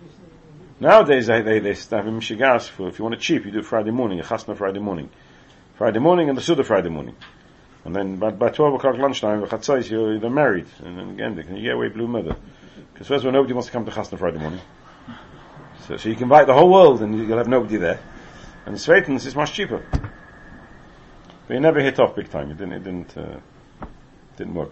Nowadays, 0.80 1.28
they 1.28 1.42
they, 1.42 1.60
they 1.60 1.70
have 1.70 2.08
a 2.08 2.12
mishigas 2.12 2.68
for 2.68 2.88
if 2.88 3.00
you 3.00 3.04
want 3.04 3.16
it 3.16 3.22
cheap, 3.22 3.46
you 3.46 3.52
do 3.52 3.62
Friday 3.62 3.92
morning, 3.92 4.20
a 4.20 4.24
chasna 4.24 4.58
Friday 4.58 4.80
morning, 4.80 5.10
Friday 5.76 6.00
morning, 6.00 6.30
and 6.30 6.38
the 6.38 6.42
suda 6.42 6.64
Friday 6.64 6.90
morning, 6.90 7.16
and 7.86 7.96
then 7.96 8.18
by, 8.18 8.32
by 8.32 8.50
twelve 8.50 8.74
o'clock 8.74 8.98
lunchtime, 8.98 9.42
the 9.42 9.48
chatzais 9.48 9.90
you're 9.90 10.20
they're 10.20 10.30
married, 10.30 10.68
and 10.84 10.98
then 10.98 11.10
again, 11.12 11.36
they 11.36 11.44
can 11.44 11.62
get 11.62 11.74
away 11.74 11.88
blue 11.88 12.08
mother, 12.08 12.36
because 12.94 13.08
first 13.08 13.24
of 13.24 13.28
all, 13.28 13.32
nobody 13.32 13.54
wants 13.54 13.68
to 13.68 13.72
come 13.72 13.86
to 13.86 13.92
chasna 13.92 14.18
Friday 14.20 14.40
morning, 14.40 14.62
so 15.88 15.98
so 15.98 16.10
you 16.10 16.16
can 16.16 16.24
invite 16.24 16.48
the 16.48 16.54
whole 16.54 16.70
world, 16.70 17.02
and 17.02 17.18
you'll 17.18 17.38
have 17.38 17.48
nobody 17.48 17.78
there, 17.78 18.00
and 18.66 18.76
Sveitens 18.76 19.26
is 19.26 19.36
much 19.36 19.54
cheaper. 19.54 19.84
But 21.48 21.58
it 21.58 21.60
never 21.60 21.80
hit 21.80 22.00
off 22.00 22.16
big 22.16 22.30
time. 22.32 22.50
It 22.50 22.58
didn't. 22.58 22.74
It 22.74 22.84
didn't. 22.84 23.16
Uh, 23.16 23.40
didn't 24.36 24.56
work. 24.56 24.72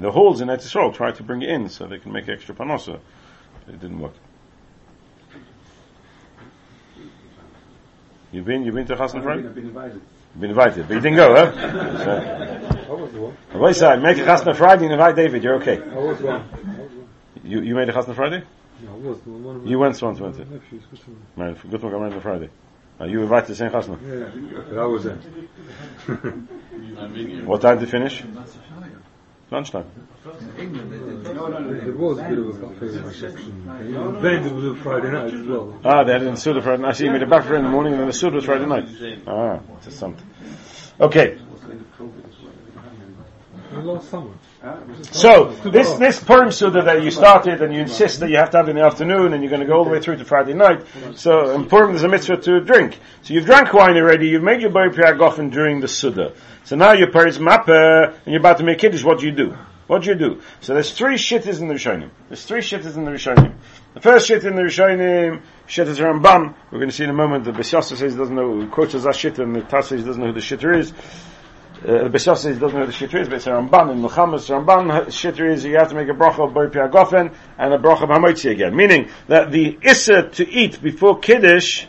The 0.00 0.10
holes 0.10 0.40
in 0.40 0.48
Eretz 0.48 0.64
Yisrael 0.64 0.92
tried 0.92 1.16
to 1.16 1.22
bring 1.22 1.42
it 1.42 1.50
in 1.50 1.68
so 1.68 1.86
they 1.86 1.98
can 1.98 2.12
make 2.12 2.28
extra 2.28 2.54
panosa. 2.54 2.98
It 3.68 3.80
didn't 3.80 4.00
work. 4.00 4.14
You've 8.34 8.44
been. 8.44 8.64
You've 8.64 8.74
been 8.74 8.86
to 8.86 8.96
Chasna 8.96 9.18
I've 9.18 9.22
Friday. 9.22 9.42
been, 9.42 9.48
I've 9.48 9.54
been 9.54 9.66
invited. 9.66 9.94
You've 10.32 10.40
been 10.40 10.50
invited, 10.50 10.88
but 10.88 10.94
you 10.94 11.00
didn't 11.00 11.16
go, 11.16 11.34
huh? 11.36 11.52
So, 11.54 12.92
I 12.92 13.00
was 13.00 13.12
the 13.12 13.20
one. 13.20 13.36
Rabbi 13.52 13.66
Yisrael, 13.70 14.02
make 14.02 14.18
a 14.18 14.22
Chasna 14.22 14.56
Friday 14.56 14.84
and 14.86 14.92
invite 14.94 15.14
David. 15.14 15.44
You're 15.44 15.54
okay. 15.62 15.80
I 15.80 15.94
was 15.94 16.20
one. 16.20 16.40
One. 16.42 17.08
You 17.44 17.60
you 17.60 17.74
made 17.76 17.88
a 17.88 17.92
Chasna 17.92 18.16
Friday. 18.16 18.42
No, 18.82 18.90
I 18.90 18.96
was 18.96 19.20
the 19.20 19.30
one. 19.30 19.44
One 19.44 19.56
of 19.56 19.66
You 19.68 19.78
went 19.78 20.02
once, 20.02 20.20
went 20.20 20.36
it? 20.40 20.50
nephews. 20.50 20.82
good 20.90 21.00
to 21.00 21.10
know. 21.10 21.16
Man, 21.36 21.56
good 21.70 21.82
luck 21.84 21.92
on 21.94 22.20
Friday. 22.20 22.50
Uh, 23.00 23.04
you 23.04 23.22
invited 23.22 23.50
the 23.50 23.54
same 23.54 23.70
Chasna. 23.70 23.98
Yeah, 24.02 24.62
but 24.68 24.78
I 24.78 24.86
was 24.86 25.04
there. 25.04 25.18
What 27.46 27.60
time 27.60 27.78
to 27.78 27.86
finish? 27.86 28.24
Lunchtime. 29.54 29.84
No, 30.24 30.32
no, 31.46 31.58
no. 31.58 31.74
There 31.80 31.92
was 31.92 32.18
a 32.18 32.22
bit 32.28 32.38
of 32.38 32.62
a 32.62 32.66
reception. 33.06 33.64
And 33.68 34.16
then 34.24 34.42
there 34.42 34.52
was 34.54 34.64
a 34.64 34.74
Friday 34.82 35.12
night 35.12 35.32
as 35.32 35.46
well. 35.46 35.78
Ah, 35.84 36.02
they 36.02 36.12
had 36.12 36.22
it 36.22 36.26
in 36.26 36.36
Suda 36.36 36.60
Friday 36.60 36.82
night. 36.82 36.88
I 36.88 36.92
see 36.92 37.04
you 37.04 37.12
made 37.12 37.22
a 37.22 37.26
back 37.26 37.46
in 37.46 37.62
the 37.62 37.68
morning 37.68 37.92
and 37.92 38.00
then 38.00 38.08
the 38.08 38.12
Suda 38.14 38.34
was 38.36 38.44
Friday 38.46 38.66
night. 38.66 38.88
Ah, 39.28 39.60
that's 39.82 39.94
something. 39.96 40.26
Okay, 41.00 41.26
It 41.32 41.40
was 41.50 41.60
kind 41.60 41.80
of 41.80 41.98
COVID 41.98 42.28
as 42.28 42.34
well. 42.42 42.52
We 42.52 42.72
didn't 42.72 42.82
have 42.82 42.92
any- 43.72 43.78
And 43.78 43.86
last 43.86 44.08
summer. 44.10 44.30
So 45.12 45.50
this 45.64 45.92
this 45.94 46.22
Purim 46.22 46.50
Suda 46.50 46.82
that 46.84 47.02
you 47.02 47.10
started 47.10 47.60
and 47.60 47.74
you 47.74 47.82
insist 47.82 48.20
that 48.20 48.30
you 48.30 48.36
have 48.36 48.50
to 48.50 48.56
have 48.58 48.68
in 48.68 48.76
the 48.76 48.82
afternoon 48.82 49.34
and 49.34 49.42
you're 49.42 49.50
going 49.50 49.60
to 49.60 49.66
go 49.66 49.74
all 49.74 49.84
the 49.84 49.90
way 49.90 50.00
through 50.00 50.16
to 50.16 50.24
Friday 50.24 50.54
night. 50.54 50.86
So 51.16 51.50
in 51.50 51.66
Purim 51.66 51.90
there's 51.90 52.04
a 52.04 52.08
mitzvah 52.08 52.38
to 52.38 52.60
drink. 52.60 52.98
So 53.22 53.34
you've 53.34 53.44
drank 53.44 53.74
wine 53.74 53.96
already. 53.96 54.28
You've 54.28 54.42
made 54.42 54.62
your 54.62 54.70
Bari 54.70 54.90
Priyagofen 54.90 55.50
during 55.52 55.80
the 55.80 55.88
Suda. 55.88 56.32
So 56.64 56.76
now 56.76 56.92
your 56.92 57.10
Paris 57.10 57.36
Mappa 57.36 58.14
and 58.14 58.26
you're 58.26 58.40
about 58.40 58.58
to 58.58 58.64
make 58.64 58.78
Kiddush. 58.78 59.04
What 59.04 59.18
do 59.18 59.26
you 59.26 59.32
do? 59.32 59.56
What 59.86 60.02
do 60.02 60.08
you 60.08 60.14
do? 60.14 60.40
So 60.62 60.72
there's 60.72 60.92
three 60.92 61.16
shittas 61.16 61.60
in 61.60 61.68
the 61.68 61.74
Rishonim. 61.74 62.10
There's 62.28 62.44
three 62.44 62.60
shittas 62.60 62.96
in 62.96 63.04
the 63.04 63.10
Rishonim. 63.10 63.54
The 63.92 64.00
first 64.00 64.26
shit 64.26 64.44
in 64.44 64.56
the 64.56 64.62
Rishonim, 64.62 65.42
shittas 65.68 65.98
Ramban. 65.98 66.54
We're 66.70 66.78
going 66.78 66.88
to 66.88 66.96
see 66.96 67.04
in 67.04 67.10
a 67.10 67.14
moment. 67.14 67.44
The 67.44 67.52
Bishasa 67.52 67.96
says 67.96 68.12
he 68.12 68.18
doesn't 68.18 68.34
know, 68.34 68.60
who 68.60 68.68
quotes 68.70 68.94
as 68.94 69.04
a 69.04 69.10
shitta, 69.10 69.40
and 69.40 69.54
the 69.54 69.60
Taz 69.60 69.84
says 69.84 70.00
he 70.00 70.06
doesn't 70.06 70.22
know 70.22 70.28
who 70.28 70.32
the 70.32 70.40
shitter 70.40 70.74
is. 70.74 70.94
Uh, 71.84 72.04
the 72.04 72.08
Bishasa 72.08 72.38
says 72.38 72.54
he 72.54 72.60
doesn't 72.60 72.78
know 72.78 72.86
the 72.86 72.92
shitter 72.92 73.20
is, 73.20 73.28
but 73.28 73.36
it's 73.36 73.46
a 73.46 73.50
Ramban. 73.50 73.92
In 73.92 74.00
Muhammad's 74.00 74.48
Ramban, 74.48 75.06
shitter 75.08 75.52
is 75.52 75.66
you 75.66 75.76
have 75.76 75.90
to 75.90 75.94
make 75.94 76.08
a 76.08 76.12
bracha 76.12 76.46
of 76.46 76.54
Boi 76.54 76.68
Piagofen 76.68 77.34
and 77.58 77.74
a 77.74 77.78
bracha 77.78 78.04
of 78.04 78.08
Hamoitzi 78.08 78.50
again. 78.50 78.74
Meaning 78.74 79.10
that 79.28 79.52
the 79.52 79.78
Issa 79.82 80.30
to 80.30 80.48
eat 80.48 80.80
before 80.80 81.18
Kiddush 81.18 81.84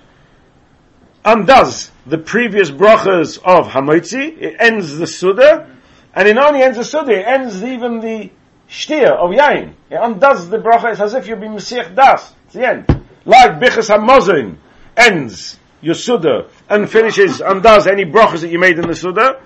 undoes 1.23 1.91
the 2.05 2.17
previous 2.17 2.69
brachas 2.71 3.37
of 3.37 3.67
Hamoitzi. 3.67 4.37
It 4.37 4.57
ends 4.59 4.97
the 4.97 5.07
Suda. 5.07 5.73
And 6.13 6.27
it 6.27 6.37
only 6.37 6.61
ends 6.61 6.77
the 6.77 6.83
Suda, 6.83 7.13
it 7.13 7.25
ends 7.25 7.63
even 7.63 8.01
the 8.01 8.31
Shtir 8.69 9.11
of 9.11 9.31
Yain. 9.31 9.75
It 9.89 9.95
undoes 9.95 10.49
the 10.49 10.57
bracha. 10.57 10.91
It's 10.91 10.99
as 10.99 11.13
if 11.13 11.27
you've 11.27 11.39
been 11.39 11.53
Mesiach 11.53 11.95
Das. 11.95 12.33
It's 12.45 12.53
the 12.53 12.67
end. 12.67 12.85
Like 13.23 13.61
Bichas 13.61 13.89
HaMozin 13.89 14.57
ends 14.97 15.57
your 15.79 15.95
Suda 15.95 16.49
and 16.67 16.89
finishes, 16.89 17.39
undoes 17.39 17.87
any 17.87 18.03
brachas 18.03 18.41
that 18.41 18.49
you 18.49 18.59
made 18.59 18.77
in 18.77 18.89
the 18.89 18.95
Suda. 18.95 19.41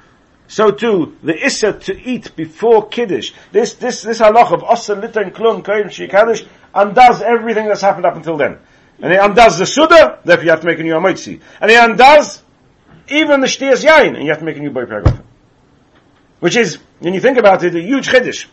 So 0.49 0.71
too, 0.71 1.15
the 1.21 1.45
Issa 1.45 1.73
to 1.73 2.01
eat 2.01 2.35
before 2.35 2.87
Kiddush. 2.87 3.33
This, 3.51 3.75
this, 3.75 4.01
this 4.01 4.19
halach 4.19 4.51
of 4.51 4.63
Asa 4.63 4.95
Lita 4.95 5.19
and 5.19 5.31
Klum 5.33 5.61
Koyim 5.63 5.85
Shikadish 5.85 6.45
undoes 6.73 7.21
everything 7.21 7.67
that's 7.67 7.81
happened 7.81 8.07
up 8.07 8.15
until 8.15 8.35
then. 8.35 8.57
And 8.99 9.13
it 9.13 9.19
undoes 9.21 9.59
the 9.59 9.67
Suda, 9.67 10.19
therefore 10.25 10.43
you 10.43 10.49
have 10.49 10.61
to 10.61 10.65
make 10.65 10.79
a 10.79 10.83
new 10.83 10.93
Amoitzi. 10.93 11.39
And 11.61 11.69
it 11.69 11.79
undoes 11.79 12.41
even 13.09 13.41
the 13.41 13.47
Shtias 13.47 13.85
Yain, 13.85 14.15
and 14.15 14.23
you 14.23 14.29
have 14.29 14.39
to 14.39 14.45
make 14.45 14.57
a 14.57 14.59
new 14.59 14.71
Boy 14.71 14.85
Paragofen. 14.85 15.21
Which 16.39 16.55
is, 16.55 16.79
when 16.97 17.13
you 17.13 17.21
think 17.21 17.37
about 17.37 17.63
it, 17.63 17.75
a 17.75 17.81
huge 17.81 18.07
Chiddush. 18.07 18.47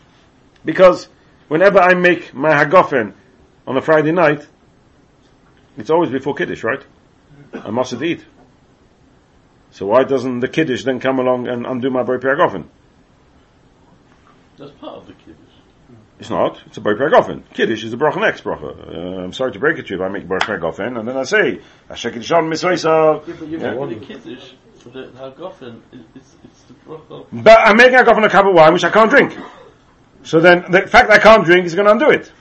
Because 0.63 1.09
whenever 1.47 1.79
I 1.79 1.95
make 1.95 2.31
my 2.31 2.51
Hagofen 2.51 3.13
on 3.65 3.75
a 3.75 3.81
Friday 3.81 4.11
night, 4.11 4.45
it's 5.77 5.89
always 5.89 6.11
before 6.11 6.35
Kiddush, 6.35 6.63
right? 6.63 6.83
I 7.53 7.71
must 7.71 7.93
eat. 7.93 8.23
So 9.77 9.85
why 9.85 10.05
doesn't 10.05 10.39
the 10.39 10.47
Kiddush 10.47 10.83
then 10.85 10.99
come 10.99 11.19
along 11.19 11.47
and 11.47 11.67
undo 11.67 11.91
my 11.91 12.01
Boy 12.01 12.17
Paragofen? 12.17 12.65
That's 14.57 14.71
part 14.71 14.95
of 14.95 15.05
the 15.05 15.13
kiddush. 15.13 15.37
It's 16.19 16.31
not. 16.31 16.59
It's 16.65 16.77
a 16.77 16.81
Boy 16.81 16.95
Paragofen. 16.95 17.43
Kiddush 17.53 17.83
is 17.83 17.93
a 17.93 17.97
bracha 17.97 18.19
next 18.19 18.43
bracha. 18.43 18.71
Uh, 18.73 19.23
I'm 19.23 19.33
sorry 19.33 19.51
to 19.51 19.59
break 19.59 19.77
it 19.77 19.85
to 19.85 19.93
you, 19.93 19.99
but 19.99 20.05
I 20.05 20.09
make 20.09 20.27
Boy 20.27 20.39
Paragofen, 20.39 20.97
and 20.99 21.07
then 21.07 21.15
I 21.15 21.25
say, 21.25 21.61
Asher 21.91 22.09
Kiddushan 22.09 22.49
Misvaisa. 22.49 23.27
Yeah, 23.27 23.35
but 23.39 23.47
you're 23.47 23.59
Yeah. 23.61 23.73
making 23.85 23.99
the 23.99 24.05
kiddush 24.07 24.53
the 24.93 25.11
Hagofen. 25.15 25.81
It's, 26.15 26.35
it's 26.43 26.61
the 26.63 26.73
bracha. 26.73 27.27
But 27.31 27.59
I'm 27.59 27.77
making 27.77 27.99
a 27.99 28.03
Hagofen 28.03 28.25
a 28.25 28.29
cup 28.29 28.47
of 28.47 28.55
wine, 28.55 28.73
which 28.73 28.83
I 28.83 28.89
can't 28.89 29.11
drink. 29.11 29.37
So 30.23 30.39
then, 30.39 30.71
the 30.71 30.87
fact 30.87 31.09
that 31.09 31.19
I 31.19 31.21
can't 31.21 31.45
drink 31.45 31.67
is 31.67 31.75
going 31.75 31.85
to 31.85 31.91
undo 31.91 32.09
it. 32.09 32.31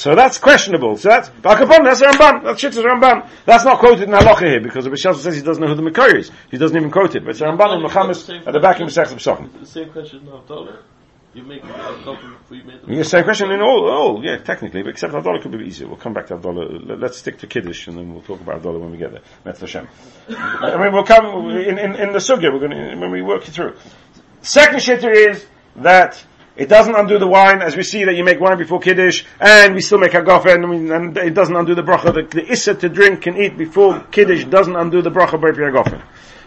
So 0.00 0.14
that's 0.14 0.38
questionable. 0.38 0.96
So 0.96 1.10
that's, 1.10 1.28
Bakapon, 1.28 1.84
that's 1.84 2.00
Ramban. 2.00 2.42
That's 2.42 2.58
shit 2.58 2.70
is 2.72 2.78
a 2.78 2.84
Ramban. 2.84 3.28
That's 3.44 3.66
not 3.66 3.80
quoted 3.80 4.04
in 4.04 4.14
Halacha 4.14 4.46
here, 4.46 4.60
because 4.60 4.84
the 4.84 4.90
Bishal 4.90 5.14
says 5.14 5.36
he 5.36 5.42
doesn't 5.42 5.60
know 5.62 5.68
who 5.68 5.74
the 5.74 5.82
Makar 5.82 6.16
is. 6.16 6.30
He 6.50 6.56
doesn't 6.56 6.74
even 6.74 6.90
quote 6.90 7.14
it. 7.16 7.22
But 7.22 7.32
it's 7.32 7.40
Ramban 7.40 7.76
in 7.76 7.82
Muhammad 7.82 8.16
at 8.46 8.50
the 8.54 8.60
back 8.60 8.78
Masech 8.78 9.08
Pesachim. 9.08 9.60
The 9.60 9.66
same 9.66 9.90
question 9.90 10.26
of 10.28 10.48
dollar. 10.48 10.84
You 11.34 11.42
make 11.42 11.62
a 11.62 11.66
Hagofen 11.66 12.38
before 12.48 12.86
made 12.88 12.98
the 12.98 13.04
same 13.04 13.24
question 13.24 13.50
in 13.52 13.60
all, 13.60 13.90
all, 13.90 14.24
yeah, 14.24 14.38
technically, 14.38 14.82
but 14.82 14.88
except 14.88 15.12
Abdullah 15.12 15.42
could 15.42 15.52
be 15.52 15.64
easier. 15.66 15.86
We'll 15.86 15.98
come 15.98 16.14
back 16.14 16.28
to 16.28 16.34
Abdullah. 16.34 16.64
Let- 16.64 16.98
Let's 16.98 17.18
stick 17.18 17.38
to 17.40 17.46
Kiddush 17.46 17.86
and 17.86 17.98
then 17.98 18.14
we'll 18.14 18.22
talk 18.22 18.40
about 18.40 18.56
Abdullah 18.56 18.78
when 18.78 18.90
we 18.90 18.96
get 18.96 19.12
there. 19.12 19.20
Metz 19.44 19.60
Hashem. 19.60 19.86
I 20.30 20.78
mean, 20.82 20.94
we'll 20.94 21.04
come, 21.04 21.26
in, 21.50 21.78
in, 21.78 21.94
in 21.94 22.12
the 22.12 22.18
Sugya, 22.20 22.50
we're 22.50 22.58
going 22.58 22.70
to, 22.72 22.96
when 22.96 23.10
we 23.12 23.20
work 23.20 23.46
it 23.46 23.52
through. 23.52 23.76
Second 24.40 24.78
shitter 24.78 25.14
is 25.14 25.46
that 25.76 26.24
it 26.56 26.68
doesn't 26.68 26.94
undo 26.94 27.18
the 27.18 27.26
wine, 27.26 27.62
as 27.62 27.76
we 27.76 27.82
see 27.82 28.04
that 28.04 28.14
you 28.14 28.24
make 28.24 28.40
wine 28.40 28.58
before 28.58 28.80
Kiddush, 28.80 29.24
and 29.40 29.74
we 29.74 29.80
still 29.80 29.98
make 29.98 30.12
Hagofen, 30.12 30.64
and, 30.64 30.90
and 30.90 31.16
it 31.16 31.34
doesn't 31.34 31.54
undo 31.56 31.74
the 31.74 31.82
bracha. 31.82 32.12
The, 32.12 32.22
the 32.22 32.52
Issa 32.52 32.74
to 32.76 32.88
drink 32.88 33.26
and 33.26 33.38
eat 33.38 33.56
before 33.56 34.00
Kiddush 34.10 34.44
doesn't 34.44 34.74
undo 34.76 35.00
the 35.02 35.10
bracha 35.10 35.40
by 35.40 35.50
Hagofen. 35.52 36.02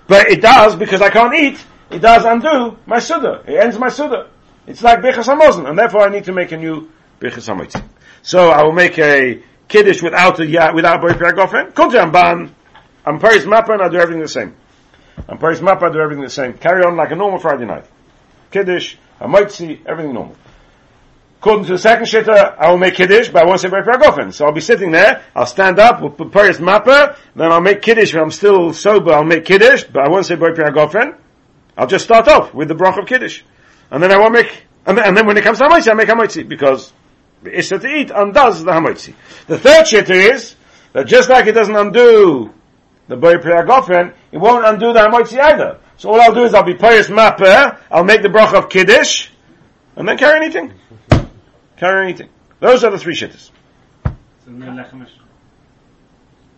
But 0.08 0.30
it 0.30 0.42
does, 0.42 0.76
because 0.76 1.02
I 1.02 1.10
can't 1.10 1.34
eat, 1.34 1.64
it 1.90 2.00
does 2.00 2.26
undo 2.26 2.78
my 2.86 3.00
Suda. 3.00 3.44
It 3.48 3.56
ends 3.56 3.80
my 3.80 3.90
Suda. 3.90 4.30
It's 4.68 4.82
like 4.84 5.00
Birchas 5.00 5.26
HaMozen, 5.34 5.68
and 5.70 5.78
therefore 5.78 6.02
I 6.02 6.10
need 6.10 6.26
to 6.26 6.32
make 6.34 6.52
a 6.52 6.58
new 6.58 6.90
Birchas 7.20 7.48
HaMotzin. 7.54 7.84
So 8.22 8.50
I 8.50 8.64
will 8.64 8.72
make 8.74 8.98
a 9.00 9.42
Kiddush 9.68 10.02
without 10.02 10.40
a, 10.40 10.46
ya- 10.46 10.74
without 10.74 11.02
Boy 11.02 11.12
Piragofen. 11.12 11.74
Kunti 11.74 11.98
Amban, 11.98 12.52
I'm 13.06 13.20
Paris 13.20 13.46
Mappa 13.46 13.74
and 13.74 13.82
I 13.82 13.90
do 13.90 13.98
everything 13.98 14.22
the 14.22 14.28
same. 14.28 14.56
I'm 15.28 15.38
Paris 15.38 15.60
Mappa, 15.60 15.90
I 15.90 15.92
do 15.94 16.00
everything 16.00 16.24
the 16.24 16.30
same. 16.30 16.54
Carry 16.54 16.84
on 16.84 16.96
like 16.96 17.12
a 17.12 17.16
normal 17.16 17.40
Friday 17.40 17.66
night. 17.66 17.86
Kiddush, 18.54 18.96
Hamoitzi, 19.20 19.86
everything 19.86 20.14
normal. 20.14 20.38
According 21.40 21.66
to 21.66 21.72
the 21.74 21.78
second 21.78 22.06
shitta, 22.06 22.56
I 22.58 22.70
will 22.70 22.78
make 22.78 22.94
Kiddush, 22.94 23.30
but 23.30 23.42
I 23.42 23.46
won't 23.46 23.60
say 23.60 23.68
Boy 23.68 23.82
Piragofen. 23.82 24.32
So 24.32 24.46
I'll 24.46 24.54
be 24.54 24.62
sitting 24.62 24.92
there, 24.92 25.24
I'll 25.36 25.48
stand 25.48 25.80
up, 25.80 26.02
with 26.02 26.18
will 26.18 26.30
Paris 26.30 26.60
Mappa, 26.60 27.18
then 27.36 27.52
I'll 27.52 27.60
make 27.60 27.82
Kiddush, 27.82 28.14
when 28.14 28.24
I'm 28.24 28.32
still 28.32 28.72
sober, 28.72 29.12
I'll 29.12 29.26
make 29.26 29.44
Kiddush, 29.44 29.84
but 29.86 30.06
I 30.06 30.10
won't 30.10 30.26
say 30.26 30.36
Boy 30.36 30.52
Piragofen. 30.52 31.18
I'll 31.76 31.88
just 31.88 32.06
start 32.06 32.28
off 32.28 32.54
with 32.54 32.68
the 32.68 32.76
brach 32.76 32.98
of 32.98 33.08
Kiddush. 33.08 33.42
And 33.92 34.02
then 34.02 34.12
I 34.12 34.20
won't 34.20 34.34
make, 34.34 34.66
and 34.86 34.98
then, 34.98 35.06
and 35.06 35.18
then 35.18 35.26
when 35.26 35.36
it 35.36 35.44
comes 35.44 35.58
to 35.58 35.66
Hamoitzi, 35.66 35.92
I 35.92 35.96
make 35.96 36.08
Hamoitzi, 36.08 36.48
because 36.48 36.94
the 37.42 37.58
Issa 37.58 37.80
to 37.80 37.88
eat 37.88 38.12
undoes 38.12 38.64
the 38.64 38.72
Hamoitzi. 38.72 39.16
The 39.48 39.58
third 39.58 39.86
shitter 39.86 40.34
is, 40.34 40.56
that 40.94 41.08
just 41.08 41.28
like 41.28 41.48
it 41.48 41.54
doesn't 41.54 41.76
undo 41.76 42.54
the 43.08 43.18
Boy 43.18 43.36
Priyagofen, 43.36 44.14
it 44.32 44.38
won't 44.38 44.64
undo 44.64 44.94
the 44.94 45.00
Hamoitzi 45.00 45.40
either. 45.40 45.80
So 46.04 46.10
all 46.10 46.20
I'll 46.20 46.34
do 46.34 46.44
is 46.44 46.54
I'll 46.54 46.64
be 46.64 46.74
Pious 46.74 47.10
Mapper, 47.10 47.80
I'll 47.90 48.04
make 48.04 48.24
the 48.24 48.28
brach 48.28 48.54
of 48.54 48.68
Kiddush, 48.68 49.30
and 49.96 50.06
then 50.06 50.18
carry 50.18 50.36
anything. 50.36 50.74
Carry 51.78 52.04
anything. 52.04 52.28
Those 52.60 52.84
are 52.84 52.92
the 52.92 53.00
three 53.00 53.16
shitters. 53.16 53.52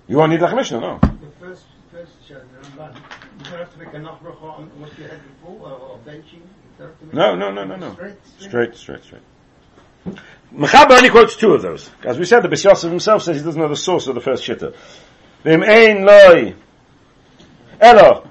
You 0.08 0.18
won't 0.18 0.32
need 0.32 0.42
like 0.42 0.52
a 0.52 0.56
Mishnah, 0.56 0.80
no. 0.80 0.98
The 0.98 1.08
first, 1.40 1.66
first 1.92 2.14
shot, 2.28 2.42
the 2.54 2.70
Ramban, 2.70 2.96
you 2.96 3.44
don't 3.44 3.60
have 3.60 3.72
to 3.72 3.78
make 3.78 3.90
a 3.90 3.98
nachbracha 3.98 4.42
on 4.42 4.66
what 4.80 4.98
you 4.98 5.04
had 5.04 5.22
before, 5.22 5.70
or, 5.70 5.78
or 5.78 6.00
benching. 6.00 6.42
You 6.80 6.86
have 6.86 7.00
to 7.02 7.06
make 7.06 7.14
No, 7.14 7.36
no, 7.36 7.52
no, 7.52 7.66
no, 7.66 7.76
no. 7.76 7.94
Straight, 7.94 8.16
straight. 8.26 8.50
Straight, 8.50 9.04
straight, 9.04 9.04
straight. 9.04 10.18
Mechaber 10.52 10.98
only 10.98 11.12
quotes 11.12 11.36
two 11.36 11.54
of 11.54 11.62
those. 11.62 11.92
As 12.04 12.18
we 12.18 12.26
said, 12.26 12.40
the 12.40 12.50
Bishop 12.50 12.80
himself 12.80 13.22
says 13.22 13.38
he 13.38 13.44
doesn't 13.44 13.62
know 13.62 13.70
the 13.70 13.76
source 13.76 14.08
of 14.08 14.16
the 14.16 14.22
first 14.22 14.44
shitta. 14.44 14.76
Vim 15.44 15.62
ein 15.62 16.04
loy 16.04 16.56
elo 17.80 18.28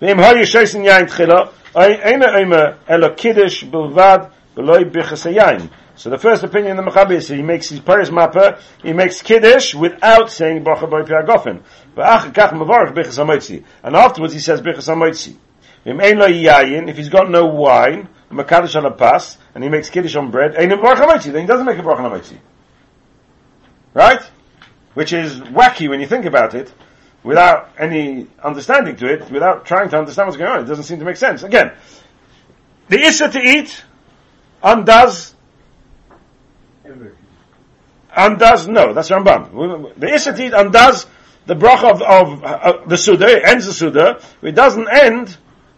vim 0.00 0.18
hoy 0.18 0.42
shoysen 0.42 0.84
yain 0.84 1.06
tchila 1.06 1.52
ein 1.74 2.22
ein 2.22 2.52
elo 2.88 3.14
kiddush 3.14 3.64
bilvad 3.64 4.30
beloy 4.54 4.84
bichas 4.84 5.30
yain. 5.32 5.70
So 6.00 6.08
the 6.08 6.16
first 6.16 6.42
opinion 6.42 6.78
of 6.78 6.86
the 6.86 6.90
Mechaber 6.90 7.12
is 7.12 7.28
he 7.28 7.42
makes 7.42 7.68
his 7.68 7.78
Paris 7.80 8.10
Mapper, 8.10 8.58
he 8.82 8.94
makes 8.94 9.20
Kiddush 9.20 9.74
without 9.74 10.30
saying 10.30 10.64
Bacha 10.64 10.86
Boy 10.86 11.02
Piagofen. 11.02 11.60
And 13.84 13.96
afterwards 13.96 14.32
he 14.32 14.40
says 14.40 14.62
Bichas 14.62 15.36
yayin, 15.84 16.88
if 16.88 16.96
he's 16.96 17.10
got 17.10 17.28
no 17.28 17.44
wine, 17.48 18.08
Makadosh 18.30 18.76
on 18.76 18.86
a 18.86 18.90
pass, 18.90 19.36
and 19.54 19.62
he 19.62 19.68
makes 19.68 19.90
Kiddush 19.90 20.16
on 20.16 20.30
bread, 20.30 20.54
Baruch 20.54 21.22
then 21.24 21.42
he 21.42 21.46
doesn't 21.46 21.66
make 21.66 21.76
a 21.76 21.82
Baruch 21.82 21.98
HaMoitzi. 21.98 22.38
Right? 23.92 24.22
Which 24.94 25.12
is 25.12 25.38
wacky 25.38 25.90
when 25.90 26.00
you 26.00 26.06
think 26.06 26.24
about 26.24 26.54
it, 26.54 26.72
without 27.22 27.70
any 27.78 28.26
understanding 28.42 28.96
to 28.96 29.12
it, 29.12 29.30
without 29.30 29.66
trying 29.66 29.90
to 29.90 29.98
understand 29.98 30.28
what's 30.28 30.38
going 30.38 30.50
on. 30.50 30.60
It 30.60 30.66
doesn't 30.66 30.84
seem 30.84 30.98
to 30.98 31.04
make 31.04 31.16
sense. 31.16 31.42
Again, 31.42 31.72
the 32.88 33.00
Issa 33.00 33.30
to 33.30 33.40
eat 33.40 33.84
undoes 34.62 35.34
Everything. 36.84 37.16
undoes 38.16 38.66
no, 38.68 38.92
that's 38.92 39.10
Ramban. 39.10 39.98
The 39.98 40.14
Issa 40.14 40.32
to 40.32 40.44
eat 40.44 40.52
undoes 40.52 41.06
the 41.46 41.54
bracha 41.54 41.90
of, 41.90 42.02
of 42.02 42.44
uh, 42.44 42.86
the 42.86 42.96
Suda, 42.96 43.48
ends 43.48 43.66
the 43.66 43.72
Suda, 43.72 44.22
it 44.42 44.52
doesn't 44.52 44.88
end 44.88 45.36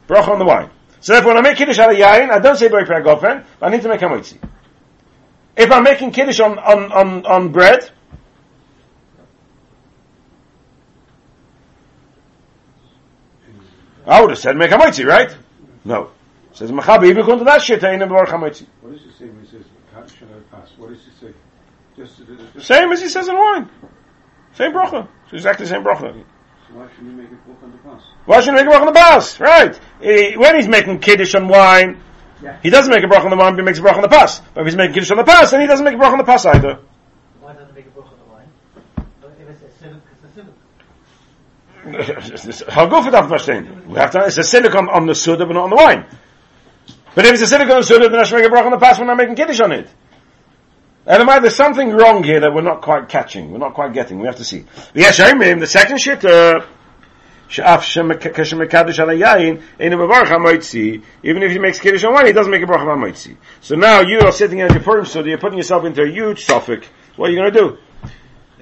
bracha 0.09 0.29
on 0.29 0.39
the 0.39 0.45
wine. 0.45 0.71
So 1.01 1.15
therefore, 1.15 1.35
when 1.35 1.45
I 1.45 1.49
make 1.49 1.57
Kiddush 1.57 1.79
out 1.79 1.91
of 1.91 1.97
Yain, 1.97 2.31
I 2.31 2.39
don't 2.39 2.57
say 2.57 2.69
Bari 2.69 2.85
Gofen, 2.85 3.45
I 3.61 3.71
need 3.71 3.83
to 3.83 3.89
make 3.89 4.01
Hamotzi. 4.01 4.39
If 5.57 5.71
I'm 5.71 5.83
making 5.83 6.13
Kiddush 6.13 6.41
on, 6.41 6.59
on, 6.59 6.93
on, 6.93 7.27
on 7.27 7.53
bread, 7.53 7.91
I 14.07 14.21
would 14.21 14.31
have 14.31 14.39
said 14.39 14.57
make 14.57 14.71
Hamotzi, 14.71 15.05
right? 15.07 15.35
No. 15.85 16.11
Says 16.53 16.71
Mechaber, 16.71 17.05
even 17.07 17.19
according 17.19 17.41
to 17.41 17.45
that 17.47 17.63
shit, 17.63 17.83
ain't 17.83 18.01
Baruch 18.09 18.29
Hamotzi. 18.29 18.67
What 18.81 18.93
does 18.93 19.03
he 19.03 19.11
say 19.13 19.27
when 19.31 19.41
he 19.45 19.51
says, 19.51 19.65
"Can't 19.95 20.31
I 20.31 20.57
pass"? 20.57 20.71
What 20.77 20.91
does 20.91 20.99
he 21.05 21.11
say? 21.27 21.33
Just, 21.97 22.21
just 22.55 22.67
Same 22.67 22.93
as 22.93 23.01
he 23.01 23.09
says 23.09 23.29
in 23.29 23.37
wine. 23.37 23.71
Same 24.55 24.73
bracha. 24.73 25.09
It's 25.25 25.33
exactly 25.35 25.67
the 25.67 25.71
same 25.71 25.83
bracha. 25.85 26.01
so 26.13 26.75
why 26.75 26.87
shouldn't 26.95 27.11
he 27.11 27.17
make 27.23 27.31
it 27.33 27.47
book 27.47 27.57
on 27.63 27.71
the 27.73 27.79
pass? 27.79 28.03
Why 28.27 28.41
shouldn't 28.41 28.59
he 28.59 28.65
make 28.65 28.75
a 28.75 28.77
bracha 28.77 28.81
on 28.81 28.87
the 28.87 28.93
pass? 28.93 29.41
Right. 29.41 29.81
Eh, 30.03 30.37
when 30.37 30.57
he's 30.57 30.69
making 30.69 30.99
kiddush 31.01 31.35
on 31.35 31.49
wine, 31.49 32.01
Yeah. 32.43 32.59
he 32.63 32.71
doesn't 32.71 32.93
make 32.93 33.05
a 33.05 33.07
bracha 33.07 33.25
on 33.25 33.31
the 33.31 33.37
wine, 33.37 33.53
but 33.55 33.61
he 33.61 33.65
makes 33.65 33.79
a 33.79 33.83
bracha 33.83 33.97
on 33.97 34.03
the 34.03 34.09
pass. 34.09 34.41
But 34.55 34.61
if 34.63 34.67
he's 34.67 34.77
making 34.77 34.95
kiddush 34.95 35.11
on 35.11 35.17
the 35.19 35.25
pass, 35.25 35.51
then 35.53 35.61
he 35.61 35.67
doesn't 35.67 35.85
make 35.85 35.95
a 35.95 35.99
bracha 35.99 36.13
on 36.13 36.19
the 36.19 36.25
pass 36.25 36.45
either. 36.47 36.81
Why 37.41 37.53
doesn't 37.55 37.69
it 37.71 37.75
make 37.75 37.87
a 37.87 37.91
book 37.91 38.07
on 38.07 38.19
the 38.19 38.33
wine? 38.35 38.49
But 39.21 39.33
if 39.41 39.49
it's 39.49 39.63
a 39.63 39.71
civic, 39.79 40.03
how 41.83 42.87
good 42.87 43.05
for 43.05 43.11
that 43.11 43.27
question? 43.27 43.89
We 43.89 43.99
have 43.99 44.13
to, 44.13 44.25
it's 44.25 44.39
a 44.39 44.45
silicon 44.45 44.89
on 44.89 45.07
the 45.07 45.15
soda, 45.15 45.47
but 45.47 45.55
not 45.55 45.65
on 45.65 45.71
the 45.71 45.77
wine. 45.77 46.07
But 47.15 47.27
if 47.27 47.33
it's 47.33 47.43
a 47.43 47.47
silicon 47.47 47.73
on 47.73 47.81
the 47.81 47.87
soda, 47.87 48.09
then 48.09 48.21
I 48.21 48.23
should 48.23 48.37
make 48.37 48.47
a 48.47 48.51
brach 48.51 48.65
on 48.65 48.71
the 48.71 48.79
past 48.79 49.01
when 49.01 49.11
I'm 49.11 49.17
making 49.17 49.35
kiddush 49.35 49.61
on 49.61 49.73
it. 49.73 49.89
And 51.05 51.29
I, 51.29 51.41
there's 51.41 51.57
something 51.57 51.91
wrong 51.91 52.23
here 52.23 52.41
that 52.41 52.55
we're 52.55 52.63
not 52.63 52.83
quite 52.83 53.09
catching, 53.09 53.51
we're 53.51 53.59
not 53.59 53.75
quite 53.75 53.93
getting, 53.93 54.21
we 54.21 54.27
have 54.27 54.37
to 54.37 54.45
see. 54.45 54.65
Yes, 54.95 55.19
I 55.19 55.35
mean, 55.35 55.59
the 55.59 55.67
second 55.67 56.01
shit, 56.01 56.25
uh, 56.25 56.65
even 57.59 57.71
if 61.43 61.51
he 61.51 61.59
makes 61.59 61.81
kiddush 61.81 62.05
on 62.05 62.15
wine, 62.15 62.27
he 62.27 62.33
doesn't 62.33 62.51
make 62.51 62.63
a 62.63 62.67
bracha 62.67 62.87
on 62.87 63.01
mitzi. 63.01 63.37
So 63.61 63.75
now 63.75 64.01
you 64.01 64.21
are 64.21 64.33
sitting 64.33 64.61
at 64.61 64.71
your 64.71 64.83
purim 64.83 65.05
so 65.05 65.25
you're 65.25 65.39
putting 65.39 65.59
yourself 65.59 65.85
into 65.85 66.03
a 66.03 66.09
huge 66.09 66.45
suffix. 66.45 66.87
What 67.17 67.29
are 67.29 67.33
you 67.33 67.39
going 67.39 67.53
to 67.53 67.59
do? 67.59 67.79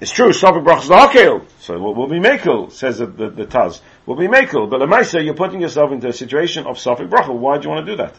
It's 0.01 0.13
true, 0.13 0.33
suffix 0.33 0.65
brachas 0.65 0.89
the 0.89 0.95
hakel. 0.95 1.47
So 1.61 1.79
we'll, 1.79 1.95
we'll 1.95 2.09
be 2.09 2.21
makel, 2.21 2.73
says 2.73 2.99
the, 2.99 3.07
the, 3.07 3.29
the 3.29 3.45
Taz. 3.45 3.81
We'll 4.07 4.17
be 4.17 4.29
makel. 4.29 4.71
But 4.71 4.81
Lamaisa, 4.81 5.23
you're 5.23 5.35
putting 5.35 5.61
yourself 5.61 5.93
into 5.93 6.09
a 6.09 6.13
situation 6.13 6.67
of 6.67 6.79
suffix 6.79 7.11
bracha. 7.11 7.35
Why 7.37 7.59
do 7.59 7.65
you 7.65 7.75
want 7.75 7.87
to 7.87 7.93
do 7.93 7.97
that? 7.99 8.15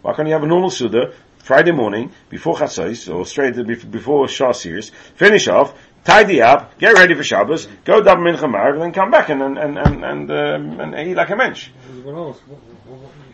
Why 0.00 0.14
can't 0.14 0.26
you 0.26 0.32
have 0.34 0.42
a 0.42 0.46
normal 0.46 0.70
Suda, 0.70 1.12
Friday 1.38 1.72
morning, 1.72 2.12
before 2.30 2.56
Chatzais, 2.56 3.14
or 3.14 3.26
straight 3.26 3.54
bef- 3.54 3.90
before 3.90 4.26
Shah 4.26 4.52
Sears, 4.52 4.90
finish 5.16 5.48
off, 5.48 5.74
tidy 6.02 6.40
up, 6.40 6.78
get 6.78 6.94
ready 6.94 7.14
for 7.14 7.22
Shabbos, 7.22 7.68
go 7.84 8.02
dab 8.02 8.18
Mincha 8.18 8.50
Maariv, 8.50 8.74
and 8.74 8.82
then 8.82 8.92
come 8.92 9.10
back 9.10 9.28
and, 9.28 9.42
and, 9.42 9.58
and, 9.58 9.78
and, 9.78 10.04
and, 10.04 10.30
um, 10.30 10.80
and 10.80 11.08
eat 11.08 11.14
like 11.14 11.30
a 11.30 11.36
mensch. 11.36 11.68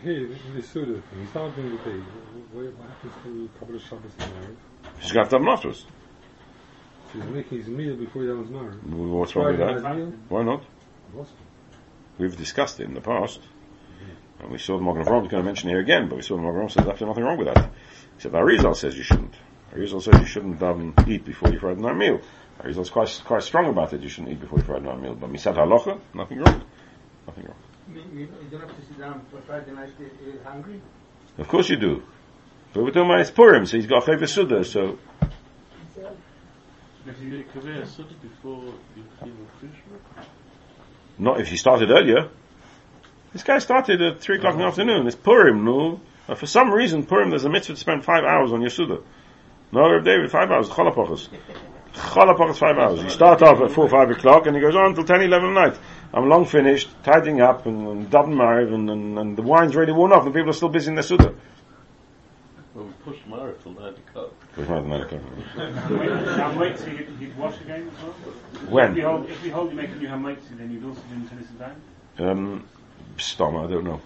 Here, 0.03 0.27
in 0.27 0.55
the 0.55 0.61
Suda 0.61 0.93
thing, 0.93 1.25
he's 1.25 1.33
not 1.33 1.55
doing 1.55 1.71
the 1.71 1.77
day. 1.77 1.99
What, 2.51 2.73
happens 2.87 3.13
to 3.23 3.49
a 3.55 3.59
couple 3.59 3.75
of 3.75 3.81
Shabbos 3.81 4.11
and 4.19 4.33
married? 4.33 4.57
She's 5.01 5.11
got 5.11 5.29
to 5.29 5.35
have 5.35 5.41
them 5.41 5.47
afterwards. 5.47 5.85
So 7.11 7.19
he's 7.19 7.29
making 7.29 7.57
his 7.57 7.67
meal 7.67 7.95
before 7.95 8.23
he 8.23 8.29
was 8.29 8.49
married. 8.49 8.83
What's 8.83 9.35
wrong 9.35 9.57
with 9.57 9.59
that? 9.59 9.95
meal? 9.95 10.13
Why 10.29 10.43
not? 10.43 10.63
We've 12.17 12.35
discussed 12.35 12.79
it 12.79 12.83
in 12.83 12.93
the 12.93 13.01
past. 13.01 13.39
And 14.39 14.51
we 14.51 14.57
saw 14.57 14.77
the 14.77 14.83
Magen 14.83 15.03
Avraham, 15.03 15.29
going 15.29 15.29
to 15.29 15.43
mention 15.43 15.69
here 15.69 15.79
again, 15.79 16.07
but 16.07 16.15
we 16.15 16.21
saw 16.21 16.35
the 16.35 16.41
Magen 16.41 16.61
Avraham 16.61 16.71
says 16.71 16.87
absolutely 16.87 17.07
nothing 17.07 17.23
wrong 17.23 17.37
with 17.37 17.47
that. 17.53 17.71
Except 18.15 18.33
Arizal 18.33 18.75
says 18.75 18.95
you 18.95 19.03
shouldn't. 19.03 19.33
Arizal 19.73 20.01
says 20.01 20.19
you 20.19 20.25
shouldn't 20.25 20.61
um, 20.61 20.93
eat 21.07 21.25
before 21.25 21.49
you 21.49 21.59
Friday 21.59 21.81
night 21.81 21.97
meal. 21.97 22.21
Arizal's 22.59 22.89
quite, 22.89 23.21
quite 23.25 23.43
strong 23.43 23.67
about 23.67 23.91
it, 23.93 24.01
you 24.01 24.09
shouldn't 24.09 24.31
eat 24.31 24.39
before 24.39 24.59
your 24.59 24.65
Friday 24.65 24.85
night 24.85 25.01
meal. 25.01 25.15
But 25.15 25.31
Misat 25.31 25.55
Halacha, 25.55 25.99
nothing 26.13 26.39
wrong. 26.39 26.63
Nothing 27.27 27.45
wrong. 27.45 27.55
You, 27.93 28.01
you, 28.13 28.19
you 28.19 28.49
don't 28.51 28.61
have 28.61 28.75
to 28.75 28.85
sit 28.85 28.99
down 28.99 29.25
for 29.31 29.41
Friday 29.41 29.71
night 29.71 29.89
uh, 29.99 30.03
uh, 30.03 30.49
hungry. 30.49 30.81
Of 31.37 31.47
course 31.47 31.69
you 31.69 31.77
do. 31.77 32.03
But 32.73 32.83
we're 32.83 32.91
talking 32.91 33.09
about 33.09 33.19
his 33.19 33.31
Purim, 33.31 33.65
so 33.65 33.77
he's 33.77 33.87
got 33.87 34.03
a 34.03 34.05
favorite 34.05 34.29
Suda, 34.29 34.63
so 34.63 34.99
If 37.05 37.21
you 37.21 37.29
make 37.29 37.55
a 37.55 37.87
Suda 37.87 38.13
before 38.21 38.65
you 38.95 39.03
clean 39.19 39.37
the 39.61 39.67
fish, 39.67 39.79
not 41.17 41.39
if 41.39 41.47
he 41.47 41.57
started 41.57 41.91
earlier. 41.91 42.29
This 43.33 43.43
guy 43.43 43.59
started 43.59 44.01
at 44.01 44.21
3 44.21 44.37
o'clock 44.37 44.53
in 44.53 44.59
the 44.59 44.65
afternoon. 44.65 45.05
It's 45.05 45.15
Purim, 45.15 45.63
no? 45.63 46.01
Uh, 46.27 46.35
for 46.35 46.47
some 46.47 46.71
reason, 46.71 47.05
Purim, 47.05 47.29
there's 47.29 47.45
a 47.45 47.49
mitzvah 47.49 47.73
to 47.73 47.79
spend 47.79 48.03
five 48.03 48.23
hours 48.23 48.51
on 48.51 48.61
your 48.61 48.69
Suda. 48.69 49.01
No, 49.71 49.91
Reb 49.91 50.03
David, 50.03 50.31
five 50.31 50.49
hours, 50.49 50.67
Cholapachas. 50.67 51.27
Cholapachas, 51.93 52.57
five 52.57 52.77
hours. 52.77 53.03
You 53.03 53.09
start 53.09 53.41
off 53.43 53.61
at 53.61 53.71
4, 53.71 53.89
5 53.89 54.11
o'clock, 54.11 54.47
and 54.47 54.55
he 54.55 54.61
goes 54.61 54.75
on 54.75 54.87
until 54.87 55.03
10, 55.03 55.21
11 55.21 55.49
at 55.49 55.53
night. 55.53 55.79
I'm 56.13 56.27
long 56.27 56.45
finished, 56.45 56.89
tidying 57.03 57.41
up, 57.41 57.65
and, 57.65 57.87
and 57.87 58.09
dubbing 58.09 58.33
Mariv, 58.33 58.73
and, 58.73 58.89
and, 58.89 59.19
and 59.19 59.37
the 59.37 59.43
wine's 59.43 59.75
ready 59.75 59.91
worn 59.91 60.11
off, 60.11 60.25
and 60.25 60.33
people 60.33 60.49
are 60.49 60.53
still 60.53 60.69
busy 60.69 60.89
in 60.89 60.95
their 60.95 61.03
Suda. 61.03 61.35
well, 62.73 62.85
we 62.85 62.93
pushed 63.03 63.27
Mara 63.27 63.53
till 63.61 63.73
9 63.73 63.93
o'clock. 63.93 64.33
Goes 64.59 64.67
right 64.67 64.79
at 64.79 64.87
nine 64.87 65.01
o'clock. 65.01 65.21
Ham 66.35 66.59
Leipzig, 66.59 66.99
you'd, 66.99 67.21
you'd 67.21 67.37
wash 67.37 67.61
again 67.61 67.89
as 68.59 68.69
well? 68.69 68.89
If 68.89 68.95
we 68.95 69.01
hold, 69.01 69.29
if 69.29 69.41
we 69.43 69.49
hold 69.49 69.69
you 69.69 69.77
make 69.77 69.89
a 69.89 69.95
new 69.95 70.07
Ham 70.09 70.21
Leipzig, 70.21 70.57
then 70.57 70.69
you'd 70.69 70.83
also 70.83 70.99
do 71.09 71.27
tennis 71.29 71.47
and 71.49 71.59
down? 71.59 72.29
Um, 72.29 72.67
Stomach, 73.17 73.69
I 73.69 73.71
don't 73.71 73.85
know. 73.85 74.01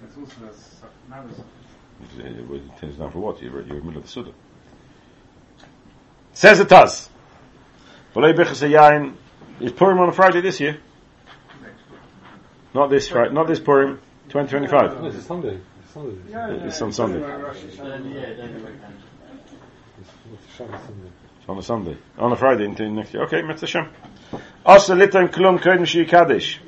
That's 0.00 0.16
also, 0.16 0.34
that's, 0.44 0.76
now 1.10 1.24
there's, 1.24 1.40
It 2.24 2.36
it- 2.36 2.84
it 2.84 2.98
down 3.00 3.10
for 3.10 3.18
what? 3.18 3.42
You're, 3.42 3.62
you're 3.62 3.78
in 3.78 3.80
the 3.80 3.84
middle 3.86 3.96
of 3.96 4.02
the 4.04 4.08
Suda. 4.08 4.30
Says 6.34 6.58
the 6.58 6.64
Taz. 6.64 7.08
Balei 8.14 8.34
Bechas 8.36 8.62
Yain 8.68 9.14
is 9.58 9.72
Purim 9.72 9.98
on 9.98 10.08
a 10.08 10.12
Friday 10.12 10.40
this 10.40 10.60
year. 10.60 10.78
Not 12.74 12.90
this 12.90 13.08
Friday, 13.08 13.34
not 13.34 13.48
this 13.48 13.58
Purim, 13.58 14.00
2025. 14.28 15.02
No, 15.02 15.08
it's 15.08 15.26
Sunday. 15.26 15.58
It's 15.82 15.92
Sunday. 15.92 16.64
It's 16.64 16.80
on 16.80 16.92
Sunday. 16.92 17.18
Then, 17.18 17.28
yeah, 17.28 17.40
then. 17.40 17.50
It's, 17.50 17.64
it's 17.64 17.76
Sunday. 17.76 19.07
On 21.48 21.58
a 21.58 21.62
Sunday. 21.62 21.96
On 22.18 22.32
a 22.32 22.36
Friday 22.36 22.64
into 22.64 22.88
next 22.90 23.14
year. 23.14 23.22
Okay, 23.24 23.42
Mitzvah 23.42 23.66
Shem. 23.66 23.88
Asa 24.66 24.94
Litan 24.94 25.28
Klum 25.32 25.58
Kodim 25.58 25.86
Shi 25.86 26.04
Kaddish. 26.04 26.60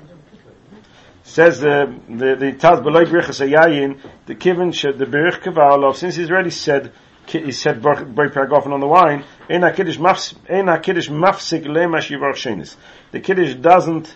Says 1.22 1.60
the, 1.60 1.94
the, 2.08 2.36
the 2.36 2.52
Taz 2.52 2.82
Balei 2.82 3.04
Bechas 3.04 3.46
Yain, 3.46 4.00
the 4.26 4.34
Kivin 4.34 4.72
Shed, 4.74 4.98
the 4.98 5.04
Berich 5.04 5.42
Kavalov, 5.42 5.96
since 5.96 6.16
he's 6.16 6.30
already 6.30 6.50
said, 6.50 6.92
he 7.26 7.52
said 7.52 7.82
Bray 7.82 8.28
Paragofen 8.28 8.72
on 8.72 8.80
the 8.80 8.86
wine, 8.86 9.24
Ein 9.48 9.60
HaKiddush 9.60 9.98
mafs- 9.98 10.34
Ein 10.48 10.66
HaKiddush 10.66 11.08
mafsik 11.08 11.64
lema 11.64 11.98
shivar 11.98 12.32
shenis. 12.34 12.76
The 13.12 13.20
Kiddush 13.20 13.54
doesn't 13.54 14.14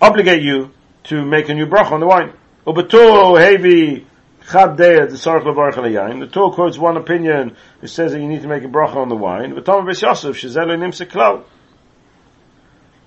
obligate 0.00 0.42
you 0.42 0.70
to 1.04 1.24
make 1.24 1.48
a 1.48 1.54
new 1.54 1.66
bracha 1.66 1.92
on 1.92 2.00
the 2.00 2.06
wine. 2.06 2.32
Ubetu 2.66 3.38
hevi 3.40 4.04
the 4.50 6.28
Torah 6.32 6.54
quotes 6.54 6.78
one 6.78 6.96
opinion 6.96 7.56
which 7.80 7.90
says 7.90 8.12
that 8.12 8.20
you 8.20 8.28
need 8.28 8.42
to 8.42 8.48
make 8.48 8.64
a 8.64 8.68
bracha 8.68 8.96
on 8.96 9.08
the 9.08 9.16
wine. 9.16 9.54
But 9.54 9.64
Tom 9.64 9.86
Yosef 9.86 10.36
shezelo 10.36 10.76
nimse 10.76 11.06
klal. 11.06 11.44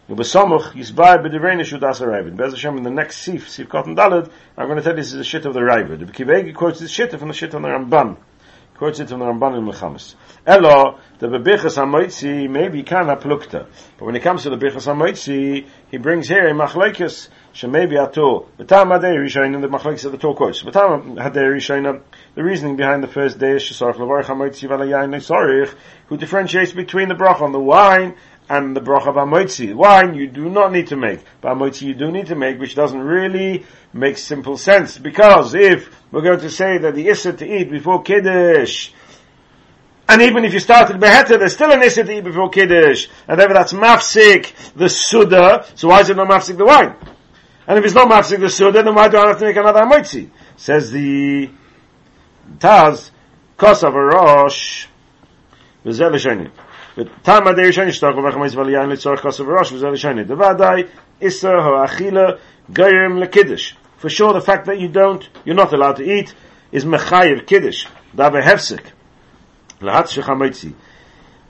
Ubesamuch 0.10 0.74
yisbai 0.74 1.18
b'divrei 1.18 1.56
neshudas 1.56 1.98
ha'ravid. 2.00 2.38
Bez 2.38 2.54
Hashem 2.54 2.78
in 2.78 2.84
the 2.84 2.92
next 2.92 3.18
sif, 3.18 3.50
sif 3.50 3.68
cotton 3.68 3.96
dalad, 3.96 4.30
I'm 4.56 4.68
going 4.68 4.78
to 4.78 4.84
tell 4.84 4.94
you 4.94 4.98
this 4.98 5.12
is 5.12 5.18
the 5.18 5.24
shit 5.24 5.46
of 5.46 5.54
the 5.56 5.62
Ravid. 5.62 6.00
The 6.00 6.06
Kivegi 6.06 6.54
quotes 6.54 6.80
this 6.80 6.92
shit 6.92 7.12
from 7.18 7.28
the 7.28 7.34
shit 7.34 7.56
on 7.56 7.64
the 7.64 7.70
Ramban. 7.70 8.18
Quotes 8.78 9.00
it 9.00 9.10
from 9.10 9.20
the 9.20 9.26
Ramban 9.26 9.58
in 9.58 9.66
Mechamis. 9.66 10.16
Elo, 10.46 11.00
the 11.18 11.28
Bebichas 11.28 11.78
HaMoitzi, 11.78 12.48
maybe 12.50 12.84
can 12.84 13.06
plukta. 13.06 13.66
But 13.98 14.06
when 14.06 14.16
it 14.16 14.22
comes 14.22 14.44
to 14.44 14.52
the 14.52 14.58
Bebichas 14.58 14.86
HaMoitzi, 14.86 15.66
he 15.90 15.98
brings 15.98 16.28
here 16.28 16.46
a 16.46 16.52
Machlekes, 16.52 17.30
maybe 17.64 17.98
ato. 17.98 18.48
B'tam 18.60 18.88
hadei 18.88 19.16
rishayim, 19.16 19.62
the 19.62 19.68
Machlekes 19.68 20.04
of 20.06 20.12
the 20.12 20.18
quotes. 20.18 20.62
B'tam 20.62 21.16
hadei 21.16 21.56
rishayim, 21.56 22.02
the 22.36 22.44
reasoning 22.44 22.76
behind 22.76 23.02
the 23.02 23.08
first 23.08 23.40
day 23.40 23.56
is 23.56 23.64
Shesarach 23.64 23.96
Levarech 23.96 24.26
HaMoitzi 24.26 24.68
Valayayin 24.68 25.10
Nesorich, 25.10 25.74
who 26.08 26.18
differentiates 26.18 26.74
between 26.74 27.08
the 27.08 27.16
brach 27.16 27.42
on 27.42 27.54
the 27.54 27.60
wine 27.60 28.16
and 28.50 28.76
the 28.76 28.82
bracha 28.82 29.08
of 29.08 29.16
Amoitzi. 29.16 29.74
Wine 29.74 30.14
you 30.14 30.28
do 30.28 30.50
not 30.50 30.72
need 30.72 30.88
to 30.88 30.96
make, 30.96 31.22
but 31.42 31.54
Amoitzi 31.54 31.84
you 31.84 31.94
do 31.94 32.12
need 32.12 32.28
to 32.28 32.36
make, 32.36 32.60
which 32.60 32.76
doesn't 32.76 33.00
really 33.00 33.66
make 33.94 34.18
simple 34.18 34.58
sense. 34.58 34.98
Because 34.98 35.56
if 35.56 35.90
we're 36.12 36.22
going 36.22 36.42
to 36.42 36.50
say 36.50 36.78
that 36.78 36.94
the 36.94 37.08
Issa 37.08 37.34
to 37.34 37.46
eat 37.46 37.72
before 37.72 38.04
Kiddush, 38.04 38.92
and 40.08 40.22
even 40.22 40.46
if 40.46 40.54
you 40.54 40.60
started 40.60 40.98
Beheta, 40.98 41.40
there's 41.40 41.54
still 41.54 41.72
an 41.72 41.82
Issa 41.82 42.04
to 42.04 42.18
eat 42.18 42.24
before 42.24 42.50
Kiddush, 42.50 43.08
and 43.28 43.40
therefore 43.40 43.56
that's 43.56 43.74
Mafsik, 43.74 44.74
the 44.76 44.90
Suda, 44.90 45.66
so 45.76 45.88
why 45.88 46.02
is 46.02 46.10
it 46.10 46.18
not 46.18 46.28
Mafsik 46.28 46.58
the 46.58 46.66
wine? 46.66 46.96
And 47.68 47.80
if 47.80 47.86
it's 47.86 47.94
not 47.94 48.08
Mafsik 48.08 48.40
the 48.40 48.50
Suda, 48.50 48.84
then 48.84 48.94
why 48.94 49.08
do 49.08 49.18
I 49.18 49.28
have 49.28 49.40
to 49.40 49.46
make 49.46 49.56
another 49.56 49.82
Amoitzi? 49.82 50.30
Says 50.56 50.92
the 50.92 51.50
Taz, 52.60 53.12
Kosav 53.58 53.94
Rosh, 53.94 54.88
וזה 55.86 56.10
לשני. 56.10 56.48
וטעם 56.98 57.48
עדי 57.48 57.66
ראשון 57.66 57.88
ישתוק 57.88 58.18
וברך 58.18 58.38
מייס 58.38 58.56
וליין 58.56 58.90
לצורך 58.90 59.22
כוסף 59.22 59.44
וראש 59.48 59.72
וזה 59.72 59.88
לשני. 59.88 60.24
דוודאי 60.24 60.84
איסר 61.22 61.76
האכילה 61.82 62.26
גרם 62.72 63.18
לקידש. 63.18 63.76
For 64.02 64.10
sure 64.10 64.34
the 64.34 64.42
fact 64.42 64.66
that 64.66 64.80
you 64.80 64.88
don't, 64.88 65.28
you're 65.46 65.56
not 65.56 65.74
allowed 65.74 65.98
to 65.98 66.04
eat 66.04 66.34
is 66.72 66.86
mechayiv 66.86 67.46
kiddush. 67.48 67.88
Dabe 68.16 68.42
hefsek. 68.42 68.84
Lahat 69.82 70.08
shechamotzi. 70.08 70.74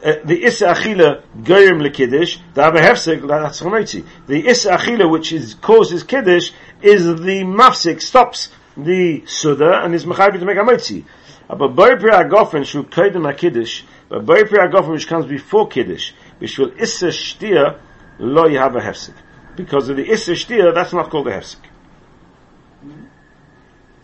The 0.05 0.43
issa 0.43 0.67
achila 0.67 1.23
goyim 1.43 1.79
lekiddush, 1.79 2.37
dabe 2.53 2.77
hefsek 2.77 3.21
lahat 3.21 3.59
shechamotzi. 3.59 4.05
The 4.27 4.47
issa 4.47 4.73
achila 4.73 5.09
which 5.09 5.33
is 5.33 5.55
causes 5.55 6.03
kiddush 6.03 6.51
is 6.83 7.05
the 7.05 7.41
mafsik 7.41 7.99
stops 8.01 8.49
the 8.77 9.23
suda 9.25 9.83
and 9.83 9.95
is 9.95 10.05
mechayiv 10.05 10.39
to 10.39 10.45
make 10.45 10.57
amotzi. 10.57 11.05
But 11.47 11.69
boy 11.69 11.95
pri 11.95 12.11
agofen 12.11 12.65
shu 12.65 12.83
koydem 12.83 13.35
kiddush 13.35 13.81
but 14.07 14.23
boy 14.27 14.43
pri 14.43 14.67
agofen 14.67 14.91
which 14.91 15.07
comes 15.07 15.25
before 15.25 15.67
kiddush, 15.69 16.13
which 16.37 16.59
will 16.59 16.71
issa 16.79 17.07
shtia 17.07 17.79
lo 18.19 18.47
have 18.49 18.75
a 18.75 18.81
hefsek. 18.81 19.15
Because 19.55 19.89
of 19.89 19.97
the 19.97 20.07
issa 20.07 20.33
shtia, 20.33 20.71
that's 20.71 20.93
not 20.93 21.09
called 21.09 21.27
a 21.29 21.31
hefsek. 21.31 21.57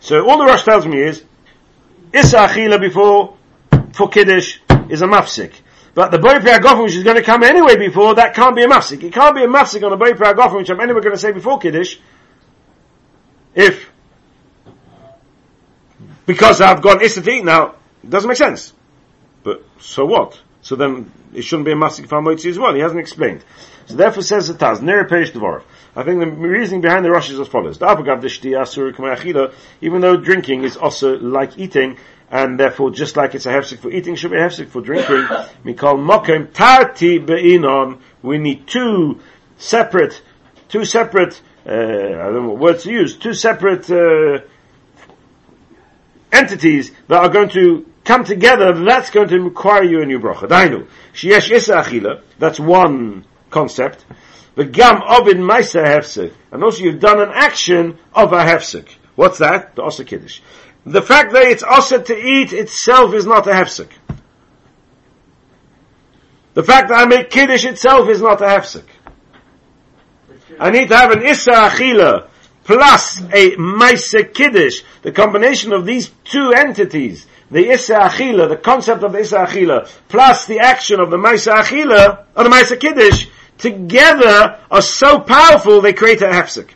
So 0.00 0.28
all 0.28 0.38
the 0.38 0.46
Rosh 0.46 0.64
tells 0.64 0.84
me 0.84 1.00
is, 1.00 1.22
Issa 2.12 2.38
Achila 2.38 2.80
before, 2.80 3.36
for 3.92 4.08
Kiddush, 4.08 4.58
is 4.88 5.00
a 5.00 5.06
mafsik. 5.06 5.52
But 5.94 6.10
the 6.10 6.18
Boi 6.18 6.38
Priagofen, 6.38 6.84
which 6.84 6.94
is 6.94 7.04
going 7.04 7.16
to 7.16 7.22
come 7.22 7.42
anyway 7.42 7.76
before, 7.76 8.14
that 8.14 8.34
can't 8.34 8.56
be 8.56 8.62
a 8.62 8.66
mafsik. 8.66 9.02
It 9.02 9.12
can't 9.12 9.34
be 9.34 9.42
a 9.42 9.48
mafsik 9.48 9.84
on 9.84 9.92
a 9.92 9.96
Boi 9.96 10.12
Priagofen, 10.12 10.56
which 10.56 10.70
I'm 10.70 10.80
anyway 10.80 11.00
going 11.00 11.14
to 11.14 11.18
say 11.18 11.32
before 11.32 11.58
Kiddush, 11.58 11.98
if, 13.54 13.90
because 16.24 16.60
I've 16.62 16.80
got 16.80 17.02
Issa 17.02 17.20
to 17.20 17.30
eat 17.30 17.44
now, 17.44 17.74
it 18.02 18.08
doesn't 18.08 18.28
make 18.28 18.38
sense. 18.38 18.72
But, 19.42 19.62
so 19.80 20.06
what? 20.06 20.40
So 20.62 20.76
then, 20.76 21.12
it 21.34 21.42
shouldn't 21.42 21.66
be 21.66 21.72
a 21.72 21.76
mafsik 21.76 22.08
for 22.08 22.22
Moitzi 22.22 22.48
as 22.48 22.58
well. 22.58 22.72
He 22.72 22.80
hasn't 22.80 23.00
explained. 23.00 23.44
So 23.86 23.96
therefore 23.96 24.22
says 24.22 24.48
the 24.48 24.54
Taz, 24.54 24.80
Nere 24.80 25.08
Perish 25.08 25.32
Devorah. 25.32 25.62
I 25.94 26.04
think 26.04 26.20
the 26.20 26.26
reasoning 26.26 26.80
behind 26.80 27.04
the 27.04 27.10
Rosh 27.10 27.30
is 27.30 27.38
as 27.38 27.48
follows. 27.48 27.76
Even 29.80 30.00
though 30.00 30.16
drinking 30.16 30.64
is 30.64 30.76
also 30.78 31.18
like 31.18 31.58
eating, 31.58 31.98
and 32.32 32.58
therefore 32.58 32.90
just 32.90 33.16
like 33.16 33.34
it's 33.34 33.44
a 33.44 33.52
hefsek 33.52 33.78
for 33.78 33.90
eating, 33.90 34.16
should 34.16 34.30
be 34.30 34.38
a 34.38 34.40
hefsek 34.40 34.68
for 34.68 34.80
drinking. 34.80 35.28
we 35.64 35.74
call 35.74 35.96
mokem 35.96 36.52
tarti 36.52 37.18
be'inon. 37.18 38.00
We 38.22 38.38
need 38.38 38.66
two 38.66 39.20
separate, 39.58 40.20
two 40.68 40.86
separate, 40.86 41.40
uh, 41.66 41.70
I 41.70 42.30
don't 42.32 42.34
know 42.34 42.48
what 42.48 42.58
words 42.58 42.84
to 42.84 42.90
use, 42.90 43.16
two 43.16 43.34
separate, 43.34 43.88
uh, 43.90 44.40
entities 46.32 46.90
that 47.08 47.22
are 47.22 47.28
going 47.28 47.50
to 47.50 47.86
come 48.04 48.24
together, 48.24 48.72
that's 48.84 49.10
going 49.10 49.28
to 49.28 49.38
require 49.38 49.84
you 49.84 50.00
a 50.00 50.06
new 50.06 50.18
bracha. 50.18 50.48
Dainu. 50.48 50.88
Sheyesh 51.12 51.54
isa 51.54 51.76
achila, 51.76 52.22
that's 52.38 52.58
one 52.58 53.26
concept. 53.50 54.06
The 54.54 54.64
gam 54.64 55.02
obin 55.02 55.38
maisa 55.38 55.84
hefsek. 55.84 56.32
And 56.50 56.64
also 56.64 56.82
you've 56.82 57.00
done 57.00 57.20
an 57.20 57.30
action 57.32 57.98
of 58.14 58.32
a 58.32 58.42
hefsek. 58.42 58.88
What's 59.14 59.38
that? 59.38 59.76
The 59.76 59.82
osa 59.82 60.04
kiddush. 60.04 60.40
The 60.84 61.02
fact 61.02 61.32
that 61.32 61.44
it's 61.44 61.62
osa 61.62 62.02
to 62.02 62.16
eat 62.16 62.52
itself 62.52 63.14
is 63.14 63.24
not 63.24 63.46
a 63.46 63.52
hefsek. 63.52 63.88
The 66.54 66.62
fact 66.62 66.88
that 66.88 66.98
I 66.98 67.06
make 67.06 67.30
kiddush 67.30 67.64
itself 67.64 68.08
is 68.08 68.20
not 68.20 68.40
a 68.42 68.46
hefsek. 68.46 68.84
I 70.58 70.70
need 70.70 70.88
to 70.88 70.96
have 70.96 71.12
an 71.12 71.22
issa 71.24 71.52
achila 71.52 72.28
plus 72.64 73.20
a 73.20 73.56
maisa 73.56 74.32
kiddush. 74.32 74.82
The 75.02 75.12
combination 75.12 75.72
of 75.72 75.86
these 75.86 76.10
two 76.24 76.52
entities, 76.52 77.26
the 77.50 77.70
issa 77.70 77.94
achila, 77.94 78.48
the 78.48 78.56
concept 78.56 79.02
of 79.02 79.12
the 79.12 79.20
issa 79.20 79.38
achila, 79.38 79.88
plus 80.08 80.46
the 80.46 80.60
action 80.60 81.00
of 81.00 81.10
the 81.10 81.16
maisa 81.16 81.54
achila, 81.54 82.24
or 82.36 82.44
the 82.44 82.50
maisa 82.50 82.78
kiddush, 82.78 83.28
together 83.58 84.58
are 84.70 84.82
so 84.82 85.20
powerful 85.20 85.80
they 85.80 85.92
create 85.92 86.22
a 86.22 86.26
hefsek. 86.26 86.70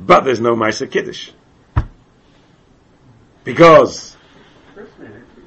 But 0.00 0.24
there's 0.24 0.40
no 0.40 0.54
Maisa 0.54 0.90
Kiddush. 0.90 1.30
Because, 3.44 4.16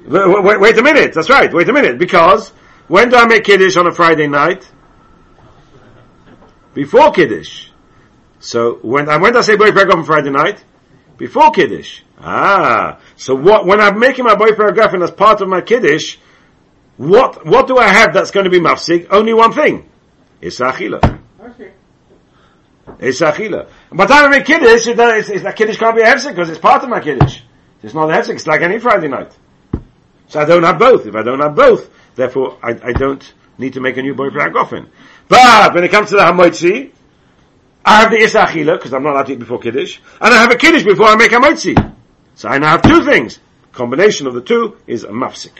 wait, 0.06 0.44
wait, 0.44 0.60
wait 0.60 0.78
a 0.78 0.82
minute, 0.82 1.12
that's 1.12 1.28
right, 1.28 1.52
wait 1.52 1.68
a 1.68 1.72
minute, 1.72 1.98
because 1.98 2.50
when 2.88 3.08
do 3.08 3.16
I 3.16 3.26
make 3.26 3.44
Kiddush 3.44 3.76
on 3.76 3.86
a 3.86 3.92
Friday 3.92 4.28
night? 4.28 4.68
Before 6.72 7.12
Kiddush. 7.12 7.68
So 8.40 8.78
when, 8.82 9.08
and 9.08 9.22
when 9.22 9.32
do 9.32 9.38
I 9.38 9.42
say 9.42 9.56
Boy 9.56 9.72
Paragraph 9.72 9.98
on 9.98 10.04
Friday 10.04 10.30
night? 10.30 10.62
Before 11.16 11.50
Kiddush. 11.50 12.02
Ah, 12.18 13.00
so 13.16 13.34
what, 13.34 13.66
when 13.66 13.80
I'm 13.80 13.98
making 13.98 14.24
my 14.24 14.34
Boy 14.34 14.52
Paragraph 14.52 14.94
as 14.94 15.10
part 15.10 15.40
of 15.40 15.48
my 15.48 15.60
Kiddush, 15.60 16.16
what, 16.96 17.44
what 17.46 17.66
do 17.66 17.76
I 17.76 17.88
have 17.88 18.12
that's 18.12 18.30
going 18.30 18.44
to 18.44 18.50
be 18.50 18.60
mafsik? 18.60 19.08
Only 19.10 19.34
one 19.34 19.52
thing. 19.52 19.88
It's 20.40 20.58
achila. 20.58 21.20
Okay. 21.40 21.72
It's 23.04 23.20
achila. 23.20 23.68
By 23.92 24.06
the 24.06 24.14
time 24.14 24.24
I 24.24 24.28
make 24.28 24.46
kiddush, 24.46 24.86
it, 24.86 24.98
it's, 24.98 25.28
it's, 25.28 25.42
that 25.42 25.56
kiddush 25.56 25.76
can't 25.76 25.94
be 25.94 26.02
a 26.02 26.06
hefsek 26.06 26.30
because 26.30 26.48
it's 26.48 26.58
part 26.58 26.82
of 26.82 26.88
my 26.88 27.00
kiddush. 27.00 27.42
It's 27.82 27.92
not 27.92 28.10
a 28.10 28.14
hefsek. 28.14 28.36
It's 28.36 28.46
like 28.46 28.62
any 28.62 28.78
Friday 28.78 29.08
night. 29.08 29.30
So 30.28 30.40
I 30.40 30.46
don't 30.46 30.62
have 30.62 30.78
both. 30.78 31.06
If 31.06 31.14
I 31.14 31.22
don't 31.22 31.40
have 31.40 31.54
both, 31.54 31.90
therefore 32.14 32.58
I, 32.62 32.70
I 32.82 32.92
don't 32.92 33.34
need 33.58 33.74
to 33.74 33.80
make 33.80 33.98
a 33.98 34.02
new 34.02 34.14
boy 34.14 34.30
for 34.30 34.38
Agofen. 34.38 34.88
But 35.28 35.74
when 35.74 35.84
it 35.84 35.90
comes 35.90 36.10
to 36.10 36.16
the 36.16 36.22
hamotzi, 36.22 36.92
I 37.84 38.00
have 38.00 38.10
the 38.10 38.16
Isa 38.16 38.46
because 38.50 38.94
I'm 38.94 39.02
not 39.02 39.12
allowed 39.12 39.26
to 39.26 39.32
eat 39.32 39.38
before 39.38 39.58
Kiddush, 39.58 40.00
and 40.20 40.32
I 40.32 40.38
have 40.38 40.50
a 40.50 40.56
Kiddush 40.56 40.84
before 40.84 41.06
I 41.06 41.16
make 41.16 41.30
Hamoitzi. 41.30 41.94
So 42.34 42.48
I 42.48 42.58
now 42.58 42.70
have 42.70 42.82
two 42.82 43.04
things. 43.04 43.38
Combination 43.72 44.26
of 44.26 44.34
the 44.34 44.40
two 44.40 44.78
is 44.86 45.04
a 45.04 45.08
mafsik. 45.08 45.52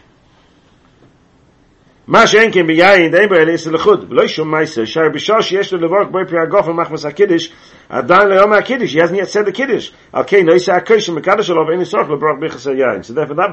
מה 2.10 2.28
שאין 2.28 2.52
כן 2.52 2.68
ביין, 2.68 3.16
אין 3.16 3.30
בו 3.30 3.36
אלא 3.36 3.52
יש 3.52 3.68
לחוד, 3.68 4.06
ולא 4.10 4.28
שום 4.28 4.52
מייסר, 4.52 4.86
שר 4.86 5.10
בשעה 5.14 5.42
שיש 5.42 5.74
לו 5.74 5.80
לברך 5.80 6.08
בוי 6.12 6.26
פרי 6.28 6.40
הגוף 6.40 6.68
ומחמס 6.68 7.06
הקידש, 7.06 7.52
עדיין 7.90 8.28
לא 8.28 8.36
יום 8.36 8.54
הקידש, 8.54 8.96
he 8.96 9.00
hasn't 9.00 9.16
yet 9.16 9.30
said 9.30 9.48
the 9.48 9.58
kiddush. 9.58 9.92
על 10.14 10.24
כן, 10.28 10.46
לא 10.46 10.54
יישא 10.54 10.72
הקש 10.72 11.10
המקדש 11.10 11.48
שלו, 11.48 11.68
ואין 11.68 11.80
לצורך 11.80 12.10
לברך 12.10 12.40
ביחס 12.40 12.68
היין. 12.68 13.02
So 13.04 13.14
therefore 13.14 13.36
that 13.36 13.52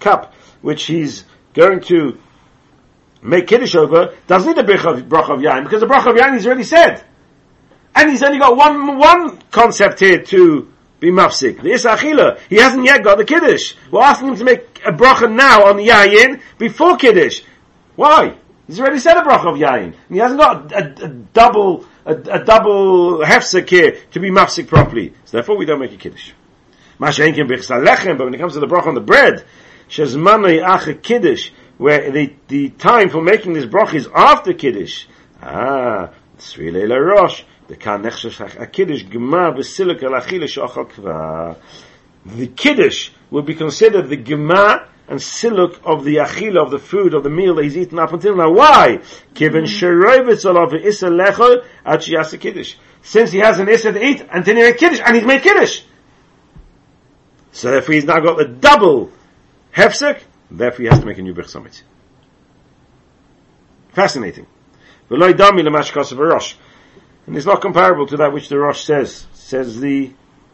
cup, 0.00 0.32
which 0.62 0.84
he's 0.84 1.24
going 1.54 1.80
to 1.80 2.16
make 3.22 3.46
kiddush 3.46 3.74
over, 3.74 4.14
doesn't 4.26 4.56
need 4.56 4.58
a 4.58 4.64
brach 4.64 4.86
of, 4.86 5.08
brach 5.08 5.28
of 5.28 5.40
yain, 5.40 5.64
because 5.64 5.80
the 5.80 5.86
brach 5.86 6.06
of 6.06 6.14
yain 6.14 6.32
he's 6.32 6.46
already 6.46 6.62
said. 6.62 7.04
And 7.94 8.10
he's 8.10 8.22
only 8.22 8.38
got 8.38 8.56
one, 8.56 8.96
one 8.96 9.38
concept 9.50 10.00
here 10.00 10.22
to 10.22 10.68
be 11.00 11.10
mafsik. 11.10 11.62
The 11.62 11.72
Isa 11.72 11.90
Achila, 11.90 12.38
he 12.48 12.56
hasn't 12.56 12.84
yet 12.84 13.02
got 13.04 13.18
the 13.18 13.24
kiddush. 13.24 13.74
We're 13.90 14.02
asking 14.02 14.28
him 14.28 14.36
to 14.36 14.44
make 14.44 14.80
a 14.86 14.92
bracha 14.92 15.30
now 15.30 15.66
on 15.66 15.76
the 15.76 15.88
yayin 15.88 16.40
before 16.58 16.96
kiddush. 16.96 17.42
Why? 17.95 18.37
He's 18.67 18.79
already 18.79 18.99
said 18.99 19.17
a 19.17 19.21
bracha 19.21 19.53
of. 19.53 19.61
And 19.61 19.95
he 20.09 20.17
hasn't 20.17 20.39
got 20.39 20.71
a, 20.71 20.77
a, 20.77 21.05
a 21.05 21.07
double, 21.09 21.85
a, 22.05 22.13
a 22.13 22.43
double 22.43 23.19
hefsek 23.19 23.69
here 23.69 23.97
to 24.11 24.19
be 24.19 24.29
mafsik 24.29 24.67
properly. 24.67 25.13
So 25.25 25.37
therefore 25.37 25.57
we 25.57 25.65
don't 25.65 25.79
make 25.79 25.91
a 25.91 25.97
kiddush. 25.97 26.31
Mashenkin 26.99 27.47
lechem, 27.47 28.17
but 28.17 28.25
when 28.25 28.33
it 28.33 28.37
comes 28.37 28.53
to 28.53 28.59
the 28.59 28.67
bracha 28.67 28.87
on 28.87 28.95
the 28.95 29.01
bread, 29.01 29.43
shezmanei 29.89 30.63
ache 30.63 31.01
kiddush, 31.01 31.51
where 31.77 32.11
the, 32.11 32.33
the 32.47 32.69
time 32.69 33.09
for 33.09 33.21
making 33.21 33.53
this 33.53 33.65
bracha 33.65 33.95
is 33.95 34.07
after 34.13 34.53
kiddush. 34.53 35.07
Ah, 35.41 36.11
tzri 36.37 36.71
leila 36.71 36.99
rosh, 36.99 37.43
the 37.67 37.75
kiddush 37.75 39.03
gema 39.03 39.51
v'silik 39.51 40.01
al 40.03 40.21
achile 40.21 40.45
shochal. 40.45 41.57
The 42.25 42.47
kiddush 42.47 43.11
will 43.29 43.41
be 43.41 43.55
considered 43.55 44.07
the 44.07 44.15
gema 44.15 44.87
and 45.07 45.19
siluk 45.19 45.79
of 45.83 46.03
the 46.03 46.17
achila 46.17 46.63
of 46.63 46.71
the 46.71 46.79
food 46.79 47.13
of 47.13 47.23
the 47.23 47.29
meal 47.29 47.55
that 47.55 47.63
he's 47.63 47.77
eaten 47.77 47.99
up 47.99 48.13
until 48.13 48.35
now. 48.35 48.51
Why? 48.51 49.01
Given 49.33 49.65
mm. 49.65 49.67
sheroivitz 49.67 50.45
alav 50.45 50.73
isa 50.83 51.07
lecho 51.07 51.65
at 51.85 51.99
shiyasa 52.01 52.39
kiddush. 52.39 52.75
Since 53.01 53.31
he 53.31 53.39
has 53.39 53.59
an 53.59 53.67
issa 53.67 53.91
to 53.91 54.03
eat 54.03 54.25
until 54.31 54.55
he 54.55 54.61
made 54.61 54.77
kiddush, 54.77 55.01
and 55.05 55.15
he's 55.15 55.25
made 55.25 55.41
kiddush. 55.41 55.83
So 57.51 57.71
therefore 57.71 57.95
he's 57.95 58.05
now 58.05 58.19
got 58.19 58.37
the 58.37 58.45
double 58.45 59.11
hefsek, 59.75 60.21
therefore 60.49 60.83
he 60.83 60.89
has 60.89 60.99
to 60.99 61.05
make 61.05 61.17
a 61.17 61.21
new 61.21 61.33
HaMitzi. 61.33 61.83
Fascinating. 63.91 64.47
V'loi 65.09 65.33
dami 65.33 65.63
l'mashkas 65.63 66.11
of 66.13 66.19
a 66.19 66.25
Rosh. 66.25 66.55
And 67.27 67.37
it's 67.37 67.45
not 67.45 67.61
comparable 67.61 68.07
to 68.07 68.17
that 68.17 68.33
which 68.33 68.49
the 68.49 68.57
Rosh 68.57 68.83
says. 68.83 69.27
Says 69.33 69.79
the 69.79 70.13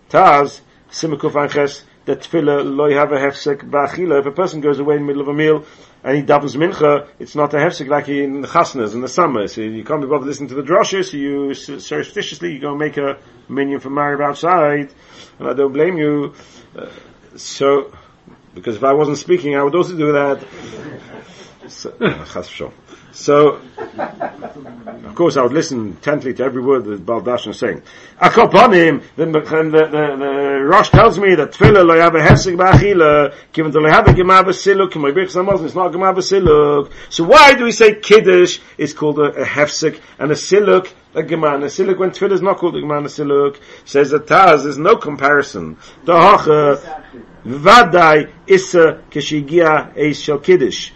Taz, 0.09 0.59
Simakuf 0.91 1.33
Anches, 1.33 1.83
that 2.09 2.21
tefillah 2.21 2.65
loy 2.75 2.95
have 2.95 3.11
a 3.11 3.17
hefsek 3.17 3.69
ba'achila. 3.69 4.19
If 4.21 4.25
a 4.25 4.31
person 4.31 4.61
goes 4.61 4.79
away 4.79 4.95
in 4.95 5.01
the 5.01 5.07
middle 5.07 5.21
of 5.21 5.27
a 5.27 5.33
meal 5.33 5.63
and 6.03 6.17
he 6.17 6.23
doubles 6.23 6.55
mincha, 6.55 7.07
it's 7.19 7.35
not 7.35 7.53
a 7.53 7.57
hefsek 7.57 7.87
like 7.87 8.09
in 8.09 8.41
the 8.41 8.47
chasnas 8.47 8.95
in 8.95 9.01
the 9.01 9.07
summer. 9.07 9.47
So 9.47 9.61
you 9.61 9.83
can't 9.83 10.01
be 10.01 10.07
bothered 10.07 10.27
listening 10.27 10.49
to 10.49 10.55
the 10.55 10.63
drosha, 10.63 11.05
so 11.05 11.17
you 11.17 11.53
surreptitiously 11.53 12.53
you 12.53 12.59
go 12.59 12.75
make 12.75 12.97
a 12.97 13.19
minion 13.47 13.79
for 13.79 13.91
Maariv 13.91 14.23
outside. 14.23 14.91
And 15.37 15.47
I 15.47 15.53
don't 15.53 15.71
blame 15.71 15.97
you. 15.97 16.33
Uh, 16.75 16.87
so, 17.35 17.93
because 18.55 18.75
if 18.77 18.83
I 18.83 18.93
wasn't 18.93 19.19
speaking, 19.19 19.55
I 19.55 19.61
would 19.61 19.75
also 19.75 19.95
do 19.95 20.11
that. 20.13 20.43
So, 21.67 21.91
so, 23.11 23.59
of 23.97 25.15
course, 25.15 25.37
I 25.37 25.41
would 25.41 25.53
listen 25.53 25.79
intently 25.87 26.33
to 26.35 26.43
every 26.43 26.61
word 26.61 26.85
that 26.85 27.05
Baldash 27.05 27.47
is 27.47 27.57
saying. 27.57 27.81
Akoponim, 28.21 29.03
the, 29.15 29.25
the, 29.25 29.31
the, 29.31 30.15
the 30.17 30.65
Rosh 30.65 30.89
tells 30.89 31.17
me 31.17 31.35
that 31.35 31.51
Tefillah 31.51 31.85
lo 31.85 31.99
have 31.99 32.15
a 32.15 32.19
hefsek 32.19 32.55
ba'achila, 32.55 33.33
given 33.51 33.71
to 33.71 33.79
lo 33.79 33.89
have 33.89 34.07
a 34.07 34.13
gemah 34.13 34.43
b'siluk, 34.43 34.95
my 34.95 35.11
birch 35.11 35.29
samazim, 35.29 35.65
it's 35.65 35.75
not 35.75 35.91
gemah 35.91 36.13
b'siluk. 36.13 36.91
So 37.09 37.23
why 37.23 37.55
do 37.55 37.63
we 37.63 37.71
say 37.71 37.95
Kiddush 37.95 38.59
is 38.77 38.93
called 38.93 39.19
a, 39.19 39.41
a 39.41 39.45
hefsek, 39.45 39.99
and 40.19 40.31
a 40.31 40.35
siluk, 40.35 40.93
a 41.15 41.23
gemah, 41.23 41.55
and 41.55 41.63
a 41.63 41.67
siluk 41.67 41.97
when 41.97 42.11
Tefillah 42.11 42.33
is 42.33 42.41
not 42.41 42.57
called 42.57 42.75
a 42.75 42.81
gemah 42.81 42.99
a 42.99 43.03
siluk? 43.03 43.59
Says 43.85 44.11
the 44.11 44.19
Taz, 44.19 44.63
there's 44.63 44.77
no 44.77 44.97
comparison. 44.97 45.77
The 46.05 46.13
hocha, 46.13 47.07
vadai, 47.43 48.31
issa, 48.45 49.01
keshigia, 49.09 49.97
eis 49.97 50.21
shel 50.21 50.37
Kiddush 50.37 50.91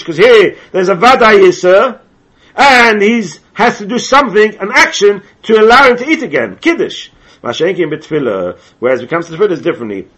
because 0.00 0.16
here 0.16 0.56
there's 0.72 0.88
a 0.88 0.94
vaday 0.94 1.40
yisr, 1.42 2.00
and 2.54 3.02
he's 3.02 3.40
has 3.54 3.78
to 3.78 3.86
do 3.86 3.98
something, 3.98 4.56
an 4.58 4.70
action 4.72 5.22
to 5.42 5.60
allow 5.60 5.88
him 5.88 5.96
to 5.98 6.08
eat 6.08 6.22
again. 6.22 6.56
Kiddush. 6.56 7.10
Whereas 7.42 7.60
when 7.60 7.70
it 7.70 9.08
comes 9.08 9.26
to 9.28 9.32
tefillah, 9.32 9.50
it's 9.50 9.62
differently. 9.62 10.08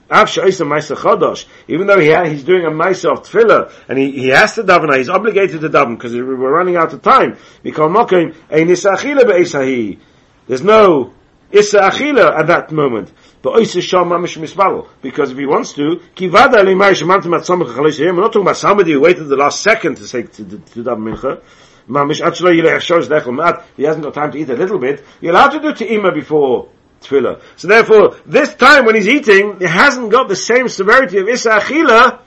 Even 1.69 1.87
though 1.87 2.01
he 2.01 2.31
he's 2.31 2.43
doing 2.43 2.65
a 2.65 2.71
ma'isa 2.71 3.13
of 3.13 3.23
tefillah, 3.23 3.73
and 3.89 3.97
he, 3.97 4.11
he 4.11 4.29
has 4.29 4.57
to 4.57 4.65
daven, 4.65 4.97
he's 4.97 5.09
obligated 5.09 5.61
to 5.61 5.69
daven 5.69 5.97
because 5.97 6.13
we're 6.15 6.35
running 6.35 6.77
out 6.77 6.93
of 6.93 7.03
time. 7.03 7.37
There's 10.49 10.63
no 10.63 11.13
Issa 11.53 11.79
Achila 11.79 12.39
at 12.39 12.47
that 12.49 12.73
moment. 12.73 13.13
Because 13.43 15.31
if 15.33 15.37
he 15.37 15.47
wants 15.47 15.73
to, 15.73 16.01
We're 16.17 16.31
not 16.31 16.53
talking 16.53 18.43
about 18.43 18.57
somebody 18.57 18.93
who 18.93 19.01
waited 19.01 19.25
the 19.25 19.37
last 19.37 19.63
second 19.63 19.97
to 19.97 20.07
say 20.07 20.23
to, 20.23 20.45
to, 20.45 20.59
to 20.59 20.83
Dab 20.85 20.99
Mincha. 20.99 21.41
He 23.77 23.83
hasn't 23.83 24.05
got 24.05 24.15
time 24.15 24.31
to 24.31 24.39
eat 24.39 24.49
a 24.49 24.55
little 24.55 24.79
bit. 24.79 25.05
You're 25.21 25.33
allowed 25.33 25.49
to 25.49 25.59
do 25.59 25.73
Te'ima 25.73 26.15
before 26.15 26.69
Tefillah. 27.01 27.41
So 27.57 27.67
therefore, 27.67 28.17
this 28.25 28.55
time 28.55 28.85
when 28.85 28.95
he's 28.95 29.09
eating, 29.09 29.59
he 29.59 29.65
hasn't 29.67 30.11
got 30.13 30.29
the 30.29 30.37
same 30.37 30.69
severity 30.69 31.19
of 31.19 31.29
Issa 31.29 31.51
Achila 31.51 32.21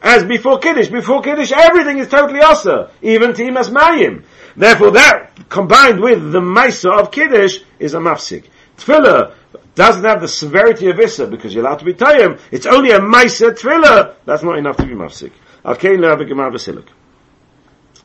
as 0.00 0.24
before 0.24 0.58
Kiddush. 0.58 0.88
Before 0.88 1.20
Kiddush, 1.20 1.52
everything 1.52 1.98
is 1.98 2.08
totally 2.08 2.40
Asa. 2.40 2.90
Even 3.02 3.34
Te'imas 3.34 3.68
Mayim. 3.68 4.24
Therefore, 4.56 4.92
that 4.92 5.48
combined 5.50 6.00
with 6.00 6.32
the 6.32 6.40
Maisa 6.40 6.98
of 6.98 7.10
Kiddush 7.10 7.58
is 7.78 7.92
a 7.92 7.98
mafsik. 7.98 8.44
Tefillah 8.78 9.34
doesn't 9.76 10.04
have 10.04 10.22
the 10.22 10.28
severity 10.28 10.88
of 10.88 10.98
Issa 10.98 11.26
because 11.26 11.54
you're 11.54 11.64
allowed 11.64 11.80
to 11.80 11.84
be 11.84 11.92
Tayyim. 11.92 12.40
It's 12.50 12.66
only 12.66 12.90
a 12.90 12.98
Maisa 12.98 13.56
thriller. 13.56 14.16
That's 14.24 14.42
not 14.42 14.58
enough 14.58 14.78
to 14.78 14.86
be 14.86 14.94
mafsik. 14.94 15.32
Le'avik. 15.64 16.88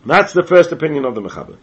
That's 0.05 0.34
the 0.34 0.43
first 0.43 0.72
opinion 0.74 1.05
of 1.05 1.15
the 1.15 1.22
Mechaber. 1.22 1.57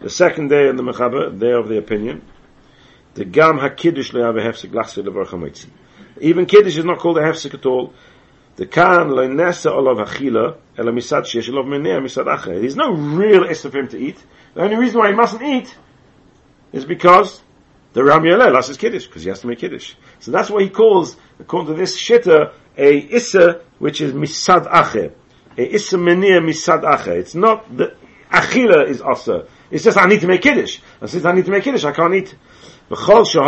The 0.00 0.10
second 0.10 0.48
day 0.48 0.68
in 0.68 0.76
the 0.76 0.82
Mechaber, 0.82 1.38
they 1.38 1.52
of 1.52 1.68
the 1.68 1.76
opinion, 1.76 2.22
the 3.14 3.26
Gam 3.26 3.58
HaKiddush 3.58 4.12
le'ave 4.12 4.40
hefsik 4.40 4.72
lachse 4.72 5.02
le'var 5.04 5.68
Even 6.20 6.46
Kiddush 6.46 6.78
is 6.78 6.84
not 6.84 7.00
called 7.00 7.18
a 7.18 7.22
hefsik 7.22 7.52
at 7.52 7.66
all. 7.66 7.92
The 8.56 8.66
Kan 8.66 9.08
le'nesa 9.08 9.72
olav 9.72 10.08
hachila 10.08 10.56
ela 10.78 10.92
misad 10.92 11.24
shesh 11.24 11.50
olav 11.50 11.66
menea 11.66 12.00
misad 12.00 12.24
acher. 12.34 12.60
There's 12.60 12.76
no 12.76 12.92
real 12.92 13.44
issa 13.44 13.70
for 13.70 13.78
him 13.78 13.88
to 13.88 13.98
eat. 13.98 14.24
The 14.54 14.62
only 14.62 14.76
reason 14.76 15.00
why 15.00 15.08
he 15.08 15.14
mustn't 15.14 15.42
eat 15.42 15.76
is 16.72 16.86
because 16.86 17.42
the 17.92 18.04
Ram 18.04 18.22
Yaleh 18.22 18.66
his 18.66 18.76
Kiddush, 18.76 19.06
because 19.06 19.22
he 19.22 19.28
has 19.28 19.40
to 19.40 19.46
make 19.46 19.58
Kiddush. 19.58 19.94
So 20.20 20.30
that's 20.30 20.50
what 20.50 20.62
he 20.62 20.68
calls, 20.68 21.16
according 21.38 21.74
to 21.74 21.78
this 21.78 21.98
Shitta, 22.00 22.52
a 22.76 23.14
Issa, 23.14 23.60
which 23.78 24.00
is 24.00 24.12
Misad 24.12 24.66
Ache. 24.66 25.12
A 25.58 25.74
Issa 25.74 25.96
Menir 25.96 26.40
Misad 26.40 26.84
Ache. 26.84 27.18
It's 27.18 27.34
not, 27.34 27.76
the 27.76 27.96
Achila 28.30 28.88
is 28.88 29.02
Asa. 29.02 29.46
It's 29.70 29.84
just 29.84 29.98
I 29.98 30.06
need 30.06 30.20
to 30.20 30.26
make 30.26 30.42
Kiddush. 30.42 30.78
And 31.00 31.10
since 31.10 31.24
I 31.24 31.32
need 31.32 31.46
to 31.46 31.50
make 31.50 31.64
Kiddush, 31.64 31.84
I 31.84 31.92
can't 31.92 32.14
eat. 32.14 32.34
Once 32.90 33.34
that 33.34 33.46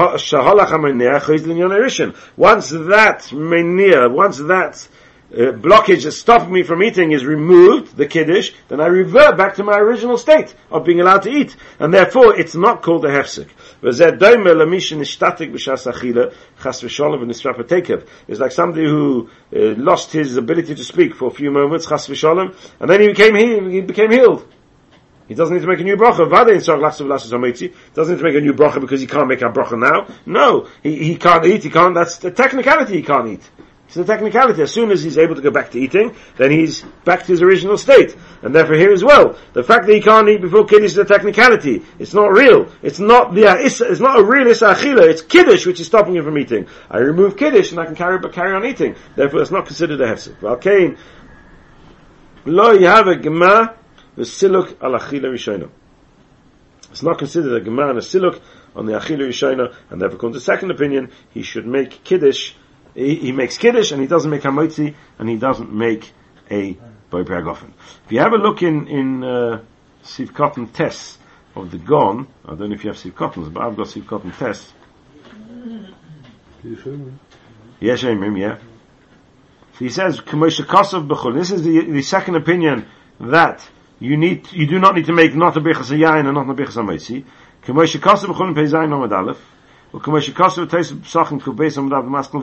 menir, 3.33 4.13
once 4.13 4.39
that 4.39 4.89
uh, 5.33 5.53
blockage 5.53 6.05
that 6.05 6.13
stopped 6.13 6.51
me 6.51 6.63
from 6.63 6.83
eating 6.83 7.13
is 7.13 7.25
removed, 7.25 7.97
the 7.97 8.07
kiddush, 8.07 8.53
then 8.69 8.81
I 8.81 8.87
revert 8.87 9.39
back 9.39 9.55
to 9.57 9.65
my 9.65 9.79
original 9.79 10.19
state 10.19 10.55
of 10.71 10.85
being 10.85 11.01
allowed 11.01 11.23
to 11.23 11.31
eat. 11.31 11.57
And 11.79 11.95
therefore, 11.95 12.39
it's 12.39 12.55
not 12.55 12.83
called 12.83 13.07
a 13.07 13.09
hefsek. 13.09 13.49
It's 18.29 18.41
like 18.41 18.53
somebody 18.53 18.85
who 18.85 19.31
uh, 19.55 19.59
lost 19.77 20.13
his 20.13 20.37
ability 20.37 20.75
to 20.75 20.85
speak 20.85 21.15
for 21.15 21.29
a 21.29 21.35
few 21.35 21.51
moments, 21.51 21.87
chas 21.87 22.09
and 22.09 22.91
then 22.91 23.01
he 23.01 23.09
became, 23.09 23.35
he, 23.35 23.71
he 23.71 23.81
became 23.81 24.11
healed. 24.11 24.47
He 25.29 25.35
doesn't 25.35 25.55
need 25.55 25.63
to 25.63 25.69
make 25.69 25.81
a 25.81 25.85
new 25.85 25.97
bracha. 25.97 26.29
Doesn't 27.95 28.15
need 28.15 28.19
to 28.19 28.25
make 28.25 28.35
a 28.35 28.41
new 28.41 28.53
bracha 28.53 28.81
because 28.81 29.01
he 29.01 29.07
can't 29.07 29.29
make 29.29 29.41
a 29.41 29.47
bracha 29.47 29.79
now. 29.79 30.15
No, 30.27 30.69
he, 30.83 31.03
he 31.05 31.17
can't 31.17 31.47
eat. 31.47 31.63
He 31.63 31.71
can't. 31.71 31.95
That's 31.95 32.19
the 32.19 32.31
technicality. 32.31 32.97
He 32.97 33.03
can't 33.03 33.29
eat. 33.29 33.51
It's 33.93 33.99
the 33.99 34.07
technicality. 34.07 34.63
As 34.63 34.73
soon 34.73 34.91
as 34.91 35.03
he's 35.03 35.19
able 35.19 35.35
to 35.35 35.43
go 35.43 35.51
back 35.51 35.73
to 35.73 35.79
eating, 35.79 36.17
then 36.39 36.51
he's 36.51 36.81
back 37.05 37.25
to 37.25 37.27
his 37.27 37.43
original 37.43 37.77
state. 37.77 38.17
And 38.41 38.55
therefore 38.55 38.77
here 38.77 38.91
as 38.91 39.05
well, 39.05 39.37
the 39.53 39.63
fact 39.63 39.85
that 39.85 39.95
he 39.95 40.01
can't 40.01 40.27
eat 40.31 40.41
before 40.41 40.65
Kiddush 40.65 40.93
is 40.93 40.97
a 40.97 41.05
technicality. 41.05 41.85
It's 41.99 42.15
not 42.15 42.33
real. 42.33 42.73
It's 42.81 42.99
not 42.99 43.35
the 43.35 43.55
it's 43.61 44.01
not 44.01 44.19
a 44.19 44.25
real 44.25 44.47
Issa 44.47 44.73
Achila. 44.73 45.11
It's 45.11 45.21
Kiddush 45.21 45.67
which 45.67 45.79
is 45.79 45.89
stopping 45.89 46.17
him 46.17 46.25
from 46.25 46.39
eating. 46.39 46.69
I 46.91 47.01
remove 47.01 47.37
Kiddush 47.37 47.73
and 47.73 47.81
I 47.81 47.85
can 47.85 47.95
carry, 47.95 48.19
but 48.19 48.33
carry 48.33 48.57
on 48.57 48.65
eating. 48.65 48.97
Therefore 49.15 49.43
it's 49.43 49.51
not 49.51 49.67
considered 49.67 50.01
a 50.01 50.07
Hefsek. 50.07 50.37
Valkein, 50.37 50.97
lo 52.47 52.75
yahave 52.75 53.23
gema 53.23 53.75
v'siluk 54.17 54.83
al 54.83 54.93
Achila 54.93 55.27
Rishona. 55.27 55.69
It's 56.91 57.03
not 57.03 57.19
considered 57.19 57.61
a 57.61 57.63
gema 57.63 57.91
and 57.91 57.99
a 57.99 58.01
siluk 58.01 58.41
on 58.75 58.87
the 58.87 58.95
Achila 58.95 59.29
Rishona, 59.29 59.75
and 59.91 60.01
therefore 60.01 60.17
according 60.17 60.33
to 60.33 60.39
the 60.39 60.45
second 60.47 60.71
opinion, 60.71 61.11
he 61.29 61.43
should 61.43 61.67
make 61.67 62.03
Kiddush 62.05 62.55
he, 62.95 63.17
he, 63.17 63.33
makes 63.33 63.57
kiddush 63.59 63.93
and 63.93 64.01
he 64.01 64.07
doesn't 64.07 64.31
make 64.31 64.43
hamotzi 64.43 64.95
and 65.19 65.29
he 65.29 65.37
doesn't 65.37 65.73
make 65.73 66.13
a 66.51 66.77
boy 67.11 67.21
If 67.21 68.11
you 68.11 68.19
have 68.21 68.33
a 68.33 68.37
look 68.37 68.63
in 68.63 68.89
in 68.89 69.25
uh, 69.25 69.61
Siv 70.05 70.33
Cotton 70.35 70.69
tests 70.69 71.19
of 71.55 71.71
the 71.71 71.79
Gon, 71.79 72.27
I 72.45 72.55
don't 72.55 72.71
know 72.71 72.75
if 72.75 72.85
you 72.85 72.91
have 72.91 72.99
Siv 72.99 73.15
Cottons, 73.15 73.49
but 73.49 73.63
I've 73.63 73.77
got 73.77 73.87
Siv 73.87 74.07
Cotton 74.07 74.33
tests. 74.33 74.73
Yes, 77.81 78.03
yeah. 78.03 78.59
So 79.73 79.79
he 79.79 79.89
says, 79.89 80.21
This 80.25 81.51
is 81.51 81.63
the, 81.63 81.87
the 81.91 82.03
second 82.03 82.37
opinion 82.37 82.87
that 83.21 83.67
you 83.99 84.17
need, 84.17 84.51
you 84.53 84.67
do 84.67 84.79
not 84.79 84.95
need 84.95 85.07
to 85.07 85.13
make 85.13 85.35
not 85.35 85.57
a 85.57 85.61
bichas 85.61 85.91
yain 85.97 86.27
and 86.27 86.35
not 86.35 86.49
a 86.49 86.55
bichas 86.55 86.77
amitzi. 86.77 87.25
K'moshe 87.65 88.01
Kosov 88.01 88.35
b'chol 88.35 88.55
pei 88.55 88.65
zayin 88.65 88.91
nomad 88.91 89.13
aleph. 89.13 89.41
וכמו 89.95 90.21
שכוסו 90.21 90.67
תייס 90.67 90.93
פסוחים 91.03 91.41
כבייס 91.41 91.79
עמדה 91.79 92.01
במסקל 92.01 92.39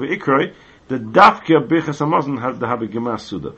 ואיקרוי, 0.00 0.46
the 0.88 0.98
dafke 0.98 1.66
bichas 1.68 2.00
amazon 2.00 2.36
has 2.36 2.58
the 2.58 2.66
habe 2.66 2.86
gemas 2.88 3.20
suda. 3.20 3.52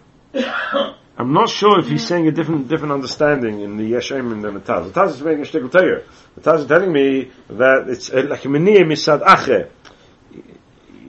I'm 1.18 1.32
not 1.32 1.50
sure 1.50 1.80
if 1.80 1.88
he's 1.88 2.06
saying 2.06 2.28
a 2.28 2.30
different 2.30 2.68
different 2.68 2.92
understanding 2.92 3.60
in 3.60 3.76
the 3.76 3.92
Yeshem 3.92 4.40
than 4.40 4.54
the 4.54 4.60
Taz. 4.60 4.92
The 4.92 5.00
Taz 5.00 5.10
is 5.10 5.22
making 5.22 5.42
a 5.42 5.46
shtickle 5.46 5.72
tayer. 5.72 6.04
The 6.36 6.40
Taz 6.40 6.60
is 6.60 6.66
telling 6.66 6.92
me 6.92 7.30
that 7.48 7.86
it's 7.88 8.12
like 8.12 8.44
a 8.44 8.48
meniyah 8.48 8.86
misad 8.86 9.20
ache 9.26 9.68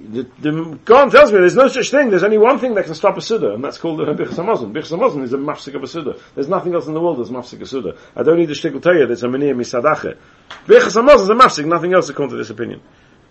the, 0.10 0.24
the 0.40 0.50
Quran 0.50 1.12
tells 1.12 1.32
me 1.32 1.40
there's 1.40 1.56
no 1.56 1.68
such 1.68 1.92
thing. 1.92 2.10
There's 2.10 2.24
only 2.24 2.38
one 2.38 2.58
thing 2.58 2.74
that 2.76 2.86
can 2.86 2.96
stop 2.96 3.18
a 3.18 3.22
Suda, 3.22 3.54
and 3.54 3.64
that's 3.64 3.78
called 3.78 4.00
the 4.00 4.06
Bichas 4.06 4.36
HaMazon. 4.36 4.74
Bichas 4.74 4.98
HaMazon 4.98 5.24
is 5.24 5.34
a 5.34 5.38
mafsik 5.38 5.76
of 5.76 5.84
a 5.84 5.88
Suda. 5.88 6.20
There's 6.34 6.48
nothing 6.48 6.74
else 6.74 6.88
in 6.88 6.94
the 6.94 7.02
world 7.02 7.20
that's 7.20 7.30
mafsik 7.30 7.62
a 7.62 7.66
Suda. 7.66 7.96
I 8.16 8.24
don't 8.24 8.38
need 8.38 8.54
to 8.54 8.80
tell 8.80 8.96
you 8.96 9.06
that's 9.06 9.24
a 9.24 9.28
menir 9.28 9.56
misadache. 9.56 10.18
Bichas 10.66 11.00
HaMazon 11.00 11.22
is 11.24 11.30
a 11.30 11.34
mafsik, 11.34 11.66
nothing 11.66 11.94
else 11.94 12.10
according 12.10 12.32
to 12.32 12.38
this 12.38 12.50
opinion. 12.50 12.82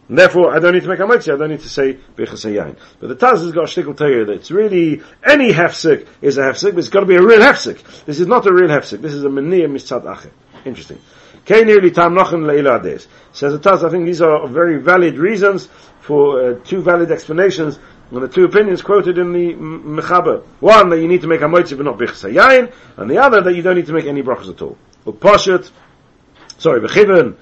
And 0.09 0.17
therefore, 0.17 0.55
I 0.55 0.59
don't 0.59 0.73
need 0.73 0.85
to 0.85 0.89
make 0.89 1.01
a 1.01 1.07
mitzvah, 1.07 1.35
I 1.35 1.37
don't 1.37 1.51
need 1.51 1.61
to 1.61 1.69
say 1.69 1.95
Bichas 2.17 2.47
HaYain. 2.47 2.77
But 3.01 3.09
the 3.09 3.17
Taz 3.17 3.43
has 3.43 3.53
got 3.53 3.65
a 3.65 3.67
shtickle 3.67 3.97
tell 3.97 4.09
you 4.09 4.25
that 4.25 4.33
it's 4.33 4.51
really, 4.51 5.03
any 5.25 5.53
hefsik 5.53 6.07
is 6.23 6.39
a 6.39 6.43
hefsik, 6.43 6.71
but 6.71 6.79
it's 6.79 6.89
got 6.89 7.01
to 7.01 7.07
be 7.07 7.17
a 7.17 7.23
real 7.23 7.41
hefsik. 7.41 8.05
This 8.05 8.21
is 8.21 8.27
not 8.27 8.47
a 8.47 8.53
real 8.53 8.69
hefsik. 8.69 9.03
This 9.03 9.13
is 9.13 9.25
a 9.25 9.29
menir 9.29 9.69
misadache. 9.69 10.31
Interesting. 10.65 10.99
Says 11.49 11.65
the 11.65 13.59
Taz, 13.59 13.83
I 13.83 13.89
think 13.89 14.05
these 14.05 14.21
are 14.21 14.47
very 14.49 14.77
valid 14.83 15.17
reasons 15.17 15.67
for 16.03 16.43
uh, 16.43 16.55
two 16.63 16.83
valid 16.83 17.11
explanations 17.11 17.79
on 18.13 18.21
the 18.21 18.29
two 18.29 18.45
opinions 18.45 18.83
quoted 18.83 19.17
in 19.17 19.33
the 19.33 19.55
Mechaber. 19.55 20.45
One, 20.61 20.91
that 20.91 21.01
you 21.01 21.09
need 21.09 21.23
to 21.23 21.27
make 21.27 21.41
a 21.41 21.45
moitzi 21.45 21.75
but 21.75 21.87
not 21.87 21.97
hayayin, 21.97 22.71
and 22.99 23.11
the 23.11 23.17
other, 23.17 23.41
that 23.41 23.55
you 23.55 23.63
don't 23.63 23.77
need 23.77 23.87
to 23.87 23.95
make 23.95 24.05
any 24.05 24.23
brachas 24.23 24.51
at 24.51 24.61
all. 24.61 24.77
Well, 25.07 25.15
Poshet, 25.15 25.71
sorry, 26.59 26.87
Bechiven, 26.87 27.37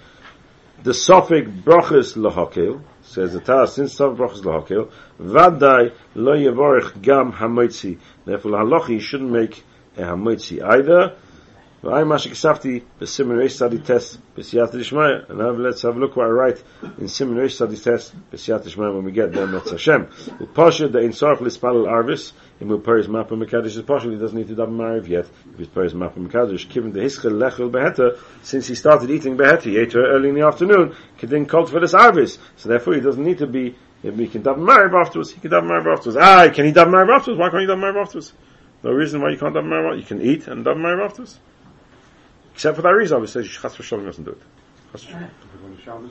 the 0.85 0.93
Sophic 0.93 1.65
brachas 1.65 2.17
lahakil, 2.17 2.85
says 3.03 3.33
the 3.33 3.41
Taz, 3.41 3.71
since 3.71 3.99
Sophic 3.99 4.19
brachas 4.19 4.43
lahakil, 4.43 4.93
Vadai 5.21 5.93
lo 6.15 6.37
yevorich 6.37 7.03
gam 7.03 7.33
hamoitzi. 7.33 7.99
Therefore, 8.25 8.53
halacha, 8.53 8.91
you 8.91 9.01
shouldn't 9.01 9.33
make 9.33 9.65
a 9.97 10.03
hamoitzi 10.03 10.63
either. 10.63 11.17
And 11.83 12.11
let's 12.11 13.19
have 15.83 15.97
a 15.97 16.01
look 16.01 16.17
what 16.17 16.27
I 16.27 16.31
write 16.31 16.63
in 16.99 17.07
simin 17.07 17.37
reish 17.37 17.53
study 17.53 17.77
test 17.77 18.15
b'siyat 18.33 18.63
d'ishmaya 18.65 18.95
when 18.95 19.05
we 19.05 19.13
get 19.13 19.33
there, 19.33 19.47
Metz 19.47 19.71
Hashem. 19.71 20.07
U'poshet 20.07 20.93
the 20.93 21.01
insarf 21.01 21.43
l'spalal 21.43 21.87
arvis, 21.87 22.33
im 22.63 22.69
u'peris 22.71 23.09
mapa 23.09 23.35
mekadosh 23.35 23.77
is 23.77 23.83
partial, 23.83 24.11
he 24.11 24.17
doesn't 24.17 24.39
need 24.39 24.49
to 24.49 24.55
daven 24.55 24.71
mariv 24.71 25.07
yet, 25.07 25.27
if 25.53 25.59
he's 25.59 25.69
peris 25.69 25.93
mapa 25.93 26.19
mekadosh, 26.19 26.67
given 26.71 26.93
the 26.93 27.01
hischel 27.01 27.33
lechel 27.33 27.71
beheta, 27.71 28.19
since 28.43 28.67
he 28.69 28.75
started 28.75 29.11
eating 29.11 29.37
beheta, 29.37 29.65
he 29.65 29.77
ate 29.77 29.93
her 29.93 30.07
early 30.07 30.31
in 30.31 30.35
the 30.35 30.47
afternoon, 30.47 30.95
kedin 31.19 31.47
called 31.47 31.69
for 31.71 31.79
this 31.79 31.93
arvis, 31.93 32.39
so 32.57 32.71
therefore 32.71 32.95
he 32.95 33.01
doesn't 33.01 33.23
need 33.23 33.37
to 33.39 33.47
be, 33.47 33.77
if 34.03 34.17
he 34.17 34.27
can 34.29 34.43
daven 34.43 34.65
mariv 34.67 34.95
afterwards, 34.99 35.31
he 35.31 35.41
can 35.41 35.51
daven 35.51 35.69
mariv 35.69 35.93
afterwards. 35.93 36.17
Ah, 36.17 36.49
can 36.49 36.65
he 36.65 36.73
daven 36.73 36.89
mariv 36.89 37.15
afterwards? 37.15 37.39
Why 37.39 37.51
can't 37.51 37.61
he 37.61 37.67
daven 37.69 37.81
mariv 37.81 38.01
afterwards? 38.01 38.33
No 38.83 38.93
reason 38.93 39.21
why 39.21 39.29
you 39.29 39.37
can't 39.37 39.55
daven 39.55 39.69
mariv, 39.69 39.99
you 39.99 40.05
can 40.05 40.23
eat 40.23 40.49
and 40.49 40.65
daven 40.65 40.79
mariv 40.79 41.05
afterwards. 41.05 41.39
Except 42.57 42.77
for 42.77 42.83
that 42.83 42.89
reason, 42.89 43.17
obviously, 43.17 43.47
Chas 43.47 43.77
v'sholem 43.77 44.07
doesn't 44.07 44.25
do 44.25 44.31
it. 44.31 44.41
Chas 44.93 45.05
v'sholem. 45.05 45.29
Kabbalah 45.53 45.81
Shabbos, 45.85 46.11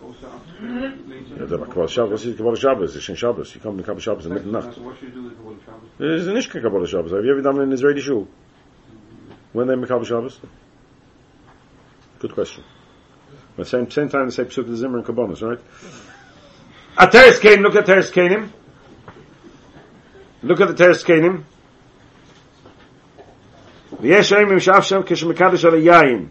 also 0.00 0.26
after 0.28 0.52
mm-hmm. 0.62 1.40
Yeah, 1.40 1.46
the 1.46 1.58
Kabbalah 1.58 1.88
Shabbos, 1.88 2.10
what's 2.12 2.22
the 2.22 2.34
Kabbalah 2.34 2.56
Shabbos? 2.56 2.94
It's 2.94 3.08
in 3.08 3.16
Shabbos. 3.16 3.52
You 3.56 3.60
come 3.60 3.76
to 3.78 3.82
Kabbalah 3.82 4.00
Shabbos 4.00 4.26
in 4.26 4.34
the 4.34 4.40
middle 4.40 4.54
of 4.54 4.62
the 4.62 4.68
night. 4.68 4.76
So 4.76 4.82
what 4.82 4.96
should 5.00 5.08
you 5.08 5.14
do 5.14 5.22
with 5.24 5.36
Kabbalah 5.36 5.56
Shabbos? 5.66 5.88
There's 5.98 6.26
an 6.28 6.36
Ishka 6.36 6.62
Kabbalah 6.62 6.86
Shabbos. 6.86 7.10
Have 7.10 7.24
you 7.24 7.32
ever 7.32 7.42
done 7.42 7.58
it 7.58 7.62
in 7.64 7.72
Israeli 7.72 8.00
shul? 8.00 8.20
Mm-hmm. 8.20 9.32
When 9.52 9.66
they 9.66 9.74
make 9.74 9.88
Kabbalah 9.88 10.06
Shabbos? 10.06 10.38
Good 12.20 12.34
question. 12.34 12.62
At 13.50 13.56
the 13.56 13.64
same, 13.64 13.90
same 13.90 14.08
time, 14.08 14.28
they 14.28 14.34
say 14.34 14.44
Pesuk 14.44 14.68
the 14.68 14.76
Zimmer 14.76 14.98
and 14.98 15.06
Kabbalah, 15.06 15.34
right? 15.34 15.60
At 16.96 17.10
Teres 17.10 17.40
Kain, 17.40 17.62
look 17.62 17.74
at 17.74 17.84
Teres 17.84 18.12
Kainim. 18.12 18.48
Look 20.44 20.60
at 20.60 20.68
the 20.68 20.74
Teres 20.74 21.02
Kainim. 21.02 21.42
ויש 24.01 24.31
ימים 24.31 24.59
שאף 24.59 24.83
שם 24.83 25.01
כשמקדש 25.05 25.65
על 25.65 25.73
היין. 25.73 26.25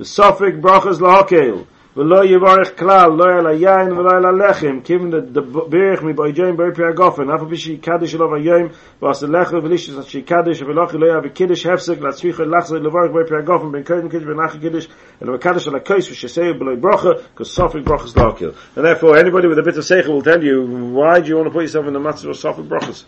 וסופק 0.00 0.54
ברוכס 0.60 1.00
להוקל. 1.00 1.54
ולא 1.96 2.24
יברך 2.24 2.78
כלל, 2.78 3.10
לא 3.10 3.24
על 3.24 3.46
היין 3.46 3.92
ולא 3.92 4.10
על 4.10 4.26
הלחם, 4.26 4.80
כיוון 4.84 5.10
דברך 5.10 6.02
מבויג'ים 6.02 6.56
ברי 6.56 6.74
פרי 6.74 6.88
הגופן, 6.88 7.30
אף 7.30 7.40
על 7.40 7.48
פי 7.48 7.56
שיקדש 7.56 8.14
אלו 8.14 8.34
היום, 8.34 8.68
ועשה 9.02 9.26
לחם 9.26 9.56
ולישס 9.62 9.98
עד 9.98 10.04
שיקדש, 10.04 10.62
ולא 10.62 10.86
לא 10.92 11.06
יהיה 11.06 11.20
בקידש 11.20 11.66
הפסק, 11.66 12.00
להצריך 12.00 12.40
לחזר 12.40 12.78
לברך 12.78 13.10
ברי 13.12 13.26
פרי 13.28 13.38
הגופן, 13.38 13.72
בין 13.72 13.82
קודם 13.82 14.08
קידש 14.08 14.24
בין 14.24 14.40
אחר 14.40 14.58
קידש, 14.58 14.88
אלא 15.22 15.34
מקדש 15.34 15.68
על 15.68 15.76
הכוס, 15.76 16.10
ושסייב 16.10 16.58
בלוי 16.58 16.76
ברוכה, 16.76 17.08
כסופק 17.36 17.80
ברוכס 17.84 18.16
להוקל. 18.16 18.50
And 18.76 18.80
therefore, 18.80 19.16
anybody 19.16 19.48
with 19.48 19.58
a 19.58 19.62
bit 19.62 19.78
of 19.78 19.84
seichel 19.84 20.08
will 20.08 20.22
tell 20.22 20.42
you, 20.42 20.62
why 20.92 21.20
do 21.20 21.28
you 21.28 21.36
want 21.36 21.46
to 21.46 21.50
put 21.50 21.62
yourself 21.62 21.86
in 21.86 21.94
the 21.94 22.00
matzah 22.00 22.30
of 22.30 22.36
sofik 22.36 22.68
brachas? 22.68 23.04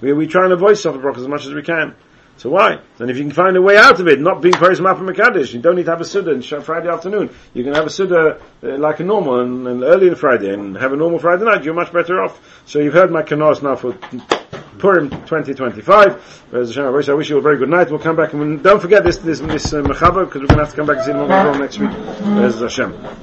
We, 0.00 0.12
we 0.14 0.26
try 0.26 0.44
and 0.44 0.52
avoid 0.52 0.76
sofik 0.76 1.02
brachas 1.02 1.18
as 1.18 1.28
much 1.28 1.44
as 1.46 1.52
we 1.52 1.62
can. 1.62 1.94
So 2.37 2.51
why? 2.51 2.79
And 2.99 3.09
if 3.09 3.17
you 3.17 3.23
can 3.23 3.31
find 3.31 3.57
a 3.57 3.61
way 3.61 3.77
out 3.77 3.99
of 3.99 4.07
it, 4.07 4.21
not 4.21 4.41
being 4.41 4.53
Paris 4.53 4.79
Mapa 4.79 4.99
Mekadesh, 4.99 5.53
you 5.53 5.59
don't 5.59 5.75
need 5.75 5.85
to 5.85 5.91
have 5.91 6.01
a 6.01 6.05
Suda 6.05 6.31
on 6.31 6.41
Friday 6.61 6.87
afternoon. 6.87 7.31
You 7.53 7.63
can 7.63 7.73
have 7.73 7.87
a 7.87 7.89
Suda 7.89 8.39
uh, 8.63 8.77
like 8.77 8.99
a 8.99 9.03
normal 9.03 9.41
and, 9.41 9.67
and 9.67 9.83
early 9.83 10.09
on 10.09 10.15
Friday 10.15 10.53
and 10.53 10.77
have 10.77 10.93
a 10.93 10.95
normal 10.95 11.17
Friday 11.17 11.45
night. 11.45 11.63
You're 11.63 11.73
much 11.73 11.91
better 11.91 12.21
off. 12.21 12.39
So 12.65 12.79
you've 12.79 12.93
heard 12.93 13.11
my 13.11 13.23
kanos 13.23 13.63
now 13.63 13.75
for 13.75 13.93
Purim 14.77 15.09
2025. 15.09 16.47
Bez 16.51 16.69
Hashem, 16.69 16.85
I 16.85 16.89
wish, 16.91 17.09
I 17.09 17.13
wish 17.13 17.29
you 17.29 17.39
a 17.39 17.41
very 17.41 17.57
good 17.57 17.69
night. 17.69 17.89
We'll 17.89 17.99
come 17.99 18.15
back 18.15 18.33
and 18.33 18.61
don't 18.61 18.79
forget 18.79 19.03
this, 19.03 19.17
this, 19.17 19.39
this 19.39 19.73
uh, 19.73 19.81
because 19.81 20.13
we're 20.13 20.25
going 20.25 20.47
to 20.47 20.55
have 20.57 20.69
to 20.69 20.75
come 20.75 20.85
back 20.85 20.97
and 20.97 21.05
see 21.05 21.11
Mechaber 21.11 21.59
next 21.59 21.79
week. 21.79 21.91
Bez 22.37 22.59
Hashem. 22.59 23.15